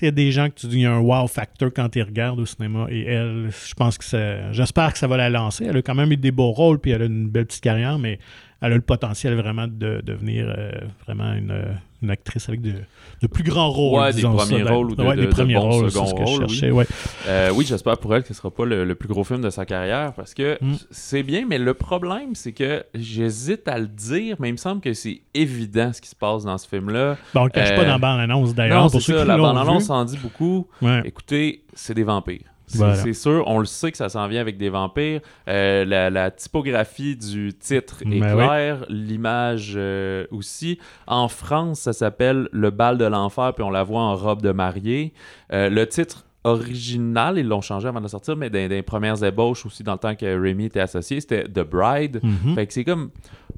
Il 0.00 0.04
y 0.04 0.08
a 0.08 0.12
des 0.12 0.30
gens 0.30 0.48
que 0.48 0.54
tu 0.54 0.66
dis 0.66 0.76
il 0.76 0.82
y 0.82 0.86
a 0.86 0.92
un 0.94 1.00
wow 1.00 1.26
factor 1.26 1.70
quand 1.74 1.94
ils 1.94 2.02
regardent 2.02 2.40
au 2.40 2.46
cinéma 2.46 2.86
et 2.90 3.04
elle, 3.04 3.50
je 3.50 3.74
pense 3.74 3.98
que 3.98 4.04
ça. 4.04 4.50
J'espère 4.52 4.92
que 4.92 4.98
ça 4.98 5.06
va 5.06 5.16
la 5.16 5.28
lancer. 5.28 5.66
Elle 5.66 5.76
a 5.76 5.82
quand 5.82 5.94
même 5.94 6.10
eu 6.12 6.16
des 6.16 6.30
beaux 6.30 6.52
rôles 6.52 6.78
puis 6.78 6.92
elle 6.92 7.02
a 7.02 7.04
une 7.06 7.28
belle 7.28 7.46
petite 7.46 7.62
carrière, 7.62 7.98
mais 7.98 8.18
elle 8.62 8.72
a 8.72 8.76
le 8.76 8.80
potentiel 8.82 9.34
vraiment 9.34 9.66
de 9.66 10.00
devenir 10.04 10.46
euh, 10.56 10.70
vraiment 11.06 11.32
une, 11.32 11.54
une 12.02 12.10
actrice 12.10 12.48
avec 12.48 12.60
de, 12.60 12.74
de 13.22 13.26
plus 13.26 13.42
grands 13.42 13.70
rôles. 13.70 14.00
Ouais, 14.00 14.12
des 14.12 14.22
premiers 14.22 14.58
ça. 14.58 14.64
Ben, 14.64 14.72
rôles 14.74 14.90
ou 14.90 14.96
de- 14.96 15.02
ouais, 15.02 15.16
de- 15.16 15.20
des 15.22 15.26
de 15.26 15.32
premiers 15.32 15.54
bons 15.54 15.70
rôles, 15.70 15.90
seconds 15.90 16.06
ce 16.06 16.14
que 16.14 16.20
je 16.20 16.24
rôles, 16.24 16.42
oui. 16.44 16.48
cherchais, 16.50 16.70
ouais. 16.70 16.86
Euh, 17.28 17.50
oui, 17.54 17.64
j'espère 17.66 17.96
pour 17.98 18.14
elle 18.14 18.22
que 18.22 18.28
ce 18.28 18.34
sera 18.34 18.50
pas 18.50 18.64
le, 18.64 18.84
le 18.84 18.94
plus 18.94 19.08
gros 19.08 19.24
film 19.24 19.40
de 19.40 19.50
sa 19.50 19.64
carrière 19.64 20.12
parce 20.14 20.34
que 20.34 20.58
Mm. 20.60 20.74
c'est 20.90 21.22
bien, 21.22 21.44
mais 21.48 21.58
le 21.58 21.72
problème, 21.74 22.34
c'est 22.34 22.52
que 22.52 22.84
j'hésite 22.94 23.66
à 23.68 23.78
le 23.78 23.86
dire, 23.86 24.36
mais 24.40 24.48
il 24.50 24.52
me 24.52 24.56
semble 24.58 24.80
que 24.80 24.92
c'est 24.92 25.22
évident 25.34 25.92
ce 25.92 26.00
qui 26.00 26.08
se 26.08 26.16
passe 26.16 26.44
dans 26.44 26.58
ce 26.58 26.68
film-là. 26.68 27.16
Bon, 27.34 27.40
on 27.42 27.44
le 27.44 27.50
cache 27.50 27.70
Euh, 27.70 27.76
pas 27.76 27.84
dans 27.84 27.92
la 27.92 27.98
bande-annonce 27.98 28.54
d'ailleurs. 28.54 28.82
Non, 28.84 28.90
Pour 28.90 29.00
ceux 29.00 29.14
ça, 29.16 29.22
qui 29.22 29.28
la 29.28 29.36
bande-annonce 29.38 29.88
en 29.90 30.04
dit 30.04 30.18
beaucoup. 30.18 30.66
Ouais. 30.82 31.00
Écoutez, 31.04 31.64
c'est 31.74 31.94
des 31.94 32.04
vampires. 32.04 32.40
C'est 32.72 32.78
Voilà. 32.78 33.12
sûr, 33.12 33.42
on 33.46 33.58
le 33.58 33.64
sait 33.64 33.90
que 33.90 33.96
ça 33.96 34.08
s'en 34.08 34.28
vient 34.28 34.40
avec 34.40 34.56
des 34.56 34.68
vampires. 34.68 35.20
Euh, 35.48 35.84
la, 35.84 36.08
la 36.08 36.30
typographie 36.30 37.16
du 37.16 37.52
titre 37.52 38.02
est 38.02 38.20
Ben 38.20 38.36
oui. 38.36 38.44
claire, 38.46 38.84
l'image 38.88 39.72
euh, 39.76 40.24
aussi. 40.30 40.78
En 41.06 41.26
France, 41.28 41.80
ça 41.80 41.92
s'appelle 41.92 42.48
Le 42.52 42.70
bal 42.70 42.96
de 42.96 43.04
l'enfer, 43.06 43.52
puis 43.54 43.64
on 43.64 43.70
la 43.70 43.82
voit 43.82 44.02
en 44.02 44.14
robe 44.14 44.40
de 44.42 44.52
mariée. 44.52 45.12
Euh, 45.52 45.68
le 45.68 45.86
titre 45.88 46.24
original, 46.44 47.38
ils 47.38 47.46
l'ont 47.46 47.60
changé 47.60 47.88
avant 47.88 48.00
de 48.00 48.08
sortir, 48.08 48.36
mais 48.36 48.50
dans, 48.50 48.58
dans 48.68 48.68
les 48.74 48.82
premières 48.82 49.22
ébauches 49.24 49.66
aussi, 49.66 49.82
dans 49.82 49.92
le 49.92 49.98
temps 49.98 50.14
que 50.14 50.40
Rémi 50.40 50.66
était 50.66 50.80
associé, 50.80 51.20
c'était 51.20 51.44
The 51.44 51.60
Bride. 51.68 52.20
Mhm. 52.22 52.54
Fait 52.54 52.66
que 52.66 52.72
c'est 52.72 52.84
comme, 52.84 53.10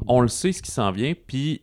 on 0.06 0.20
le 0.20 0.28
sait 0.28 0.52
ce 0.52 0.62
qui 0.62 0.70
s'en 0.70 0.90
vient, 0.90 1.12
puis 1.26 1.62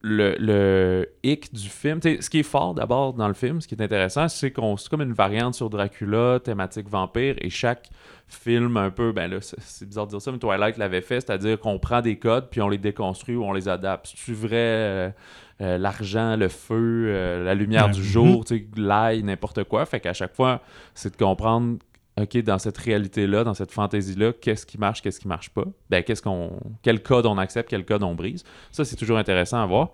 le, 0.00 0.36
le 0.38 1.08
hic 1.24 1.52
du 1.52 1.68
film, 1.68 2.00
ce 2.02 2.30
qui 2.30 2.38
est 2.38 2.44
fort 2.44 2.74
d'abord 2.74 3.14
dans 3.14 3.26
le 3.26 3.34
film, 3.34 3.60
ce 3.60 3.66
qui 3.66 3.74
est 3.74 3.82
intéressant, 3.82 4.28
c'est 4.28 4.52
qu'on 4.52 4.76
c'est 4.76 4.88
comme 4.88 5.02
une 5.02 5.12
variante 5.12 5.54
sur 5.54 5.70
Dracula, 5.70 6.38
thématique 6.38 6.88
vampire, 6.88 7.34
et 7.38 7.50
chaque 7.50 7.88
film 8.28 8.76
un 8.76 8.90
peu, 8.90 9.12
ben 9.12 9.28
là, 9.28 9.38
c'est 9.40 9.88
bizarre 9.88 10.06
de 10.06 10.10
dire 10.10 10.22
ça, 10.22 10.30
mais 10.30 10.38
Twilight 10.38 10.76
l'avait 10.76 11.00
fait, 11.00 11.20
c'est-à-dire 11.20 11.58
qu'on 11.58 11.78
prend 11.78 12.00
des 12.00 12.16
codes, 12.16 12.48
puis 12.50 12.60
on 12.60 12.68
les 12.68 12.78
déconstruit 12.78 13.34
ou 13.34 13.44
on 13.44 13.52
les 13.52 13.68
adapte. 13.68 14.12
C'est 14.14 14.32
vrai, 14.32 14.56
euh, 14.56 15.10
euh, 15.60 15.78
l'argent, 15.78 16.36
le 16.36 16.48
feu, 16.48 17.06
euh, 17.08 17.42
la 17.42 17.54
lumière 17.54 17.90
du 17.90 18.04
jour, 18.04 18.44
l'ail, 18.76 19.22
n'importe 19.24 19.64
quoi? 19.64 19.84
Fait 19.86 19.98
qu'à 19.98 20.12
chaque 20.12 20.34
fois, 20.34 20.60
c'est 20.94 21.18
de 21.18 21.24
comprendre 21.24 21.78
OK, 22.20 22.36
dans 22.42 22.58
cette 22.58 22.78
réalité-là, 22.78 23.44
dans 23.44 23.54
cette 23.54 23.70
fantaisie-là, 23.72 24.32
qu'est-ce 24.32 24.66
qui 24.66 24.78
marche, 24.78 25.02
qu'est-ce 25.02 25.20
qui 25.20 25.28
marche 25.28 25.50
pas? 25.50 25.64
Ben, 25.90 26.02
qu'est-ce 26.02 26.22
qu'on. 26.22 26.58
Quel 26.82 27.02
code 27.02 27.26
on 27.26 27.38
accepte, 27.38 27.70
quel 27.70 27.84
code 27.84 28.02
on 28.02 28.14
brise? 28.14 28.44
Ça, 28.72 28.84
c'est 28.84 28.96
toujours 28.96 29.18
intéressant 29.18 29.62
à 29.62 29.66
voir. 29.66 29.90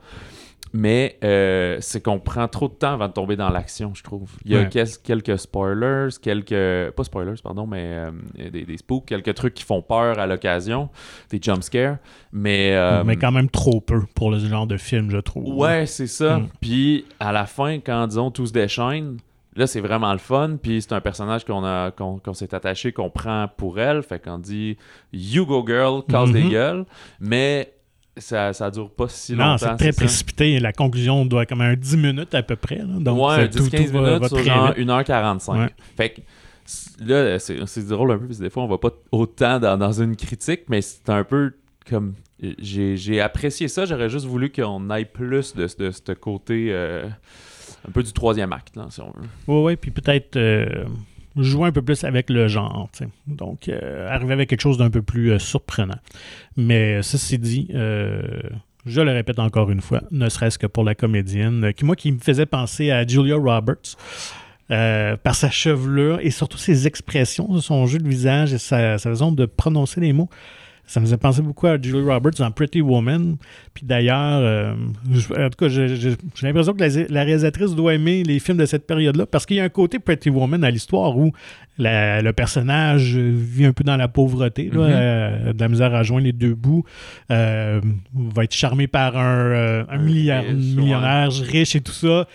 Mais 0.76 1.18
euh, 1.22 1.76
c'est 1.80 2.02
qu'on 2.02 2.18
prend 2.18 2.48
trop 2.48 2.66
de 2.68 2.72
temps 2.74 2.94
avant 2.94 3.06
de 3.06 3.12
tomber 3.12 3.36
dans 3.36 3.48
l'action, 3.48 3.94
je 3.94 4.02
trouve. 4.02 4.28
Il 4.44 4.50
y 4.52 4.56
a 4.56 4.62
Ouais. 4.62 4.84
quelques 5.04 5.38
spoilers, 5.38 6.08
quelques. 6.20 6.90
Pas 6.96 7.04
spoilers, 7.04 7.40
pardon, 7.44 7.64
mais 7.66 7.82
euh, 7.84 8.10
des, 8.50 8.64
des 8.64 8.76
spooks, 8.78 9.04
quelques 9.06 9.34
trucs 9.34 9.54
qui 9.54 9.62
font 9.62 9.82
peur 9.82 10.18
à 10.18 10.26
l'occasion, 10.26 10.88
des 11.30 11.38
jumpscares. 11.40 11.98
Mais. 12.32 12.72
euh, 12.74 13.04
Mais 13.04 13.16
quand 13.16 13.30
même 13.30 13.50
trop 13.50 13.80
peu 13.80 14.00
pour 14.16 14.32
le 14.32 14.38
genre 14.40 14.66
de 14.66 14.76
film, 14.76 15.10
je 15.10 15.18
trouve. 15.18 15.54
Ouais, 15.56 15.86
c'est 15.86 16.08
ça. 16.08 16.38
Mm. 16.38 16.48
Puis 16.60 17.04
à 17.20 17.30
la 17.30 17.46
fin, 17.46 17.78
quand 17.78 18.08
disons 18.08 18.32
tout 18.32 18.46
se 18.46 18.52
déchaîne, 18.52 19.18
là 19.56 19.66
c'est 19.66 19.80
vraiment 19.80 20.12
le 20.12 20.18
fun. 20.18 20.56
Puis 20.62 20.82
c'est 20.82 20.92
un 20.92 21.00
personnage 21.00 21.44
qu'on 21.44 21.64
a 21.64 21.90
qu'on 21.90 22.18
qu'on 22.18 22.34
s'est 22.34 22.54
attaché, 22.54 22.92
qu'on 22.92 23.10
prend 23.10 23.48
pour 23.56 23.78
elle. 23.78 24.02
Fait 24.02 24.18
qu'on 24.22 24.38
dit 24.38 24.76
You 25.12 25.46
go 25.46 25.64
girl, 25.66 26.02
casse 26.08 26.30
des 26.32 26.42
Mhm. 26.44 26.50
gueules. 26.50 26.84
Mais 27.20 27.72
ça, 28.16 28.52
ça 28.52 28.70
dure 28.70 28.90
pas 28.90 29.08
si 29.08 29.32
longtemps. 29.34 29.50
Non, 29.52 29.58
c'est 29.58 29.76
très 29.76 29.92
ça? 29.92 30.00
précipité. 30.04 30.60
La 30.60 30.72
conclusion 30.72 31.24
doit 31.26 31.46
comme 31.46 31.60
un 31.62 31.74
10 31.74 31.96
minutes 31.96 32.34
à 32.34 32.42
peu 32.42 32.54
près. 32.56 32.76
là. 32.78 32.84
Donc, 33.00 33.18
ouais, 33.28 33.44
euh, 33.44 33.48
tout- 33.48 33.58
10-15 33.58 33.86
tout 33.90 33.92
va- 33.98 34.10
minutes 34.18 34.28
sur 34.28 34.38
genre 34.44 34.72
vite. 34.72 34.78
1h45. 34.86 35.58
Ouais. 35.58 35.70
Fait 35.96 36.10
que 36.10 36.20
là, 37.04 37.38
c'est 37.38 37.86
drôle 37.88 38.12
un 38.12 38.18
peu, 38.18 38.26
parce 38.26 38.38
que 38.38 38.44
des 38.44 38.50
fois, 38.50 38.62
on 38.62 38.68
va 38.68 38.78
pas 38.78 38.90
autant 39.10 39.58
dans, 39.58 39.76
dans 39.76 39.92
une 40.00 40.14
critique, 40.16 40.62
mais 40.68 40.80
c'est 40.80 41.08
un 41.10 41.24
peu 41.24 41.52
comme. 41.88 42.14
J'ai 42.58 42.96
j'ai 42.96 43.20
apprécié 43.20 43.68
ça, 43.68 43.84
j'aurais 43.86 44.10
juste 44.10 44.26
voulu 44.26 44.50
qu'on 44.52 44.90
aille 44.90 45.06
plus 45.06 45.54
de, 45.54 45.62
de 45.78 45.90
ce 45.90 46.12
côté. 46.12 46.68
euh, 46.70 47.08
un 47.86 47.90
peu 47.90 48.02
du 48.02 48.12
troisième 48.12 48.52
acte, 48.52 48.78
si 48.90 49.00
on 49.00 49.06
veut. 49.06 49.28
Oui, 49.46 49.62
oui, 49.64 49.76
puis 49.76 49.90
peut-être 49.90 50.36
euh, 50.36 50.84
jouer 51.36 51.68
un 51.68 51.72
peu 51.72 51.82
plus 51.82 52.04
avec 52.04 52.30
le 52.30 52.48
genre. 52.48 52.88
Donc, 53.26 53.68
euh, 53.68 54.08
arriver 54.08 54.32
avec 54.32 54.48
quelque 54.48 54.60
chose 54.60 54.78
d'un 54.78 54.90
peu 54.90 55.02
plus 55.02 55.32
euh, 55.32 55.38
surprenant. 55.38 55.98
Mais 56.56 57.02
ceci 57.02 57.38
dit, 57.38 57.68
je 57.72 59.00
le 59.00 59.12
répète 59.12 59.38
encore 59.38 59.70
une 59.70 59.80
fois, 59.80 60.02
ne 60.10 60.28
serait-ce 60.28 60.58
que 60.58 60.66
pour 60.66 60.84
la 60.84 60.94
comédienne, 60.94 61.72
qui 61.74 61.84
moi 61.84 61.96
qui 61.96 62.12
me 62.12 62.18
faisait 62.18 62.46
penser 62.46 62.90
à 62.90 63.06
Julia 63.06 63.36
Roberts. 63.36 63.96
par 64.68 65.34
sa 65.34 65.50
chevelure 65.50 66.18
et 66.20 66.30
surtout 66.30 66.58
ses 66.58 66.86
expressions, 66.86 67.60
son 67.60 67.86
jeu 67.86 67.98
de 67.98 68.08
visage 68.08 68.52
et 68.54 68.58
sa, 68.58 68.98
sa 68.98 69.10
façon 69.10 69.32
de 69.32 69.46
prononcer 69.46 70.00
les 70.00 70.12
mots. 70.12 70.30
Ça 70.86 71.00
me 71.00 71.06
faisait 71.06 71.16
penser 71.16 71.40
beaucoup 71.42 71.66
à 71.66 71.80
Julie 71.80 72.02
Roberts 72.02 72.34
dans 72.38 72.50
Pretty 72.50 72.80
Woman. 72.82 73.36
Puis 73.72 73.86
d'ailleurs, 73.86 74.40
euh, 74.42 74.74
en 74.74 75.48
tout 75.50 75.56
cas, 75.58 75.68
j'ai 75.68 76.14
l'impression 76.42 76.74
que 76.74 76.80
la, 76.84 76.88
la 77.08 77.24
réalisatrice 77.24 77.74
doit 77.74 77.94
aimer 77.94 78.22
les 78.22 78.38
films 78.38 78.58
de 78.58 78.66
cette 78.66 78.86
période-là 78.86 79.24
parce 79.26 79.46
qu'il 79.46 79.56
y 79.56 79.60
a 79.60 79.64
un 79.64 79.68
côté 79.70 79.98
Pretty 79.98 80.28
Woman 80.30 80.62
à 80.62 80.70
l'histoire 80.70 81.16
où 81.16 81.32
la- 81.78 82.22
le 82.22 82.32
personnage 82.32 83.16
vit 83.16 83.64
un 83.64 83.72
peu 83.72 83.82
dans 83.82 83.96
la 83.96 84.06
pauvreté, 84.06 84.70
là, 84.72 84.78
Mhm. 84.80 84.92
euh, 84.94 85.52
de 85.54 85.60
la 85.60 85.68
misère 85.68 85.92
à 85.94 86.02
joindre 86.04 86.24
les 86.26 86.32
deux 86.32 86.54
bouts, 86.54 86.84
euh, 87.32 87.80
va 88.14 88.44
être 88.44 88.54
charmé 88.54 88.86
par 88.86 89.16
un, 89.16 89.84
un 89.88 89.98
milliard- 89.98 90.44
millionnaire 90.44 91.30
riche 91.32 91.74
et 91.74 91.80
tout 91.80 91.92
ça. 91.92 92.26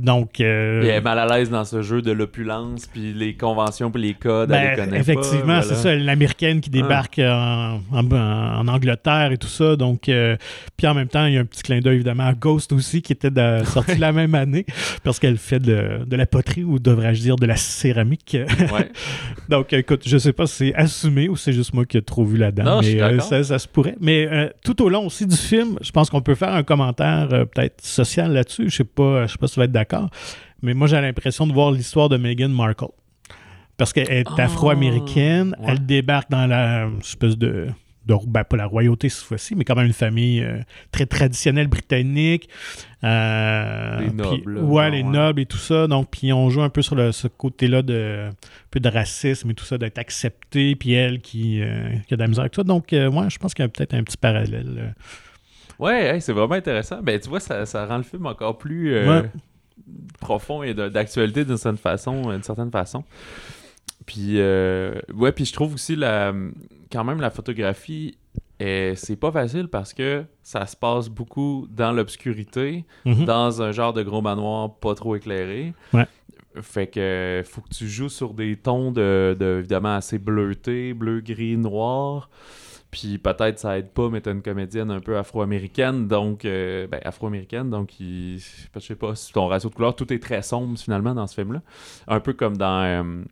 Donc, 0.00 0.40
elle 0.40 0.84
est 0.86 1.00
mal 1.00 1.18
à 1.18 1.26
l'aise 1.38 1.48
dans 1.50 1.64
ce 1.64 1.80
jeu 1.82 2.02
de 2.02 2.12
l'opulence, 2.12 2.86
puis 2.86 3.14
les 3.14 3.34
conventions, 3.34 3.90
puis 3.90 4.02
les 4.02 4.14
codes, 4.14 4.50
elle 4.50 4.70
les 4.70 4.76
Ben, 4.76 4.84
connaît 4.84 4.98
effectivement, 5.00 5.62
c'est 5.62 5.68
voilà. 5.74 5.82
ça, 5.82 5.94
l'américaine 5.94 6.60
qui 6.60 6.68
débarque 6.70 7.18
en, 7.20 7.75
en- 7.92 8.12
en 8.12 8.68
Angleterre 8.68 9.32
et 9.32 9.38
tout 9.38 9.48
ça. 9.48 9.76
Donc, 9.76 10.08
euh, 10.08 10.36
puis 10.76 10.86
en 10.86 10.94
même 10.94 11.08
temps, 11.08 11.26
il 11.26 11.34
y 11.34 11.36
a 11.36 11.40
un 11.40 11.44
petit 11.44 11.62
clin 11.62 11.80
d'œil 11.80 11.96
évidemment 11.96 12.26
à 12.26 12.34
Ghost 12.34 12.72
aussi, 12.72 13.02
qui 13.02 13.12
était 13.12 13.30
de- 13.30 13.62
sorti 13.64 13.96
la 13.98 14.12
même 14.12 14.34
année, 14.34 14.66
parce 15.02 15.18
qu'elle 15.18 15.38
fait 15.38 15.58
de, 15.60 16.04
de 16.06 16.16
la 16.16 16.26
poterie 16.26 16.64
ou 16.64 16.78
devrais-je 16.78 17.20
dire 17.22 17.36
de 17.36 17.46
la 17.46 17.56
céramique. 17.56 18.36
Ouais. 18.72 18.90
Donc, 19.48 19.72
écoute, 19.72 20.02
je 20.06 20.18
sais 20.18 20.32
pas 20.32 20.46
si 20.46 20.56
c'est 20.56 20.74
assumé 20.74 21.28
ou 21.28 21.36
c'est 21.36 21.52
juste 21.52 21.72
moi 21.74 21.84
qui 21.86 21.96
ai 21.96 22.02
trop 22.02 22.24
vu 22.24 22.36
là-dedans, 22.36 22.64
mais 22.94 23.00
euh, 23.02 23.20
ça, 23.20 23.42
ça 23.44 23.58
se 23.58 23.68
pourrait. 23.68 23.96
Mais 24.00 24.28
euh, 24.30 24.48
tout 24.64 24.82
au 24.82 24.88
long 24.88 25.06
aussi 25.06 25.26
du 25.26 25.36
film, 25.36 25.78
je 25.82 25.90
pense 25.92 26.10
qu'on 26.10 26.20
peut 26.22 26.34
faire 26.34 26.52
un 26.54 26.62
commentaire 26.62 27.28
euh, 27.32 27.44
peut-être 27.44 27.84
social 27.84 28.32
là-dessus. 28.32 28.70
Je 28.70 28.76
sais 28.76 28.84
pas, 28.84 29.26
je 29.26 29.32
sais 29.32 29.38
pas 29.38 29.46
si 29.46 29.54
tu 29.54 29.60
vas 29.60 29.64
être 29.64 29.72
d'accord, 29.72 30.10
mais 30.62 30.74
moi 30.74 30.86
j'ai 30.86 31.00
l'impression 31.00 31.46
de 31.46 31.52
voir 31.52 31.70
l'histoire 31.70 32.08
de 32.08 32.16
Meghan 32.16 32.48
Markle. 32.48 32.86
Parce 33.76 33.92
qu'elle 33.92 34.10
est 34.10 34.24
Ah, 34.38 34.44
afro-américaine, 34.44 35.54
ouais. 35.58 35.66
elle 35.68 35.84
débarque 35.84 36.30
dans 36.30 36.46
la 36.46 36.88
espèce 37.00 37.36
de, 37.36 37.66
de 38.06 38.14
ben, 38.26 38.42
pas 38.44 38.56
la 38.56 38.66
royauté 38.66 39.08
cette 39.10 39.24
fois-ci, 39.24 39.54
mais 39.54 39.64
quand 39.64 39.74
même 39.74 39.86
une 39.86 39.92
famille 39.92 40.40
euh, 40.42 40.58
très 40.92 41.04
traditionnelle 41.06 41.66
britannique. 41.68 42.48
Euh, 43.04 44.00
Les 44.00 44.10
nobles, 44.12 44.58
ouais, 44.60 44.90
les 44.90 45.02
ouais. 45.02 45.08
nobles 45.10 45.40
et 45.40 45.46
tout 45.46 45.58
ça. 45.58 45.86
Donc, 45.86 46.08
puis 46.10 46.32
on 46.32 46.48
joue 46.50 46.62
un 46.62 46.70
peu 46.70 46.80
sur 46.82 46.94
le- 46.94 47.12
ce 47.12 47.28
côté-là 47.28 47.82
de 47.82 48.28
un 48.30 48.34
peu 48.70 48.80
de 48.80 48.88
racisme 48.88 49.50
et 49.50 49.54
tout 49.54 49.64
ça, 49.64 49.76
d'être 49.76 49.98
accepté, 49.98 50.74
puis 50.76 50.92
elle 50.94 51.20
qui, 51.20 51.60
euh, 51.60 51.90
qui 52.08 52.14
a 52.14 52.16
de 52.16 52.22
la 52.22 52.28
misère 52.28 52.42
avec 52.44 52.54
ça. 52.54 52.62
Donc, 52.64 52.92
moi, 52.92 53.28
je 53.28 53.36
pense 53.38 53.52
qu'il 53.54 53.62
y 53.62 53.66
a 53.66 53.68
peut-être 53.68 53.94
un 53.94 54.02
petit 54.02 54.16
parallèle. 54.16 54.94
Ouais, 55.78 56.14
hey, 56.14 56.20
c'est 56.22 56.32
vraiment 56.32 56.54
intéressant. 56.54 57.02
Ben, 57.02 57.20
tu 57.20 57.28
vois, 57.28 57.40
ça, 57.40 57.66
ça 57.66 57.84
rend 57.84 57.98
le 57.98 58.02
film 58.02 58.24
encore 58.24 58.56
plus 58.56 58.94
Ouais. 59.06 59.24
profond 60.20 60.62
et 60.62 60.72
d'actualité 60.72 61.44
d'une 61.44 61.58
certaine 61.58 61.76
façon. 61.78 62.30
D'une 62.30 62.42
certaine 62.42 62.70
façon. 62.70 63.04
Puis, 64.06 64.40
euh, 64.40 64.94
ouais, 65.14 65.32
puis 65.32 65.44
je 65.44 65.52
trouve 65.52 65.74
aussi 65.74 65.96
la, 65.96 66.32
quand 66.92 67.04
même 67.04 67.20
la 67.20 67.30
photographie, 67.30 68.16
c'est 68.60 69.18
pas 69.20 69.30
facile 69.32 69.68
parce 69.68 69.92
que 69.92 70.24
ça 70.42 70.64
se 70.66 70.76
passe 70.76 71.08
beaucoup 71.08 71.66
dans 71.70 71.92
l'obscurité, 71.92 72.84
Mhm. 73.04 73.24
dans 73.24 73.60
un 73.62 73.72
genre 73.72 73.92
de 73.92 74.02
gros 74.02 74.22
manoir 74.22 74.76
pas 74.76 74.94
trop 74.94 75.16
éclairé. 75.16 75.74
Ouais. 75.92 76.06
Fait 76.62 76.86
que 76.86 77.42
faut 77.44 77.60
que 77.60 77.68
tu 77.68 77.86
joues 77.86 78.08
sur 78.08 78.32
des 78.32 78.56
tons 78.56 78.90
de, 78.90 79.36
de 79.38 79.58
évidemment 79.58 79.94
assez 79.96 80.18
bleutés, 80.18 80.94
bleu, 80.94 81.20
gris, 81.20 81.56
noir. 81.58 82.30
Puis 82.90 83.18
peut-être 83.18 83.58
ça 83.58 83.76
aide 83.78 83.90
pas, 83.90 84.08
mais 84.08 84.22
t'as 84.22 84.32
une 84.32 84.40
comédienne 84.40 84.90
un 84.90 85.00
peu 85.00 85.18
afro-américaine, 85.18 86.08
donc 86.08 86.46
euh, 86.46 86.86
ben, 86.86 87.00
afro-américaine, 87.04 87.68
donc 87.68 88.00
il, 88.00 88.38
je 88.38 88.80
sais 88.80 88.94
pas, 88.94 89.14
si 89.16 89.32
ton 89.34 89.48
ratio 89.48 89.68
de 89.68 89.74
couleurs, 89.74 89.94
tout 89.96 90.10
est 90.14 90.18
très 90.22 90.40
sombre 90.40 90.78
finalement 90.78 91.12
dans 91.12 91.26
ce 91.26 91.34
film-là. 91.34 91.60
Un 92.08 92.20
peu 92.20 92.32
comme 92.32 92.56
dans 92.56 92.82
euh, 92.84 93.22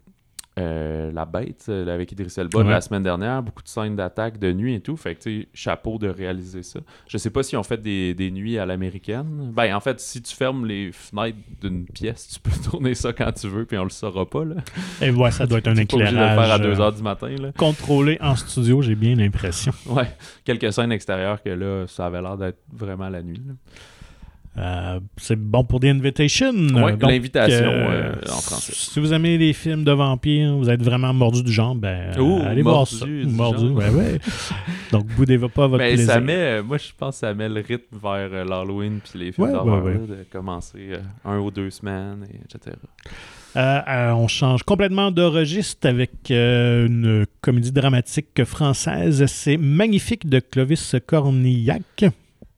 euh, 0.59 1.11
La 1.12 1.25
Bête 1.25 1.69
avec 1.69 2.12
Idris 2.12 2.33
Elba 2.37 2.61
Ouais. 2.61 2.71
la 2.71 2.81
semaine 2.81 3.03
dernière, 3.03 3.43
beaucoup 3.43 3.62
de 3.62 3.69
scènes 3.69 3.97
d'attaque 3.97 4.38
de 4.38 4.53
nuit 4.53 4.75
et 4.75 4.81
tout. 4.81 4.97
Fait 4.97 5.14
que 5.14 5.21
tu 5.23 5.49
chapeau 5.53 5.99
de 5.99 6.09
réaliser 6.09 6.62
ça. 6.62 6.81
Je 7.09 7.19
sais 7.19 7.31
pas 7.31 7.43
si 7.43 7.57
on 7.57 7.62
fait 7.62 7.81
des, 7.83 8.14
des 8.14 8.31
nuits 8.31 8.59
à 8.59 8.64
l'américaine. 8.67 9.51
Ben 9.55 9.75
en 9.75 9.81
fait, 9.81 9.99
si 10.01 10.23
tu 10.23 10.35
fermes 10.35 10.64
les 10.67 10.93
fenêtres 10.93 11.38
d'une 11.61 11.87
pièce, 11.87 12.29
tu 12.29 12.40
peux 12.40 12.57
tourner 12.71 12.95
ça 12.95 13.12
quand 13.12 13.33
tu 13.33 13.49
veux, 13.49 13.64
puis 13.64 13.77
on 13.79 13.85
le 13.85 13.90
saura 13.90 14.29
pas 14.29 14.45
là. 14.45 14.57
Et 15.03 15.11
ouais, 15.11 15.31
ça 15.31 15.47
doit 15.47 15.59
être 15.59 15.69
un 15.69 15.75
T'es 15.75 15.87
pas 15.87 15.97
obligé 15.97 16.12
de 16.12 16.17
le 16.17 16.23
éclairage 16.23 16.47
faire 16.47 16.55
à 16.55 16.59
2 16.59 16.81
euh, 16.81 16.90
du 16.93 17.03
matin 17.03 17.29
là. 17.40 17.53
contrôlé 17.57 18.19
en 18.21 18.37
studio, 18.37 18.81
j'ai 18.83 18.95
bien 18.95 19.14
l'impression. 19.17 19.73
Ouais, 19.87 20.09
quelques 20.45 20.73
scènes 20.73 20.93
extérieures 20.93 21.43
que 21.43 21.51
là, 21.51 21.87
ça 21.87 22.07
avait 22.07 22.21
l'air 22.23 22.37
d'être 22.37 22.59
vraiment 22.73 23.09
la 23.09 23.23
nuit. 23.23 23.40
là. 23.47 23.53
Euh, 24.57 25.01
c'est 25.17 25.35
bon 25.37 25.64
pour 25.64 25.81
The 25.81 25.87
Invitation. 25.87 26.53
Ouais, 26.53 26.93
Donc, 26.93 27.03
l'invitation 27.11 27.67
euh, 27.67 28.12
euh, 28.12 28.31
en 28.31 28.40
français. 28.40 28.73
Si 28.75 29.01
vous 29.01 29.12
aimez 29.12 29.37
les 29.37 29.53
films 29.53 29.83
de 29.83 29.90
vampires, 29.90 30.55
vous 30.57 30.71
êtes 30.71 30.81
vraiment 30.83 31.12
mordu 31.12 31.43
du 31.43 31.53
genre, 31.53 31.75
ben 31.75 32.12
euh, 32.17 32.21
Ouh, 32.21 32.40
allez 32.47 32.62
voir 32.62 32.87
mordu 33.27 33.67
ça. 33.67 33.73
ouais, 33.73 33.88
ouais. 33.90 34.19
Donc, 34.93 35.07
boudez 35.17 35.38
pas 35.38 35.67
votre 35.67 35.79
Mais 35.79 35.95
plaisir. 35.95 36.07
ça 36.12 36.21
met, 36.21 36.37
euh, 36.37 36.62
moi 36.62 36.79
je 36.79 36.88
pense 36.97 37.17
que 37.17 37.21
ça 37.27 37.35
met 37.35 37.49
le 37.49 37.61
rythme 37.67 37.97
vers 38.01 38.29
euh, 38.33 38.45
l'Halloween 38.45 39.01
puis 39.03 39.19
les 39.19 39.33
films 39.33 39.49
Ouais, 39.49 39.53
d'horreur, 39.53 39.85
ouais, 39.85 39.95
de 39.95 40.25
commencer 40.31 40.79
euh, 40.93 40.99
un 41.25 41.38
ou 41.40 41.51
deux 41.51 41.71
semaines, 41.71 42.25
et 42.33 42.37
etc. 42.37 42.77
Euh, 43.57 43.81
euh, 43.88 44.11
on 44.12 44.29
change 44.29 44.62
complètement 44.62 45.11
de 45.11 45.23
registre 45.23 45.88
avec 45.88 46.12
euh, 46.31 46.87
une 46.87 47.27
comédie 47.40 47.73
dramatique 47.73 48.45
française. 48.45 49.25
C'est 49.27 49.57
Magnifique 49.57 50.29
de 50.29 50.38
Clovis 50.40 50.95
Cornillac. 51.07 52.05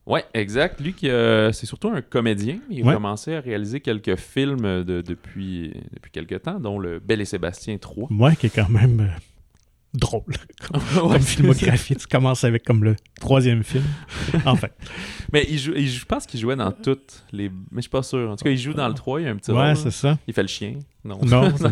Ouais, 0.06 0.24
exact. 0.34 0.80
Lui, 0.80 0.92
qui, 0.92 1.08
euh, 1.10 1.50
c'est 1.52 1.66
surtout 1.66 1.88
un 1.88 2.00
comédien. 2.00 2.58
Il 2.70 2.88
a 2.88 2.94
commencé 2.94 3.34
à 3.34 3.40
réaliser 3.40 3.80
quelques 3.80 4.16
films 4.16 4.84
de- 4.84 5.00
depuis, 5.02 5.72
depuis 5.92 6.10
quelques 6.12 6.42
temps, 6.42 6.60
dont 6.60 6.78
le 6.78 7.00
Bel 7.00 7.20
et 7.20 7.24
Sébastien 7.24 7.76
3. 7.76 8.06
Moi, 8.10 8.34
qui 8.36 8.46
est 8.46 8.54
quand 8.54 8.68
même 8.68 9.00
euh, 9.00 9.18
drôle 9.94 10.34
comme 10.70 11.10
Ouais, 11.10 11.18
filmographie. 11.18 11.96
Tu 11.96 12.06
commences 12.06 12.44
avec 12.44 12.62
comme 12.64 12.84
le 12.84 12.94
troisième 13.20 13.64
film. 13.64 13.82
Enfin, 14.44 14.68
Mais 15.32 15.44
il 15.48 15.58
joue, 15.58 15.72
il 15.74 15.88
je 15.88 16.04
pense 16.04 16.24
qu'il 16.26 16.38
jouait 16.38 16.54
dans 16.56 16.70
toutes 16.70 17.24
les. 17.32 17.48
Mais 17.48 17.76
je 17.78 17.80
suis 17.82 17.90
pas 17.90 18.04
sûr. 18.04 18.30
En 18.30 18.36
tout 18.36 18.44
cas, 18.44 18.50
il 18.50 18.58
joue 18.58 18.74
dans 18.74 18.86
le 18.88 18.94
3, 18.94 19.20
il 19.20 19.24
y 19.24 19.26
a 19.26 19.30
un 19.32 19.36
petit 19.36 19.50
ouais, 19.50 19.66
rôle. 19.72 19.76
c'est 19.76 19.90
ça. 19.90 20.18
Il 20.28 20.34
fait 20.34 20.42
le 20.42 20.48
chien. 20.48 20.74
Non. 21.04 21.18
Non, 21.24 21.56
ça- 21.56 21.70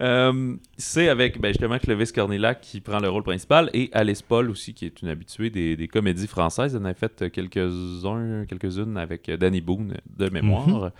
Euh, 0.00 0.54
c'est 0.76 1.08
avec 1.08 1.40
ben, 1.40 1.48
justement 1.48 1.78
Clovis 1.78 2.12
Cornillac 2.12 2.60
qui 2.60 2.80
prend 2.80 3.00
le 3.00 3.08
rôle 3.08 3.22
principal 3.24 3.68
et 3.74 3.90
Alice 3.92 4.22
Paul 4.22 4.48
aussi 4.50 4.72
qui 4.74 4.86
est 4.86 5.02
une 5.02 5.08
habituée 5.08 5.50
des, 5.50 5.76
des 5.76 5.88
comédies 5.88 6.26
françaises. 6.28 6.74
Elle 6.76 6.82
en 6.82 6.86
a 6.86 6.94
fait 6.94 7.30
quelques-uns, 7.30 8.44
quelques-unes 8.46 8.96
avec 8.96 9.30
Danny 9.30 9.60
Boone 9.60 9.94
de 10.16 10.28
mémoire 10.30 10.68
Mhm. 10.68 10.90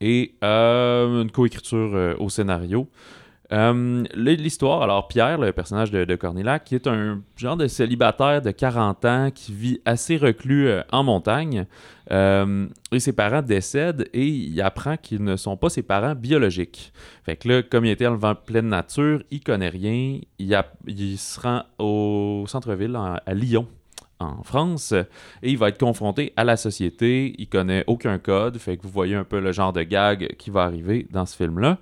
et 0.00 0.34
euh, 0.42 1.22
une 1.22 1.30
coécriture 1.30 1.94
euh, 1.94 2.14
au 2.18 2.28
scénario. 2.28 2.88
Euh, 3.54 4.02
L'histoire, 4.14 4.82
alors 4.82 5.06
Pierre, 5.06 5.38
le 5.38 5.52
personnage 5.52 5.90
de, 5.92 6.04
de 6.04 6.16
Cornillac, 6.16 6.64
qui 6.64 6.74
est 6.74 6.88
un 6.88 7.22
genre 7.36 7.56
de 7.56 7.68
célibataire 7.68 8.42
de 8.42 8.50
40 8.50 9.04
ans 9.04 9.30
qui 9.32 9.52
vit 9.52 9.80
assez 9.84 10.16
reclus 10.16 10.66
euh, 10.68 10.82
en 10.90 11.04
montagne, 11.04 11.66
euh, 12.10 12.66
et 12.90 12.98
ses 12.98 13.12
parents 13.12 13.42
décèdent 13.42 14.08
et 14.12 14.26
il 14.26 14.60
apprend 14.60 14.96
qu'ils 14.96 15.22
ne 15.22 15.36
sont 15.36 15.56
pas 15.56 15.70
ses 15.70 15.82
parents 15.82 16.16
biologiques. 16.16 16.92
Fait 17.24 17.36
que 17.36 17.48
là, 17.48 17.62
comme 17.62 17.84
il 17.84 17.92
était 17.92 18.08
en 18.08 18.18
pleine 18.34 18.68
nature, 18.68 19.22
il 19.30 19.40
connaît 19.40 19.68
rien. 19.68 20.18
Il, 20.38 21.18
se 21.18 21.40
rend 21.40 21.62
au 21.78 22.44
centre-ville, 22.48 22.96
en- 22.96 23.18
à 23.24 23.34
Lyon, 23.34 23.68
en 24.18 24.42
France, 24.42 24.92
et 25.42 25.50
il 25.50 25.58
va 25.58 25.68
être 25.68 25.78
confronté 25.78 26.32
à 26.36 26.42
la 26.44 26.56
société. 26.56 27.34
Il 27.38 27.48
connaît 27.48 27.84
aucun 27.86 28.18
code, 28.18 28.58
fait 28.58 28.76
que 28.76 28.82
vous 28.82 28.90
voyez 28.90 29.14
un 29.14 29.24
peu 29.24 29.38
le 29.38 29.52
genre 29.52 29.72
de 29.72 29.82
gag 29.82 30.34
qui 30.38 30.50
va 30.50 30.64
arriver 30.64 31.06
dans 31.12 31.24
ce 31.24 31.36
film-là. 31.36 31.78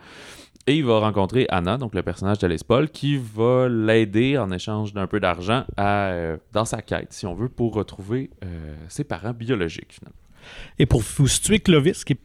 Et 0.68 0.76
il 0.76 0.84
va 0.84 1.00
rencontrer 1.00 1.46
Anna, 1.48 1.76
donc 1.76 1.92
le 1.92 2.02
personnage 2.02 2.38
d'Alice 2.38 2.62
Paul, 2.62 2.88
qui 2.88 3.16
va 3.16 3.68
l'aider 3.68 4.38
en 4.38 4.52
échange 4.52 4.92
d'un 4.92 5.08
peu 5.08 5.18
d'argent 5.18 5.64
euh, 5.80 6.36
dans 6.52 6.64
sa 6.64 6.82
quête, 6.82 7.12
si 7.12 7.26
on 7.26 7.34
veut, 7.34 7.48
pour 7.48 7.74
retrouver 7.74 8.30
euh, 8.44 8.74
ses 8.88 9.02
parents 9.02 9.32
biologiques, 9.32 9.94
finalement. 9.94 10.16
Et 10.78 10.86
pour 10.86 11.00
vous 11.00 11.26
situer 11.26 11.58
Clovis, 11.58 12.04
qui 12.04 12.12
est 12.12 12.20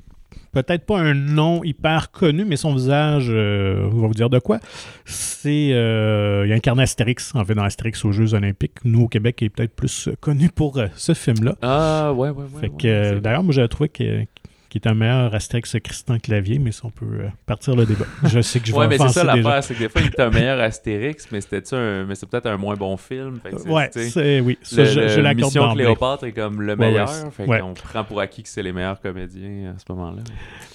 peut-être 0.52 0.86
pas 0.86 1.00
un 1.00 1.16
nom 1.16 1.64
hyper 1.64 2.12
connu, 2.12 2.46
mais 2.46 2.58
son 2.58 2.76
visage, 2.76 3.28
euh, 3.30 3.90
on 3.92 4.02
va 4.02 4.08
vous 4.08 4.14
dire 4.14 4.30
de 4.30 4.38
quoi. 4.38 4.60
C'est. 5.06 5.70
Il 5.70 6.54
incarne 6.54 6.80
Astérix, 6.80 7.34
en 7.34 7.44
fait, 7.44 7.56
dans 7.56 7.64
Astérix 7.64 8.06
aux 8.06 8.12
Jeux 8.12 8.36
Olympiques. 8.36 8.84
Nous, 8.84 9.04
au 9.04 9.08
Québec, 9.08 9.38
il 9.42 9.46
est 9.46 9.50
peut-être 9.50 9.76
plus 9.76 10.10
connu 10.20 10.50
pour 10.50 10.80
ce 10.96 11.14
film-là. 11.16 11.56
Ah, 11.64 12.14
ouais, 12.14 12.30
ouais, 12.30 12.44
ouais. 12.54 12.62
Fait 12.62 12.70
que, 12.70 13.18
d'ailleurs, 13.18 13.44
moi, 13.44 13.54
j'avais 13.54 13.68
trouvé 13.68 13.90
que 13.90 14.26
qui 14.70 14.78
est 14.78 14.88
un 14.88 14.94
meilleur 14.94 15.34
Astérix 15.34 15.74
que 15.74 15.78
Christian 15.78 16.20
Clavier, 16.20 16.60
mais 16.60 16.72
si 16.72 16.84
on 16.86 16.90
peut 16.90 17.06
euh, 17.06 17.28
partir 17.46 17.76
le 17.76 17.86
débat. 17.86 18.06
Je 18.24 18.42
sais 18.42 18.60
que 18.60 18.68
je 18.68 18.72
vais 18.74 18.78
Ouais, 18.78 18.88
mais 18.88 18.98
c'est 18.98 19.10
ça 19.10 19.24
l'affaire, 19.24 19.64
c'est 19.64 19.74
que 19.74 19.80
des 19.80 19.90
fois, 19.90 20.02
il 20.02 20.08
est 20.08 20.20
un 20.20 20.30
meilleur 20.30 20.60
Astérix, 20.60 21.28
mais 21.32 21.42
c'était 21.42 21.76
un... 21.76 22.06
mais 22.06 22.16
c'est 22.16 22.30
peut-être 22.30 22.48
un 22.48 22.58
moins 22.58 22.76
bon 22.76 22.98
film. 22.98 23.40
Fait 23.42 23.52
que 23.52 23.70
ouais, 23.70 23.90
c'est 23.92 24.40
oui, 24.40 24.58
ça, 24.62 24.84
le, 24.84 24.86
je, 24.86 25.08
je 25.08 25.22
l'accorde 25.22 25.54
Mission 25.54 25.74
Cléopâtre 25.74 26.24
est 26.26 26.32
comme 26.32 26.62
le 26.62 26.76
meilleur, 26.76 27.10
ouais, 27.10 27.32
fait 27.32 27.60
qu'on 27.60 27.74
prend 27.74 28.04
pour 28.04 28.20
acquis 28.20 28.44
que 28.44 28.50
c'est 28.50 28.64
les 28.64 28.74
meilleurs 28.74 29.00
comédiens 29.00 29.74
à 29.76 29.80
ce 29.80 29.92
moment-là. 29.94 30.22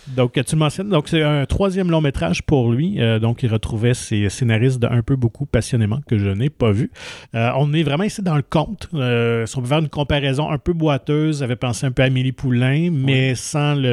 Donc, 0.08 0.32
tu 0.44 0.56
mentionnes, 0.56 0.88
donc 0.88 1.08
c'est 1.08 1.22
un 1.22 1.46
troisième 1.46 1.90
long 1.90 2.00
métrage 2.00 2.42
pour 2.42 2.72
lui. 2.72 3.00
Euh, 3.00 3.18
donc, 3.18 3.42
il 3.42 3.52
retrouvait 3.52 3.94
ses 3.94 4.28
scénaristes 4.28 4.80
d'un 4.80 5.02
peu 5.02 5.16
beaucoup 5.16 5.46
passionnément 5.46 6.00
que 6.08 6.18
je 6.18 6.28
n'ai 6.28 6.50
pas 6.50 6.72
vu. 6.72 6.90
Euh, 7.34 7.50
on 7.56 7.72
est 7.72 7.82
vraiment 7.82 8.04
ici 8.04 8.20
dans 8.20 8.36
le 8.36 8.42
conte. 8.42 8.88
Euh, 8.94 9.46
si 9.46 9.56
on 9.56 9.62
peut 9.62 9.68
faire 9.68 9.78
une 9.78 9.88
comparaison 9.88 10.50
un 10.50 10.58
peu 10.58 10.72
boiteuse, 10.72 11.38
j'avais 11.38 11.56
pensé 11.56 11.86
un 11.86 11.92
peu 11.92 12.02
à 12.02 12.06
Amélie 12.06 12.32
Poulain, 12.32 12.90
mais 12.90 13.34
sans 13.34 13.74
le 13.74 13.91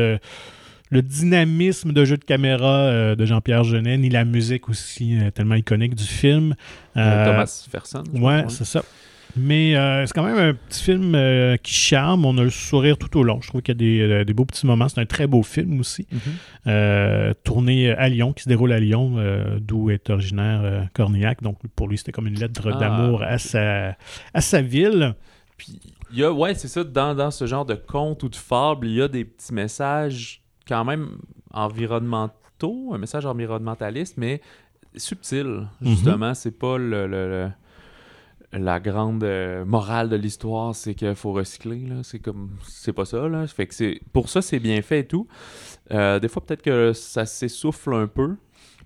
le 0.89 1.01
dynamisme 1.01 1.93
de 1.93 2.05
jeu 2.05 2.17
de 2.17 2.23
caméra 2.23 2.79
euh, 2.79 3.15
de 3.15 3.25
Jean-Pierre 3.25 3.63
Genet, 3.63 3.97
ni 3.97 4.09
la 4.09 4.25
musique 4.25 4.69
aussi 4.69 5.17
euh, 5.17 5.29
tellement 5.31 5.55
iconique 5.55 5.95
du 5.95 6.03
film. 6.03 6.55
Euh, 6.97 7.25
Thomas 7.25 7.67
Ferson. 7.71 8.03
Ouais, 8.13 8.45
c'est 8.49 8.65
ça. 8.65 8.83
Mais 9.35 9.75
c'est 10.07 10.13
quand 10.13 10.23
même 10.23 10.39
un 10.39 10.53
petit 10.53 10.83
film 10.83 11.15
qui 11.61 11.73
charme. 11.73 12.25
On 12.25 12.35
a 12.39 12.43
le 12.43 12.49
sourire 12.49 12.97
tout 12.97 13.15
au 13.15 13.21
long. 13.21 13.39
Je 13.41 13.47
trouve 13.47 13.61
qu'il 13.61 13.79
y 13.79 14.01
a 14.01 14.07
des, 14.07 14.25
des, 14.25 14.33
beaux 14.33 14.43
petits 14.43 14.65
moments. 14.65 14.89
C'est 14.89 14.99
un 14.99 15.05
très 15.05 15.27
beau 15.27 15.43
film 15.43 15.79
aussi. 15.79 16.07
Mm 16.11 16.17
-hmm. 16.17 17.33
tourné 17.43 17.91
à 17.91 18.09
Lyon, 18.09 18.33
qui 18.33 18.43
se 18.43 18.49
déroule 18.49 18.73
à 18.73 18.79
Lyon, 18.79 19.17
d'où 19.61 19.91
est 19.91 20.09
originaire 20.09 20.89
Cornillac. 20.93 21.43
Donc 21.43 21.59
pour 21.75 21.87
lui, 21.87 21.99
c'était 21.99 22.11
comme 22.11 22.27
une 22.27 22.39
lettre 22.39 22.71
ah. 22.73 22.79
d'amour 22.79 23.21
à 23.21 23.37
sa, 23.37 23.95
à 24.33 24.41
sa 24.41 24.61
ville. 24.61 25.13
Puis, 25.57 25.79
il 26.11 26.19
y 26.19 26.23
a, 26.23 26.31
ouais, 26.31 26.53
c'est 26.55 26.67
ça, 26.67 26.83
dans, 26.83 27.15
dans 27.15 27.31
ce 27.31 27.45
genre 27.45 27.65
de 27.65 27.75
conte 27.75 28.23
ou 28.23 28.29
de 28.29 28.35
fable, 28.35 28.87
il 28.87 28.95
y 28.95 29.01
a 29.01 29.07
des 29.07 29.25
petits 29.25 29.53
messages 29.53 30.43
quand 30.67 30.85
même 30.85 31.17
environnementaux, 31.51 32.93
un 32.93 32.97
message 32.97 33.25
environnementaliste, 33.25 34.17
mais 34.17 34.41
subtil, 34.95 35.67
justement. 35.81 36.17
Mm 36.17 36.31
-hmm. 36.31 36.33
C'est 36.33 36.57
pas 36.59 36.77
le, 36.77 37.07
le, 37.07 37.29
le 37.29 37.51
la 38.51 38.79
grande 38.79 39.23
euh, 39.23 39.63
morale 39.65 40.09
de 40.09 40.15
l'histoire, 40.15 40.73
c'est 40.75 40.95
qu'il 40.95 41.15
faut 41.15 41.33
recycler. 41.33 41.81
Là. 41.87 41.97
C'est 42.03 42.19
comme 42.19 42.49
c'est 42.63 42.93
pas 42.93 43.05
ça. 43.05 43.27
Là. 43.27 43.45
Fait 43.47 43.67
que 43.67 43.75
c'est 43.75 43.99
pour 44.11 44.29
ça 44.29 44.41
c'est 44.41 44.59
bien 44.59 44.81
fait 44.81 44.99
et 45.01 45.07
tout. 45.07 45.27
Euh, 45.91 46.19
des 46.19 46.27
fois 46.27 46.43
peut-être 46.45 46.63
que 46.63 46.93
ça 46.93 47.25
s'essouffle 47.25 47.93
un 47.93 48.07
peu, 48.07 48.35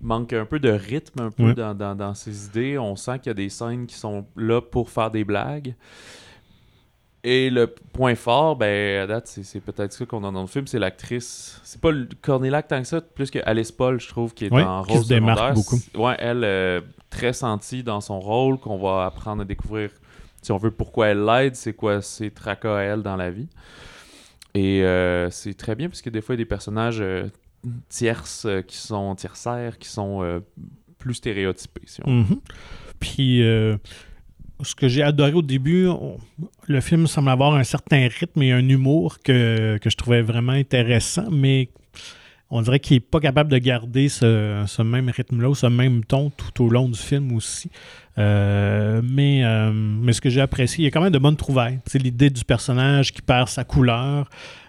manque 0.00 0.32
un 0.32 0.44
peu 0.44 0.58
de 0.58 0.70
rythme 0.70 1.22
un 1.22 1.30
peu 1.30 1.44
ouais. 1.48 1.54
dans, 1.54 1.74
dans, 1.74 1.94
dans, 1.94 2.14
ses 2.14 2.46
idées. 2.46 2.78
On 2.78 2.96
sent 2.96 3.18
qu'il 3.20 3.28
y 3.28 3.30
a 3.30 3.34
des 3.34 3.48
scènes 3.48 3.86
qui 3.86 3.96
sont 3.96 4.26
là 4.36 4.60
pour 4.60 4.90
faire 4.90 5.10
des 5.10 5.24
blagues. 5.24 5.74
Et 7.26 7.48
le 7.48 7.66
point 7.66 8.14
fort, 8.14 8.54
ben, 8.54 9.02
à 9.02 9.06
date, 9.06 9.26
c'est 9.26 9.60
peut-être 9.60 9.94
ça 9.94 10.04
qu'on 10.04 10.22
a 10.24 10.30
dans 10.30 10.42
le 10.42 10.46
film, 10.46 10.66
c'est 10.66 10.78
l'actrice. 10.78 11.58
C'est 11.64 11.80
pas 11.80 11.90
Cornélac 12.20 12.68
tant 12.68 12.82
que 12.82 12.86
ça, 12.86 13.00
plus 13.00 13.30
que 13.30 13.38
Alice 13.46 13.72
Paul, 13.72 13.98
je 13.98 14.08
trouve, 14.08 14.34
qui 14.34 14.44
est 14.44 14.52
ouais, 14.52 14.62
en 14.62 14.82
rôle 14.82 14.98
qui 14.98 15.04
se 15.04 15.08
démarque 15.08 15.54
beaucoup. 15.54 15.80
Ouais, 15.94 16.16
elle, 16.18 16.44
euh, 16.44 16.82
très 17.08 17.32
sentie 17.32 17.82
dans 17.82 18.02
son 18.02 18.20
rôle, 18.20 18.58
qu'on 18.58 18.76
va 18.76 19.06
apprendre 19.06 19.40
à 19.40 19.44
découvrir, 19.46 19.88
si 20.42 20.52
on 20.52 20.58
veut, 20.58 20.70
pourquoi 20.70 21.08
elle 21.08 21.24
l'aide, 21.24 21.56
c'est 21.56 21.72
quoi 21.72 22.02
ses 22.02 22.30
tracas 22.30 22.76
à 22.76 22.82
elle 22.82 23.02
dans 23.02 23.16
la 23.16 23.30
vie. 23.30 23.48
Et 24.52 24.84
euh, 24.84 25.30
c'est 25.30 25.54
très 25.54 25.74
bien, 25.76 25.88
parce 25.88 26.02
que 26.02 26.10
des 26.10 26.20
fois, 26.20 26.34
il 26.34 26.38
y 26.38 26.42
a 26.42 26.44
des 26.44 26.48
personnages 26.48 27.00
euh, 27.00 27.26
tierces 27.88 28.44
euh, 28.44 28.60
qui 28.60 28.76
sont 28.76 29.14
tiercères, 29.14 29.78
qui 29.78 29.88
sont 29.88 30.42
plus 30.98 31.14
stéréotypés, 31.14 31.86
si 31.86 32.02
on 32.04 32.10
mm 32.10 32.22
-hmm. 32.24 32.38
Puis 33.00 33.42
ce 34.62 34.74
que 34.74 34.88
j'ai 34.88 35.02
adoré 35.02 35.32
au 35.32 35.42
début, 35.42 35.88
le 36.66 36.80
film 36.80 37.06
semble 37.06 37.30
avoir 37.30 37.54
un 37.54 37.64
certain 37.64 38.08
rythme 38.08 38.42
et 38.42 38.52
un 38.52 38.68
humour 38.68 39.18
que, 39.22 39.78
que 39.78 39.90
je 39.90 39.96
trouvais 39.96 40.22
vraiment 40.22 40.52
intéressant, 40.52 41.28
mais 41.30 41.68
on 42.50 42.62
dirait 42.62 42.78
qu'il 42.78 42.96
n'est 42.96 43.00
pas 43.00 43.20
capable 43.20 43.50
de 43.50 43.58
garder 43.58 44.08
ce, 44.08 44.62
ce 44.66 44.82
même 44.82 45.08
rythme-là, 45.08 45.54
ce 45.54 45.66
même 45.66 46.04
ton 46.04 46.30
tout 46.30 46.64
au 46.64 46.68
long 46.68 46.88
du 46.88 46.98
film 46.98 47.34
aussi. 47.34 47.70
Euh, 48.16 49.02
mais, 49.02 49.44
euh, 49.44 49.72
mais 49.72 50.12
ce 50.12 50.20
que 50.20 50.30
j'ai 50.30 50.40
apprécié, 50.40 50.82
il 50.82 50.84
y 50.84 50.88
a 50.88 50.90
quand 50.92 51.02
même 51.02 51.12
de 51.12 51.18
bonnes 51.18 51.36
trouvailles. 51.36 51.80
C'est 51.86 51.98
l'idée 51.98 52.30
du 52.30 52.44
personnage 52.44 53.12
qui 53.12 53.22
perd 53.22 53.48
sa 53.48 53.64
couleur. 53.64 54.28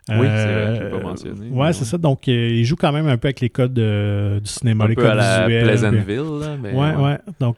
Oui, 0.09 0.17
c'est 0.19 0.25
vrai, 0.25 0.79
je 0.81 0.97
pas 0.97 1.03
mentionné. 1.03 1.49
Ouais, 1.49 1.73
c'est 1.73 1.85
ça. 1.85 1.97
Donc, 1.97 2.27
euh, 2.27 2.49
il 2.49 2.63
joue 2.63 2.75
quand 2.75 2.91
même 2.91 3.07
un 3.07 3.17
peu 3.17 3.27
avec 3.27 3.41
les 3.41 3.49
codes 3.49 3.73
de, 3.73 4.39
du 4.43 4.49
cinéma, 4.49 4.85
un 4.85 4.87
les 4.87 4.95
peu 4.95 5.01
codes 5.03 5.11
à 5.11 5.15
la 5.15 5.47
visuels. 5.47 5.67
Pleasantville, 5.67 6.39
là, 6.39 6.57
mais 6.59 6.71
ouais, 6.71 6.95
ouais, 6.95 7.03
ouais. 7.03 7.17
Donc, 7.39 7.57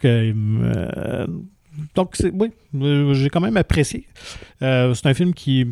donc, 1.96 2.16
oui, 2.34 2.52
j'ai 3.14 3.30
quand 3.30 3.42
même 3.42 3.58
apprécié. 3.58 4.08
Euh, 4.62 4.94
c'est 4.94 5.08
un 5.08 5.14
film 5.14 5.34
qui, 5.34 5.66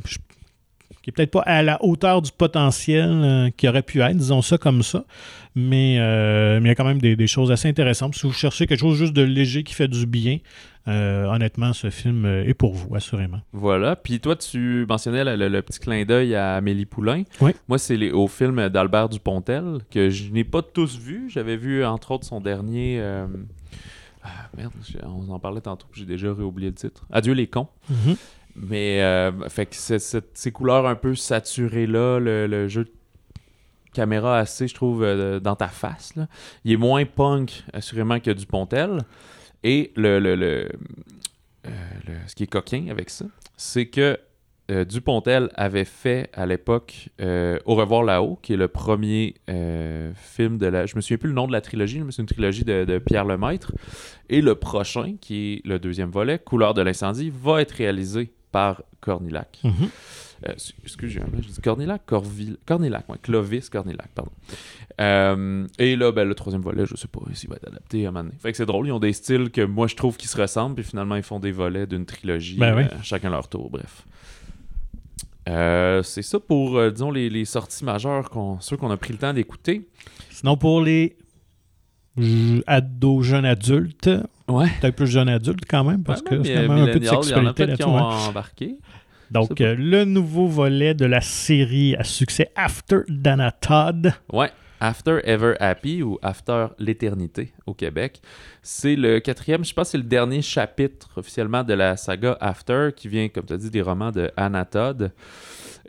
qui 1.05 1.09
est 1.09 1.13
peut-être 1.13 1.31
pas 1.31 1.41
à 1.41 1.61
la 1.61 1.83
hauteur 1.83 2.23
du 2.23 2.31
potentiel 2.31 3.07
euh, 3.07 3.49
qui 3.55 3.67
aurait 3.67 3.83
pu 3.83 4.01
être, 4.01 4.17
disons 4.17 4.41
ça 4.41 4.57
comme 4.57 4.81
ça, 4.81 5.05
mais, 5.53 5.97
euh, 5.99 6.59
mais 6.59 6.65
il 6.65 6.69
y 6.69 6.71
a 6.71 6.75
quand 6.75 6.83
même 6.83 6.99
des, 6.99 7.15
des, 7.15 7.27
choses 7.27 7.51
assez 7.51 7.67
intéressantes. 7.67 8.15
Si 8.15 8.25
vous 8.25 8.33
cherchez 8.33 8.65
quelque 8.65 8.79
chose 8.79 8.97
juste 8.97 9.13
de 9.13 9.21
léger 9.21 9.63
qui 9.63 9.75
fait 9.75 9.87
du 9.87 10.07
bien, 10.07 10.39
euh, 10.87 11.25
honnêtement, 11.25 11.73
ce 11.73 11.91
film 11.91 12.25
est 12.25 12.55
pour 12.55 12.73
vous, 12.73 12.95
assurément. 12.95 13.39
Voilà. 13.53 13.95
Puis 13.95 14.19
toi, 14.19 14.35
tu 14.35 14.85
mentionnais 14.89 15.23
le, 15.23 15.35
le, 15.35 15.47
le 15.47 15.61
petit 15.61 15.79
clin 15.79 16.05
d'œil 16.05 16.33
à 16.33 16.55
Amélie 16.55 16.85
Poulain. 16.85 17.21
Oui. 17.39 17.51
Moi, 17.67 17.77
c'est 17.77 18.11
au 18.11 18.27
film 18.27 18.69
d'Albert 18.69 19.09
Dupontel, 19.09 19.77
que 19.91 20.09
je 20.09 20.31
n'ai 20.31 20.43
pas 20.43 20.63
tous 20.63 20.97
vu. 20.97 21.29
J'avais 21.29 21.55
vu, 21.55 21.85
entre 21.85 22.11
autres, 22.11 22.25
son 22.25 22.41
dernier... 22.41 22.99
Ah, 24.25 24.49
merde, 24.57 24.73
on 25.03 25.29
en 25.29 25.39
parlait 25.39 25.61
tantôt, 25.61 25.87
j'ai 25.93 26.05
déjà 26.05 26.33
réoublié 26.33 26.69
le 26.69 26.75
titre. 26.75 27.05
Adieu 27.11 27.33
les 27.33 27.47
cons. 27.47 27.67
Mm 27.89 27.93
-hmm. 27.93 28.17
Mais, 28.55 29.03
euh, 29.03 29.49
fait 29.49 29.65
que 29.65 29.75
c 29.75 29.95
est, 29.95 29.99
c 29.99 30.17
est, 30.17 30.25
ces 30.33 30.51
couleurs 30.51 30.87
un 30.87 30.95
peu 30.95 31.13
saturées-là, 31.13 32.19
le, 32.19 32.47
le, 32.47 32.67
jeu 32.67 32.85
de 32.85 32.91
caméra 33.93 34.39
assez, 34.39 34.67
je 34.67 34.73
trouve, 34.73 35.03
euh, 35.03 35.39
dans 35.39 35.55
ta 35.57 35.67
face, 35.67 36.15
là. 36.15 36.27
il 36.63 36.71
est 36.71 36.77
moins 36.77 37.05
punk, 37.05 37.63
assurément, 37.73 38.19
que 38.19 38.31
du 38.31 38.45
Pontel. 38.45 39.01
Et 39.63 39.91
le, 39.95 40.19
le, 40.19 40.35
le, 40.35 40.69
euh, 41.67 41.69
le 42.07 42.13
ce 42.27 42.35
qui 42.35 42.43
est 42.43 42.47
coquin 42.47 42.87
avec 42.89 43.09
ça, 43.09 43.25
c'est 43.57 43.87
que 43.87 44.17
Dupontel 44.69 45.49
avait 45.53 45.85
fait 45.85 46.29
à 46.33 46.45
l'époque 46.45 47.09
euh, 47.21 47.59
Au 47.65 47.75
revoir 47.75 48.03
là-haut, 48.03 48.39
qui 48.41 48.53
est 48.53 48.57
le 48.57 48.67
premier 48.67 49.35
euh, 49.49 50.11
film 50.15 50.57
de 50.57 50.65
la. 50.65 50.85
Je 50.85 50.95
me 50.95 51.01
souviens 51.01 51.17
plus 51.17 51.29
le 51.29 51.35
nom 51.35 51.47
de 51.47 51.51
la 51.51 51.61
trilogie, 51.61 51.99
mais 52.01 52.11
c'est 52.11 52.23
une 52.23 52.27
trilogie 52.27 52.63
de, 52.63 52.83
de, 52.83 52.97
Pierre 52.97 53.25
Lemaître. 53.25 53.73
Et 54.29 54.41
le 54.41 54.55
prochain, 54.55 55.15
qui 55.21 55.53
est 55.53 55.67
le 55.67 55.77
deuxième 55.77 56.09
volet, 56.09 56.39
Couleur 56.39 56.73
de 56.73 56.81
l'incendie, 56.81 57.31
va 57.43 57.61
être 57.61 57.73
réalisé 57.73 58.31
par 58.51 58.81
Cornillac. 59.01 59.59
Mm 59.63 59.69
-hmm. 59.69 59.89
Excusez-moi, 60.83 61.39
je 61.41 61.47
dis 61.47 61.61
Cornillac, 61.61 62.01
Corville, 62.05 62.57
Cornillac, 62.65 63.07
ouais, 63.09 63.17
Clovis 63.21 63.69
Cornillac, 63.69 64.09
pardon. 64.13 64.31
et 65.79 65.95
là, 65.95 66.11
ben, 66.11 66.27
le 66.27 66.35
troisième 66.35 66.61
volet, 66.61 66.85
je 66.85 66.95
sais 66.95 67.07
pas 67.07 67.21
s'il 67.33 67.49
va 67.49 67.55
être 67.55 67.67
adapté 67.67 68.05
à 68.05 68.09
un 68.09 68.11
moment 68.11 68.25
donné. 68.25 68.35
Fait 68.39 68.51
que 68.51 68.57
c'est 68.57 68.65
drôle, 68.65 68.87
ils 68.87 68.91
ont 68.91 68.99
des 68.99 69.13
styles 69.13 69.49
que 69.49 69.61
moi 69.61 69.87
je 69.87 69.95
trouve 69.95 70.17
qui 70.17 70.27
se 70.27 70.39
ressemblent, 70.39 70.75
puis 70.75 70.83
finalement 70.83 71.15
ils 71.15 71.23
font 71.23 71.39
des 71.39 71.51
volets 71.51 71.87
d'une 71.87 72.05
trilogie, 72.05 72.57
ben 72.57 72.75
oui. 72.75 72.83
chacun 73.01 73.29
leur 73.29 73.47
tour, 73.47 73.69
bref. 73.69 74.05
Euh, 75.47 76.01
c'est 76.03 76.21
ça 76.21 76.39
pour, 76.39 76.77
euh, 76.77 76.91
disons, 76.91 77.11
les, 77.11 77.29
les, 77.29 77.45
sorties 77.45 77.85
majeures, 77.85 78.29
qu'on, 78.29 78.59
ceux 78.59 78.77
qu'on 78.77 78.89
a 78.89 78.97
pris 78.97 79.13
le 79.13 79.19
temps 79.19 79.33
d'écouter. 79.33 79.87
Sinon, 80.31 80.57
pour 80.57 80.81
les 80.81 81.17
ados, 82.65 83.23
jeunes 83.23 83.45
adultes, 83.45 84.09
ouais. 84.47 84.67
peut-être 84.81 84.95
plus 84.95 85.07
jeunes 85.07 85.29
adultes 85.29 85.65
quand 85.67 85.83
même, 85.83 86.03
parce 86.03 86.21
ouais, 86.21 86.37
que 86.37 86.43
c'est 86.43 86.53
quand 86.53 86.73
même 86.73 86.89
un 86.89 86.91
peu 86.91 86.99
de 86.99 87.05
sexualité 87.05 87.65
là-dessus. 87.65 87.83
Embarqué. 87.83 88.75
Donc, 89.31 89.59
euh, 89.59 89.75
le 89.77 90.05
nouveau 90.05 90.47
volet 90.47 90.93
de 90.93 91.05
la 91.05 91.21
série 91.21 91.95
à 91.95 92.03
succès 92.03 92.51
After 92.55 92.99
Dana 93.07 93.51
Todd. 93.51 94.13
Ouais. 94.31 94.51
After 94.85 95.19
Ever 95.23 95.55
Happy 95.59 96.03
ou 96.03 96.19
After 96.21 96.67
l'éternité 96.77 97.53
au 97.65 97.73
Québec. 97.73 98.21
C'est 98.61 98.95
le 98.95 99.19
quatrième, 99.19 99.65
je 99.65 99.73
pense 99.73 99.89
c'est 99.89 99.97
le 99.97 100.03
dernier 100.03 100.43
chapitre 100.43 101.09
officiellement 101.15 101.63
de 101.63 101.73
la 101.73 101.97
saga 101.97 102.37
After 102.39 102.89
qui 102.95 103.07
vient, 103.07 103.27
comme 103.29 103.45
tu 103.45 103.53
as 103.53 103.57
dit, 103.57 103.71
des 103.71 103.81
romans 103.81 104.11
de 104.11 104.29
Anna 104.37 104.63
Todd. 104.63 105.11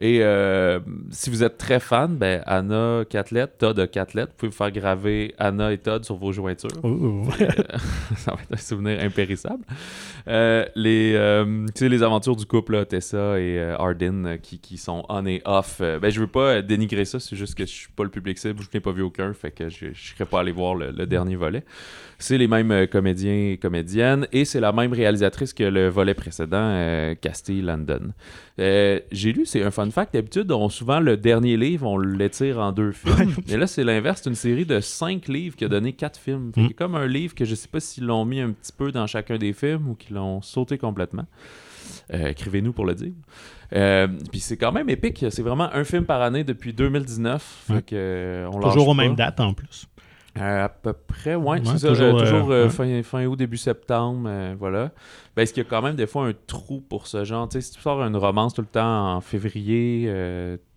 Et 0.00 0.22
euh, 0.22 0.80
si 1.10 1.30
vous 1.30 1.42
êtes 1.42 1.56
très 1.56 1.80
fan, 1.80 2.16
ben, 2.16 2.42
Anna 2.46 3.04
Catlett, 3.08 3.56
Todd 3.58 3.90
Catlett, 3.90 4.28
vous 4.28 4.34
pouvez 4.36 4.50
vous 4.50 4.56
faire 4.56 4.70
graver 4.70 5.34
Anna 5.38 5.72
et 5.72 5.78
Todd 5.78 6.04
sur 6.04 6.16
vos 6.16 6.32
jointures. 6.32 6.68
Oh. 6.82 7.22
ça 8.16 8.32
va 8.32 8.38
être 8.42 8.52
un 8.52 8.56
souvenir 8.56 9.00
impérissable. 9.00 9.64
Euh, 10.28 10.66
les, 10.74 11.14
euh, 11.14 11.64
tu 11.68 11.80
sais, 11.80 11.88
les 11.88 12.02
aventures 12.02 12.36
du 12.36 12.44
couple, 12.44 12.72
là, 12.72 12.84
Tessa 12.84 13.40
et 13.40 13.58
euh, 13.58 13.76
Arden, 13.78 14.26
euh, 14.26 14.36
qui, 14.36 14.58
qui 14.58 14.76
sont 14.76 15.04
on 15.08 15.24
et 15.24 15.40
off. 15.44 15.78
Euh, 15.80 15.98
ben, 15.98 16.10
je 16.10 16.20
veux 16.20 16.26
pas 16.26 16.60
dénigrer 16.60 17.04
ça, 17.04 17.18
c'est 17.18 17.36
juste 17.36 17.54
que 17.54 17.64
je 17.64 17.70
suis 17.70 17.88
pas 17.88 18.04
le 18.04 18.10
public 18.10 18.38
cible, 18.38 18.62
je 18.62 18.68
n'ai 18.74 18.80
pas 18.80 18.92
vu 18.92 19.02
aucun, 19.02 19.32
fait 19.32 19.50
que 19.50 19.68
je, 19.68 19.86
je 19.94 20.12
serais 20.14 20.26
pas 20.26 20.40
allé 20.40 20.52
voir 20.52 20.74
le, 20.74 20.90
le 20.90 21.06
dernier 21.06 21.36
volet. 21.36 21.64
C'est 22.18 22.38
les 22.38 22.48
mêmes 22.48 22.70
euh, 22.70 22.86
comédiens 22.86 23.52
et 23.52 23.58
comédiennes, 23.60 24.26
et 24.32 24.44
c'est 24.44 24.60
la 24.60 24.72
même 24.72 24.92
réalisatrice 24.92 25.52
que 25.52 25.64
le 25.64 25.88
volet 25.88 26.14
précédent, 26.14 26.56
euh, 26.58 27.14
Castille 27.14 27.62
London. 27.62 28.12
Euh, 28.58 29.00
J'ai 29.12 29.32
lu, 29.32 29.44
c'est 29.44 29.62
un 29.62 29.70
fun 29.86 30.02
fact, 30.02 30.14
d'habitude, 30.14 30.50
on, 30.52 30.68
souvent 30.68 31.00
le 31.00 31.16
dernier 31.16 31.56
livre, 31.56 31.86
on 31.86 31.98
l'étire 31.98 32.58
en 32.58 32.72
deux 32.72 32.92
films. 32.92 33.34
Mais 33.48 33.56
là, 33.56 33.66
c'est 33.66 33.84
l'inverse, 33.84 34.20
c'est 34.24 34.30
une 34.30 34.36
série 34.36 34.66
de 34.66 34.80
cinq 34.80 35.28
livres 35.28 35.56
qui 35.56 35.64
a 35.64 35.68
donné 35.68 35.92
quatre 35.92 36.18
films. 36.18 36.52
Fait 36.54 36.62
Mm. 36.62 36.66
a 36.66 36.72
comme 36.74 36.94
un 36.94 37.06
livre 37.06 37.34
que 37.34 37.44
je 37.44 37.54
sais 37.54 37.68
pas 37.68 37.80
s'ils 37.80 38.04
l'ont 38.06 38.24
mis 38.24 38.40
un 38.40 38.50
petit 38.52 38.72
peu 38.72 38.92
dans 38.92 39.06
chacun 39.06 39.38
des 39.38 39.52
films 39.52 39.88
ou 39.90 39.94
qu'ils 39.94 40.14
l'ont 40.16 40.40
sauté 40.42 40.78
complètement. 40.78 41.26
Euh, 42.12 42.28
Écrivez-nous 42.28 42.72
pour 42.72 42.84
le 42.86 42.94
dire. 42.94 43.12
Euh, 43.72 44.06
Puis 44.30 44.40
c'est 44.40 44.56
quand 44.56 44.72
même 44.72 44.88
épique. 44.90 45.24
C'est 45.30 45.42
vraiment 45.42 45.68
un 45.72 45.84
film 45.84 46.04
par 46.04 46.22
année 46.22 46.44
depuis 46.44 46.72
2019. 46.72 47.64
Fait 47.66 47.72
Ouais. 47.74 47.82
que, 47.82 47.94
euh, 47.96 48.50
on 48.52 48.60
Toujours 48.60 48.88
aux 48.88 48.94
mêmes 48.94 49.14
dates 49.16 49.40
en 49.40 49.54
plus. 49.54 49.86
Euh, 50.38 50.64
à 50.64 50.68
peu 50.68 50.92
près, 50.92 51.34
ouais, 51.34 51.58
Ouais, 51.60 51.60
c'est 51.78 51.88
toujours, 51.88 52.16
euh, 52.16 52.20
toujours 52.24 52.50
euh, 52.50 52.66
euh, 52.66 52.68
fin, 52.68 53.02
fin 53.02 53.24
août, 53.26 53.36
début 53.36 53.56
septembre, 53.56 54.28
voilà. 54.58 54.90
Ben, 55.34 55.42
est-ce 55.42 55.52
qu'il 55.52 55.62
y 55.62 55.66
a 55.66 55.68
quand 55.68 55.82
même 55.82 55.96
des 55.96 56.06
fois 56.06 56.26
un 56.28 56.32
trou 56.46 56.80
pour 56.80 57.06
ce 57.06 57.24
genre? 57.24 57.48
Si 57.50 57.72
tu 57.72 57.80
sors 57.80 58.02
une 58.02 58.16
romance 58.16 58.54
tout 58.54 58.60
le 58.62 58.66
temps 58.66 59.14
en 59.16 59.20
février, 59.20 60.10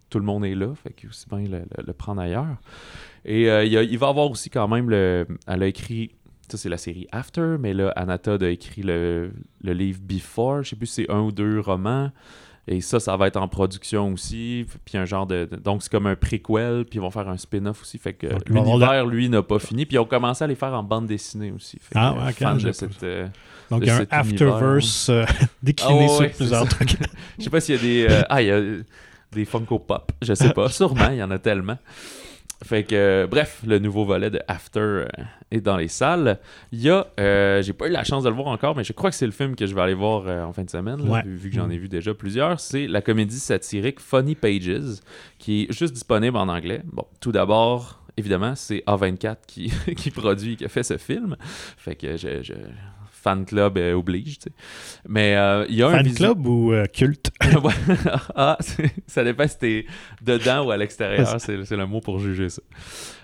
tout 0.10 0.20
le 0.20 0.26
monde 0.26 0.46
est 0.46 0.56
là, 0.56 0.74
fait 0.76 0.92
que 0.94 1.08
aussi 1.08 1.26
bien 1.30 1.40
le, 1.40 1.60
le- 1.60 1.84
le 1.86 1.94
prendre 1.94 2.22
ailleurs. 2.22 2.58
Et 3.26 3.42
il, 3.44 3.72
y 3.72 3.78
a- 3.78 3.84
il 3.84 3.98
va 3.98 4.08
avoir 4.08 4.30
aussi 4.32 4.50
quand 4.50 4.68
même 4.68 4.90
le... 4.90 5.28
Elle 5.48 5.64
a 5.64 5.68
écrit... 5.68 6.12
Ça, 6.52 6.58
c'est 6.58 6.70
la 6.70 6.78
série 6.78 7.06
After, 7.12 7.58
mais 7.60 7.76
là, 7.76 7.90
Anatod 7.96 8.42
a 8.42 8.50
écrit 8.50 8.82
le, 8.82 9.32
le 9.62 9.74
livre 9.74 10.00
Before. 10.02 10.64
Je 10.64 10.70
sais 10.72 10.76
plus 10.76 10.88
si 10.88 11.04
c'est 11.04 11.12
un 11.12 11.20
ou 11.22 11.32
deux 11.32 11.60
romans. 11.60 12.10
Et 12.72 12.82
ça, 12.82 13.00
ça 13.00 13.18
va 13.18 13.26
être 13.26 13.38
en 13.38 13.48
production 13.48 14.14
aussi. 14.14 14.64
Puis 14.86 14.96
un 14.98 15.06
genre 15.06 15.26
de. 15.26 15.46
de- 15.50 15.56
donc, 15.56 15.82
c'est 15.82 15.92
comme 15.92 16.06
un 16.06 16.16
prequel. 16.16 16.86
Puis 16.88 17.00
ils 17.00 17.02
vont 17.02 17.10
faire 17.10 17.28
un 17.28 17.36
spin-off 17.38 17.82
aussi. 17.82 17.98
Fait 17.98 18.14
que 18.14 18.28
Donc, 18.28 18.48
l'univers, 18.48 19.06
lui, 19.08 19.28
n'a 19.28 19.42
pas 19.42 19.58
fini. 19.58 19.88
Puis 19.88 19.96
ils 19.96 20.00
ont 20.00 20.06
commencé 20.06 20.44
à 20.44 20.48
les 20.48 20.54
faire 20.56 20.74
en 20.74 20.84
bande 20.84 21.08
dessinée 21.08 21.52
aussi. 21.52 21.78
Fait 21.82 21.96
Ah, 21.96 22.14
ouais, 22.14 22.30
ok, 22.30 22.36
fan 22.38 22.58
de 22.60 22.72
cette. 22.72 23.02
euh, 23.04 23.28
Donc, 23.72 23.80
de 23.82 23.86
il 23.86 23.88
y 23.88 23.92
a 23.92 23.96
un 23.96 23.98
cet 24.00 24.14
Afterverse 24.14 25.10
euh, 25.10 25.26
décliné 25.64 26.06
Ah, 26.06 26.14
sur 26.14 26.20
ouais, 26.20 26.30
plusieurs 26.30 26.68
trucs. 26.68 26.96
Je 27.40 27.44
sais 27.46 27.50
pas 27.50 27.60
s'il 27.60 27.76
y 27.76 27.78
a 27.80 27.82
des. 27.82 28.14
euh, 28.14 28.22
ah, 28.30 28.42
il 28.44 28.48
y 28.48 28.52
a 28.52 28.62
des 29.32 29.46
Funko 29.46 29.80
Pop. 29.80 30.12
Je 30.22 30.34
sais 30.36 30.50
pas. 30.54 30.70
Sûrement, 30.70 31.10
il 31.10 31.18
y 31.18 31.24
en 31.24 31.32
a 31.32 31.40
tellement. 31.40 31.78
Fait 32.62 32.84
que, 32.84 32.94
euh, 32.96 33.28
bref, 33.28 33.62
le 33.66 33.80
nouveau 33.80 34.04
volet 34.04 34.30
de 34.30 34.40
After 34.50 34.80
euh, 34.82 35.08
est 35.50 35.62
dans 35.62 35.78
les 35.78 35.88
salles. 35.88 36.40
Il 36.74 36.82
y 36.82 36.90
a, 36.90 37.08
euh, 37.20 37.62
j'ai 37.62 37.72
pas 37.72 37.88
eu 37.88 37.92
la 37.92 38.04
chance 38.04 38.24
de 38.26 38.30
le 38.30 38.36
voir 38.36 38.48
encore, 38.48 38.76
mais 38.76 38.84
je 38.84 38.92
crois 38.92 39.10
que 39.12 39.16
c'est 39.16 39.26
le 39.26 39.32
film 39.32 39.56
que 39.56 39.66
je 39.66 39.74
vais 39.74 39.82
aller 39.82 39.94
voir 39.94 40.28
euh, 40.28 40.44
en 40.44 40.52
fin 40.52 40.64
de 40.66 40.70
semaine, 40.70 40.98
là, 41.04 41.10
Ouais. 41.10 41.24
vu, 41.24 41.36
vu 41.38 41.50
que 41.50 41.56
j'en 41.56 41.70
ai 41.70 41.78
vu 41.78 41.88
déjà 41.88 42.14
plusieurs. 42.14 42.60
C'est 42.60 42.86
la 42.88 43.02
comédie 43.02 43.40
satirique 43.40 44.02
Funny 44.02 44.36
Pages, 44.36 45.00
qui 45.38 45.64
est 45.64 45.74
juste 45.74 45.94
disponible 45.94 46.36
en 46.36 46.50
anglais. 46.50 46.82
Bon, 46.92 47.06
tout 47.22 47.32
d'abord, 47.32 48.04
évidemment, 48.18 48.54
c'est 48.56 48.84
A24 48.88 49.38
qui, 49.48 49.72
qui 49.96 50.12
produit, 50.12 50.58
qui 50.58 50.66
a 50.66 50.70
fait 50.70 50.84
ce 50.84 50.98
film. 50.98 51.38
Fait 51.78 51.96
que 51.96 52.18
je, 52.18 52.44
je- 52.44 52.54
fan 53.22 53.46
club 53.46 53.78
euh, 53.78 53.94
oblige, 53.94 54.40
tu 54.40 54.44
sais. 54.46 54.52
Mais 55.08 55.36
euh, 55.36 55.66
il 55.70 55.76
y 55.76 55.84
a 55.84 55.88
un 55.88 56.04
Fan 56.04 56.14
club 56.14 56.48
ou 56.48 56.74
euh, 56.74 56.86
culte? 56.86 57.32
Ah, 58.36 58.58
ça 59.08 59.24
dépend 59.24 59.48
si 59.48 59.58
t'es 59.58 59.86
dedans 60.22 60.66
ou 60.66 60.72
à 60.72 60.78
l'extérieur, 60.78 61.40
c'est 61.40 61.72
le 61.72 61.86
mot 61.86 62.00
pour 62.00 62.20
juger 62.20 62.50
ça. 62.50 62.62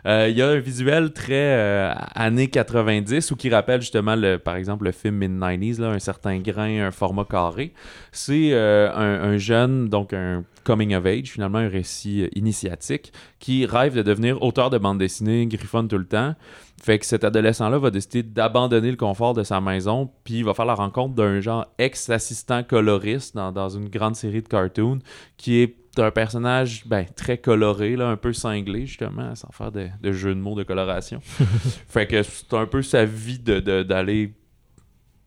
Euh, 0.06 0.30
Il 0.30 0.38
y 0.38 0.42
a 0.42 0.50
un 0.50 0.60
visuel 0.60 1.14
très 1.14 1.34
euh, 1.34 1.94
années 2.14 2.50
90 2.50 3.32
ou 3.32 3.36
qui 3.36 3.50
rappelle 3.50 3.82
justement, 3.82 4.16
le, 4.16 4.38
par 4.38 4.56
exemple, 4.56 4.86
le 4.86 4.92
film 4.92 5.18
mid-90s, 5.18 5.82
là, 5.82 5.90
un 5.90 6.00
certain 6.00 6.38
grain, 6.40 6.88
un 6.88 6.92
format 6.92 7.26
carré. 7.26 7.74
C'est 8.12 8.52
euh, 8.54 8.92
un, 8.94 9.32
un 9.32 9.38
jeune, 9.38 9.90
donc 9.90 10.14
un 10.14 10.44
coming 10.64 10.96
of 10.96 11.06
age, 11.06 11.32
finalement 11.32 11.60
un 11.60 11.70
récit 11.70 12.30
initiatique, 12.36 13.14
qui 13.40 13.66
rêve 13.66 13.96
de 13.96 14.02
devenir 14.02 14.42
auteur 14.42 14.70
de 14.70 14.78
bande 14.78 14.98
dessinée, 15.00 15.48
griffonne 15.48 15.88
tout 15.88 15.98
le 15.98 16.08
temps. 16.08 16.36
Fait 16.82 17.00
que 17.00 17.06
cet 17.06 17.24
adolescent-là 17.24 17.80
va 17.80 17.90
décider 17.90 18.22
d'abandonner 18.22 18.92
le 18.92 18.98
confort 18.98 19.34
de 19.34 19.44
sa 19.44 19.62
maison, 19.62 20.12
puis 20.24 20.36
il 20.36 20.46
va 20.46 20.54
faire 20.54 20.66
la 20.66 20.76
rencontre 20.76 21.16
d'un 21.16 21.40
genre 21.40 21.66
ex-assistant 21.78 22.64
coloriste 22.64 23.36
dans, 23.36 23.52
dans 23.52 23.70
une 23.70 23.90
grande 23.90 24.16
série 24.16 24.42
de 24.42 24.48
cartoons, 24.48 25.00
qui 25.38 25.62
est 25.62 25.85
un 26.00 26.12
personnage 26.12 26.84
ben, 26.86 27.06
très 27.16 27.38
coloré, 27.38 27.96
là, 27.96 28.08
un 28.10 28.18
peu 28.18 28.34
cinglé, 28.34 28.86
justement, 28.86 29.34
sans 29.36 29.52
faire 29.52 29.72
de, 29.72 29.88
de 30.02 30.12
jeu 30.12 30.34
de 30.36 30.40
mots 30.40 30.56
de 30.56 30.64
coloration. 30.64 31.20
fait 31.88 32.08
que 32.08 32.22
c'est 32.24 32.54
un 32.54 32.66
peu 32.66 32.82
sa 32.82 33.06
vie 33.06 33.40
de- 33.40 33.60
de- 33.60 33.84
d'aller, 33.84 34.34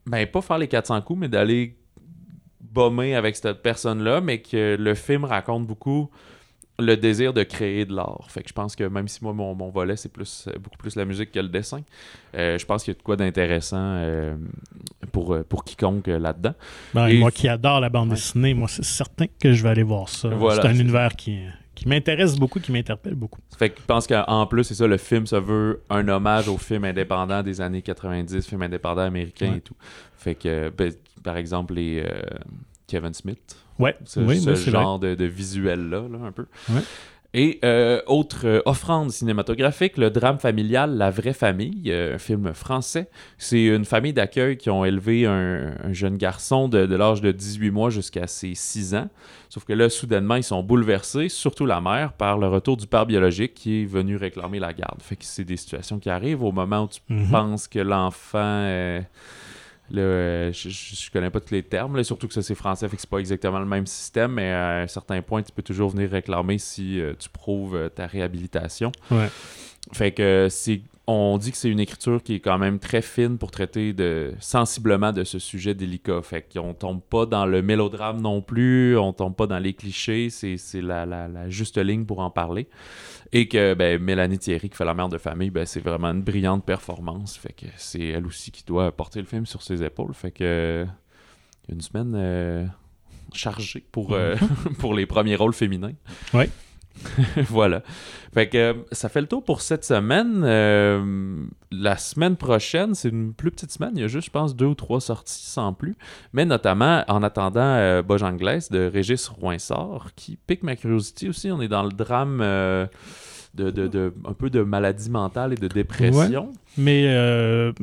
ben, 0.07 0.27
pas 0.27 0.41
faire 0.43 0.59
les 0.59 0.69
400 0.69 1.01
coups, 1.03 1.21
mais 1.21 1.29
d'aller 1.29 1.77
bomber 2.61 3.15
avec 3.15 3.37
cette 3.37 3.63
personne-là, 3.63 4.21
mais 4.21 4.41
que 4.43 4.77
le 4.79 4.95
film 4.95 5.25
raconte 5.25 5.67
beaucoup 5.67 6.11
le 6.81 6.97
désir 6.97 7.33
de 7.33 7.43
créer 7.43 7.85
de 7.85 7.95
l'art. 7.95 8.27
Fait 8.29 8.43
que 8.43 8.49
je 8.49 8.55
pense 8.55 8.77
que 8.77 8.85
même 8.85 9.09
si 9.09 9.23
moi, 9.25 9.33
mon, 9.33 9.55
mon 9.55 9.69
volet, 9.71 9.97
c'est 9.97 10.13
plus 10.13 10.47
euh, 10.49 10.53
beaucoup 10.59 10.77
plus 10.77 10.95
la 10.97 11.05
musique 11.05 11.33
que 11.33 11.41
le 11.41 11.49
dessin, 11.49 11.83
euh, 12.37 12.57
je 12.59 12.65
pense 12.67 12.85
qu'il 12.85 12.93
y 12.95 12.97
a 12.97 12.99
de 12.99 13.03
quoi 13.03 13.17
d'intéressant 13.17 13.77
euh, 13.81 14.37
pour, 15.13 15.37
pour 15.49 15.65
quiconque 15.65 16.07
là-dedans. 16.07 16.55
Ben, 16.95 17.09
Et- 17.09 17.19
Moi 17.19 17.31
qui 17.33 17.49
adore 17.49 17.81
la 17.81 17.89
bande 17.89 18.11
Ouais. 18.11 18.15
dessinée, 18.15 18.55
moi 18.55 18.69
c'est 18.69 18.85
certain 18.85 19.27
que 19.41 19.53
je 19.53 19.63
vais 19.63 19.71
aller 19.71 19.83
voir 19.83 20.09
ça. 20.09 20.29
Voilà, 20.29 20.63
c'est 20.63 20.69
un 20.69 20.75
univers 20.79 21.17
qui, 21.17 21.39
qui 21.75 21.89
m'intéresse 21.89 22.37
beaucoup, 22.39 22.61
qui 22.61 22.71
m'interpelle 22.71 23.15
beaucoup. 23.17 23.41
Fait 23.59 23.71
que 23.71 23.81
je 23.81 23.85
pense 23.87 24.07
qu'en 24.07 24.47
plus, 24.47 24.63
c'est 24.65 24.75
ça, 24.75 24.87
le 24.87 24.97
film 24.99 25.27
se 25.27 25.37
veut 25.37 25.83
un 25.91 26.07
hommage 26.09 26.47
aux 26.49 26.59
films 26.59 26.85
indépendants 26.85 27.43
des 27.43 27.61
années 27.61 27.83
90, 27.83 28.47
films 28.47 28.63
indépendants 28.63 29.03
américains 29.03 29.51
Ouais. 29.51 29.59
et 29.59 29.61
tout. 29.63 29.75
Fait 30.17 30.35
que, 30.37 30.71
ben, 30.71 30.93
par 31.25 31.37
exemple, 31.37 31.75
les 31.75 32.05
euh, 32.07 32.21
Kevin 32.89 33.15
Smith, 33.15 33.39
Ouais, 33.79 33.97
ce, 34.05 34.19
oui, 34.19 34.41
ce 34.41 34.51
vrai. 34.51 34.71
genre 34.73 34.99
de, 34.99 35.15
de 35.15 35.25
visuel-là, 35.25 36.03
là, 36.11 36.19
un 36.27 36.33
peu. 36.33 36.47
Ouais. 36.71 36.81
Et 37.35 37.61
euh, 37.63 38.01
autre 38.07 38.47
euh, 38.47 38.63
offrande 38.65 39.11
cinématographique, 39.11 39.99
le 39.99 40.09
drame 40.11 40.39
familial 40.39 40.97
La 40.97 41.11
vraie 41.11 41.35
famille, 41.35 41.83
euh, 41.93 42.15
un 42.15 42.19
film 42.19 42.55
français. 42.55 43.11
C'est 43.37 43.67
une 43.67 43.85
famille 43.85 44.15
d'accueil 44.15 44.57
qui 44.57 44.71
ont 44.71 44.83
élevé 44.83 45.27
un, 45.27 45.75
un 45.85 45.93
jeune 45.93 46.17
garçon 46.17 46.69
de, 46.69 46.87
de 46.87 46.97
l'âge 46.97 47.21
de 47.21 47.31
18 47.31 47.71
mois 47.71 47.91
jusqu'à 47.91 48.27
ses 48.27 48.55
6 48.55 48.95
ans. 48.95 49.11
Sauf 49.51 49.65
que 49.65 49.75
là, 49.75 49.91
soudainement, 49.91 50.37
ils 50.37 50.43
sont 50.43 50.63
bouleversés, 50.63 51.29
surtout 51.29 51.67
la 51.67 51.83
mère, 51.83 52.15
par 52.15 52.39
le 52.39 52.49
retour 52.49 52.79
du 52.79 52.87
père 52.87 53.05
biologique 53.05 53.53
qui 53.55 53.83
est 53.83 53.85
venu 53.85 54.17
réclamer 54.17 54.59
la 54.59 54.73
garde. 54.73 55.03
Fait 55.03 55.15
que 55.17 55.25
c'est 55.27 55.45
des 55.45 55.59
situations 55.59 55.99
qui 55.99 56.09
arrivent 56.09 56.43
au 56.43 56.51
moment 56.53 56.85
où 56.85 56.89
tu 56.89 57.01
Mhm. 57.11 57.31
penses 57.31 57.69
que 57.69 57.79
l'enfant... 57.79 59.05
Là, 59.91 60.03
euh, 60.03 60.53
je, 60.53 60.69
je, 60.69 61.11
connais 61.11 61.31
pas 61.31 61.41
tous 61.41 61.55
les 61.55 61.63
termes, 61.63 61.97
là, 61.97 62.05
surtout 62.05 62.29
que 62.29 62.35
ça 62.35 62.43
c'est 62.43 62.55
français, 62.55 62.87
fait 62.89 62.97
que 62.97 63.01
c'est 63.01 63.09
pas 63.09 63.19
exactement 63.19 63.59
le 63.59 63.67
même 63.67 63.87
système, 63.87 64.33
mais 64.33 64.51
à 64.51 64.81
un 64.81 64.87
certain 64.87 65.23
point, 65.23 65.43
tu 65.43 65.51
peux 65.51 65.63
toujours 65.63 65.91
venir 65.91 66.11
réclamer 66.11 66.59
si 66.59 67.01
euh, 67.01 67.15
tu 67.19 67.31
prouves 67.31 67.75
euh, 67.75 67.89
ta 67.89 68.07
réhabilitation. 68.07 68.93
Ouais. 69.11 69.29
Fait 69.93 70.13
que 70.13 70.49
c'est 70.51 70.83
on 71.11 71.39
dit 71.39 71.53
que 71.53 71.57
c'est 71.57 71.71
une 71.71 71.81
écriture 71.81 72.23
qui 72.23 72.35
est 72.35 72.41
quand 72.41 72.59
même 72.59 72.79
très 72.79 73.01
fine 73.01 73.39
pour 73.39 73.51
traiter 73.51 73.95
de 73.95 74.35
sensiblement 74.41 75.11
de 75.11 75.25
ce 75.25 75.39
sujet 75.39 75.75
délicat. 75.75 76.21
Fait 76.21 76.47
qu'on 76.53 76.75
tombe 76.75 77.01
pas 77.01 77.25
dans 77.25 77.47
le 77.47 77.63
mélodrame 77.63 78.21
non 78.21 78.43
plus, 78.43 78.97
on 78.99 79.15
tombe 79.15 79.35
pas 79.35 79.47
dans 79.47 79.59
les 79.59 79.73
clichés, 79.73 80.29
c'est 80.29 80.59
la, 80.83 81.07
la, 81.07 81.49
juste 81.49 81.79
ligne 81.79 82.05
pour 82.05 82.19
en 82.19 82.31
parler. 82.31 82.69
Et 83.33 83.49
que 83.49 83.73
ben, 83.73 84.03
Mélanie 84.03 84.39
Thierry, 84.39 84.69
qui 84.69 84.77
fait 84.77 84.85
la 84.85 84.93
mère 84.93 85.09
de 85.09 85.17
famille, 85.17 85.49
ben, 85.49 85.65
c'est 85.65 85.81
vraiment 85.81 86.09
une 86.09 86.21
brillante 86.21 86.67
performance. 86.67 87.39
Fait 87.39 87.55
que 87.55 87.67
c'est 87.79 88.09
elle 88.09 88.27
aussi 88.27 88.51
qui 88.51 88.63
doit 88.65 88.93
porter 88.93 89.21
le 89.21 89.27
film 89.27 89.47
sur 89.47 89.63
ses 89.63 89.83
épaules. 89.83 90.13
Fait 90.13 90.31
que 90.31 90.87
une 91.71 91.81
semaine 91.81 92.13
euh, 92.17 92.67
chargée 93.33 93.83
pour, 93.93 94.13
euh, 94.13 94.37
pour 94.79 94.93
les 94.93 95.07
premiers 95.07 95.37
rôles 95.37 95.55
féminins. 95.55 95.95
Ouais. 96.35 96.51
voilà. 97.49 97.83
Fait 98.35 98.49
que 98.49 98.59
euh, 98.59 98.75
ça 98.93 99.09
fait 99.09 99.21
le 99.21 99.27
tour 99.27 99.43
pour 99.43 99.61
cette 99.63 99.85
semaine. 99.85 100.43
Euh, 100.45 101.45
la 101.73 101.97
semaine 101.97 102.37
prochaine, 102.37 102.95
c'est 102.95 103.09
une 103.09 103.33
plus 103.33 103.51
petite 103.51 103.73
semaine. 103.73 103.93
Il 103.95 104.01
y 104.01 104.05
a 104.05 104.09
juste, 104.09 104.27
je 104.27 104.31
pense, 104.31 104.55
deux 104.55 104.67
ou 104.67 104.75
trois 104.75 105.01
sorties 105.01 105.43
sans 105.47 105.73
plus. 105.73 105.97
Mais 106.33 106.45
notamment, 106.45 107.05
en 107.09 107.23
attendant 107.23 107.61
euh, 107.63 108.03
Bojangles 108.03 108.61
de 108.71 108.91
Régis 108.93 109.29
Roinsard, 109.29 110.09
qui 110.17 110.37
pique 110.47 110.63
ma 110.63 110.77
curiosité 110.77 111.29
aussi. 111.29 111.51
On 111.51 111.61
est 111.63 111.69
dans 111.69 111.83
le 111.83 111.91
drame 111.93 112.41
euh, 112.43 112.87
de, 113.55 113.71
de- 113.71 113.89
de- 113.89 114.15
un 114.27 114.35
peu 114.35 114.51
de 114.51 114.63
maladie 114.63 115.11
mentale 115.11 115.53
et 115.55 115.57
de 115.57 115.69
dépression. 115.69 116.53
Mais 116.77 117.07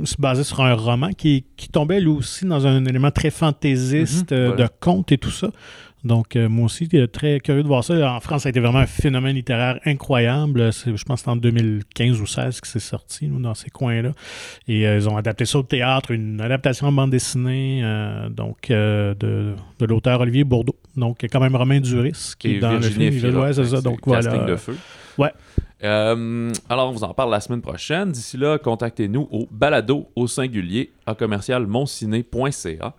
c'est 0.06 0.20
basé 0.22 0.44
sur 0.44 0.62
un 0.62 0.74
roman 0.76 1.10
qui, 1.12 1.46
qui 1.58 1.68
tombait 1.70 2.00
lui 2.00 2.10
aussi 2.10 2.46
dans 2.46 2.66
un 2.68 2.86
élément 2.86 3.12
très 3.12 3.32
fantaisiste 3.32 4.32
Mhm, 4.32 4.46
voilà. 4.48 4.64
de 4.68 4.70
conte 4.80 5.12
et 5.12 5.18
tout 5.18 5.32
ça. 5.32 5.50
Donc, 6.06 6.36
euh, 6.36 6.48
moi 6.48 6.66
aussi, 6.66 6.88
euh, 6.94 7.08
très 7.08 7.40
curieux 7.40 7.64
de 7.64 7.68
voir 7.68 7.84
ça. 7.84 8.14
En 8.14 8.20
France, 8.20 8.44
ça 8.44 8.50
a 8.50 8.52
été 8.52 8.60
vraiment 8.60 8.78
un 8.78 8.86
phénomène 8.86 9.36
littéraire 9.36 9.80
incroyable. 9.86 10.72
Je 10.72 11.04
pense 11.04 11.22
que 11.22 11.26
c'est 11.26 11.32
en 11.32 11.36
2015 11.36 12.12
ou 12.22 12.26
2016 12.26 12.62
que 12.62 12.68
c'est 12.68 12.80
sorti, 12.80 13.28
nous, 13.28 13.42
dans 13.42 13.56
ces 13.56 13.72
coins-là. 13.72 14.12
Et 14.68 14.88
euh, 14.88 14.98
ils 14.98 15.10
ont 15.10 15.18
adapté 15.18 15.46
ça 15.46 15.58
au 15.58 15.64
théâtre, 15.64 16.12
une 16.12 16.40
adaptation 16.40 16.88
en 16.88 16.92
bande 16.92 17.10
dessinée, 17.10 17.82
euh, 17.84 18.30
donc 18.30 18.70
de, 18.70 19.16
de 19.80 19.86
l'auteur 19.86 20.22
Olivier 20.22 20.44
Bourdeau. 20.44 20.76
Donc, 20.96 21.26
quand 21.30 21.40
même 21.40 21.56
Romain 21.56 21.80
Duris 21.80 22.34
qui 22.38 22.50
Et 22.50 22.56
est 22.58 22.60
dans 22.60 22.78
Virginie 22.78 23.10
le 23.10 23.12
film. 23.12 23.38
Ouais, 23.40 23.54
c'est 23.54 23.66
ça. 23.66 23.82
Donc, 23.82 24.02
voilà. 24.06 24.46
de 24.46 24.56
feu. 24.56 24.78
Ouais. 25.18 25.32
Euh, 25.84 26.52
alors, 26.70 26.90
on 26.90 26.92
vous 26.94 27.04
en 27.04 27.14
parle 27.14 27.32
la 27.32 27.42
semaine 27.42 27.62
prochaine. 27.62 28.12
D'ici 28.12 28.38
là, 28.38 28.58
contactez-nous 28.58 29.28
au 29.32 29.48
balado 29.52 30.08
au 30.16 30.28
singulier 30.28 30.92
à 31.06 31.16
commercial 31.16 31.68
monciné.ca 31.68 32.94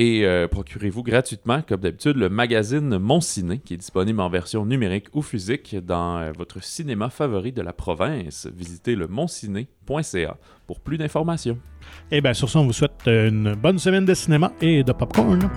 et 0.00 0.24
euh, 0.24 0.48
procurez-vous 0.48 1.02
gratuitement, 1.02 1.60
comme 1.60 1.82
d'habitude, 1.82 2.16
le 2.16 2.30
magazine 2.30 2.96
Mon 2.96 3.20
Ciné 3.20 3.58
qui 3.58 3.74
est 3.74 3.76
disponible 3.76 4.18
en 4.22 4.30
version 4.30 4.64
numérique 4.64 5.08
ou 5.12 5.20
physique 5.20 5.76
dans 5.76 6.16
euh, 6.16 6.32
votre 6.38 6.62
cinéma 6.62 7.10
favori 7.10 7.52
de 7.52 7.60
la 7.60 7.74
province. 7.74 8.48
Visitez 8.56 8.94
le 8.96 9.08
monciné.ca 9.08 10.38
pour 10.66 10.80
plus 10.80 10.96
d'informations. 10.96 11.58
Et 12.10 12.22
bien, 12.22 12.32
sur 12.32 12.48
ça, 12.48 12.60
on 12.60 12.64
vous 12.64 12.72
souhaite 12.72 12.92
une 13.04 13.54
bonne 13.54 13.78
semaine 13.78 14.06
de 14.06 14.14
cinéma 14.14 14.52
et 14.62 14.82
de 14.82 14.92
popcorn. 14.92 15.50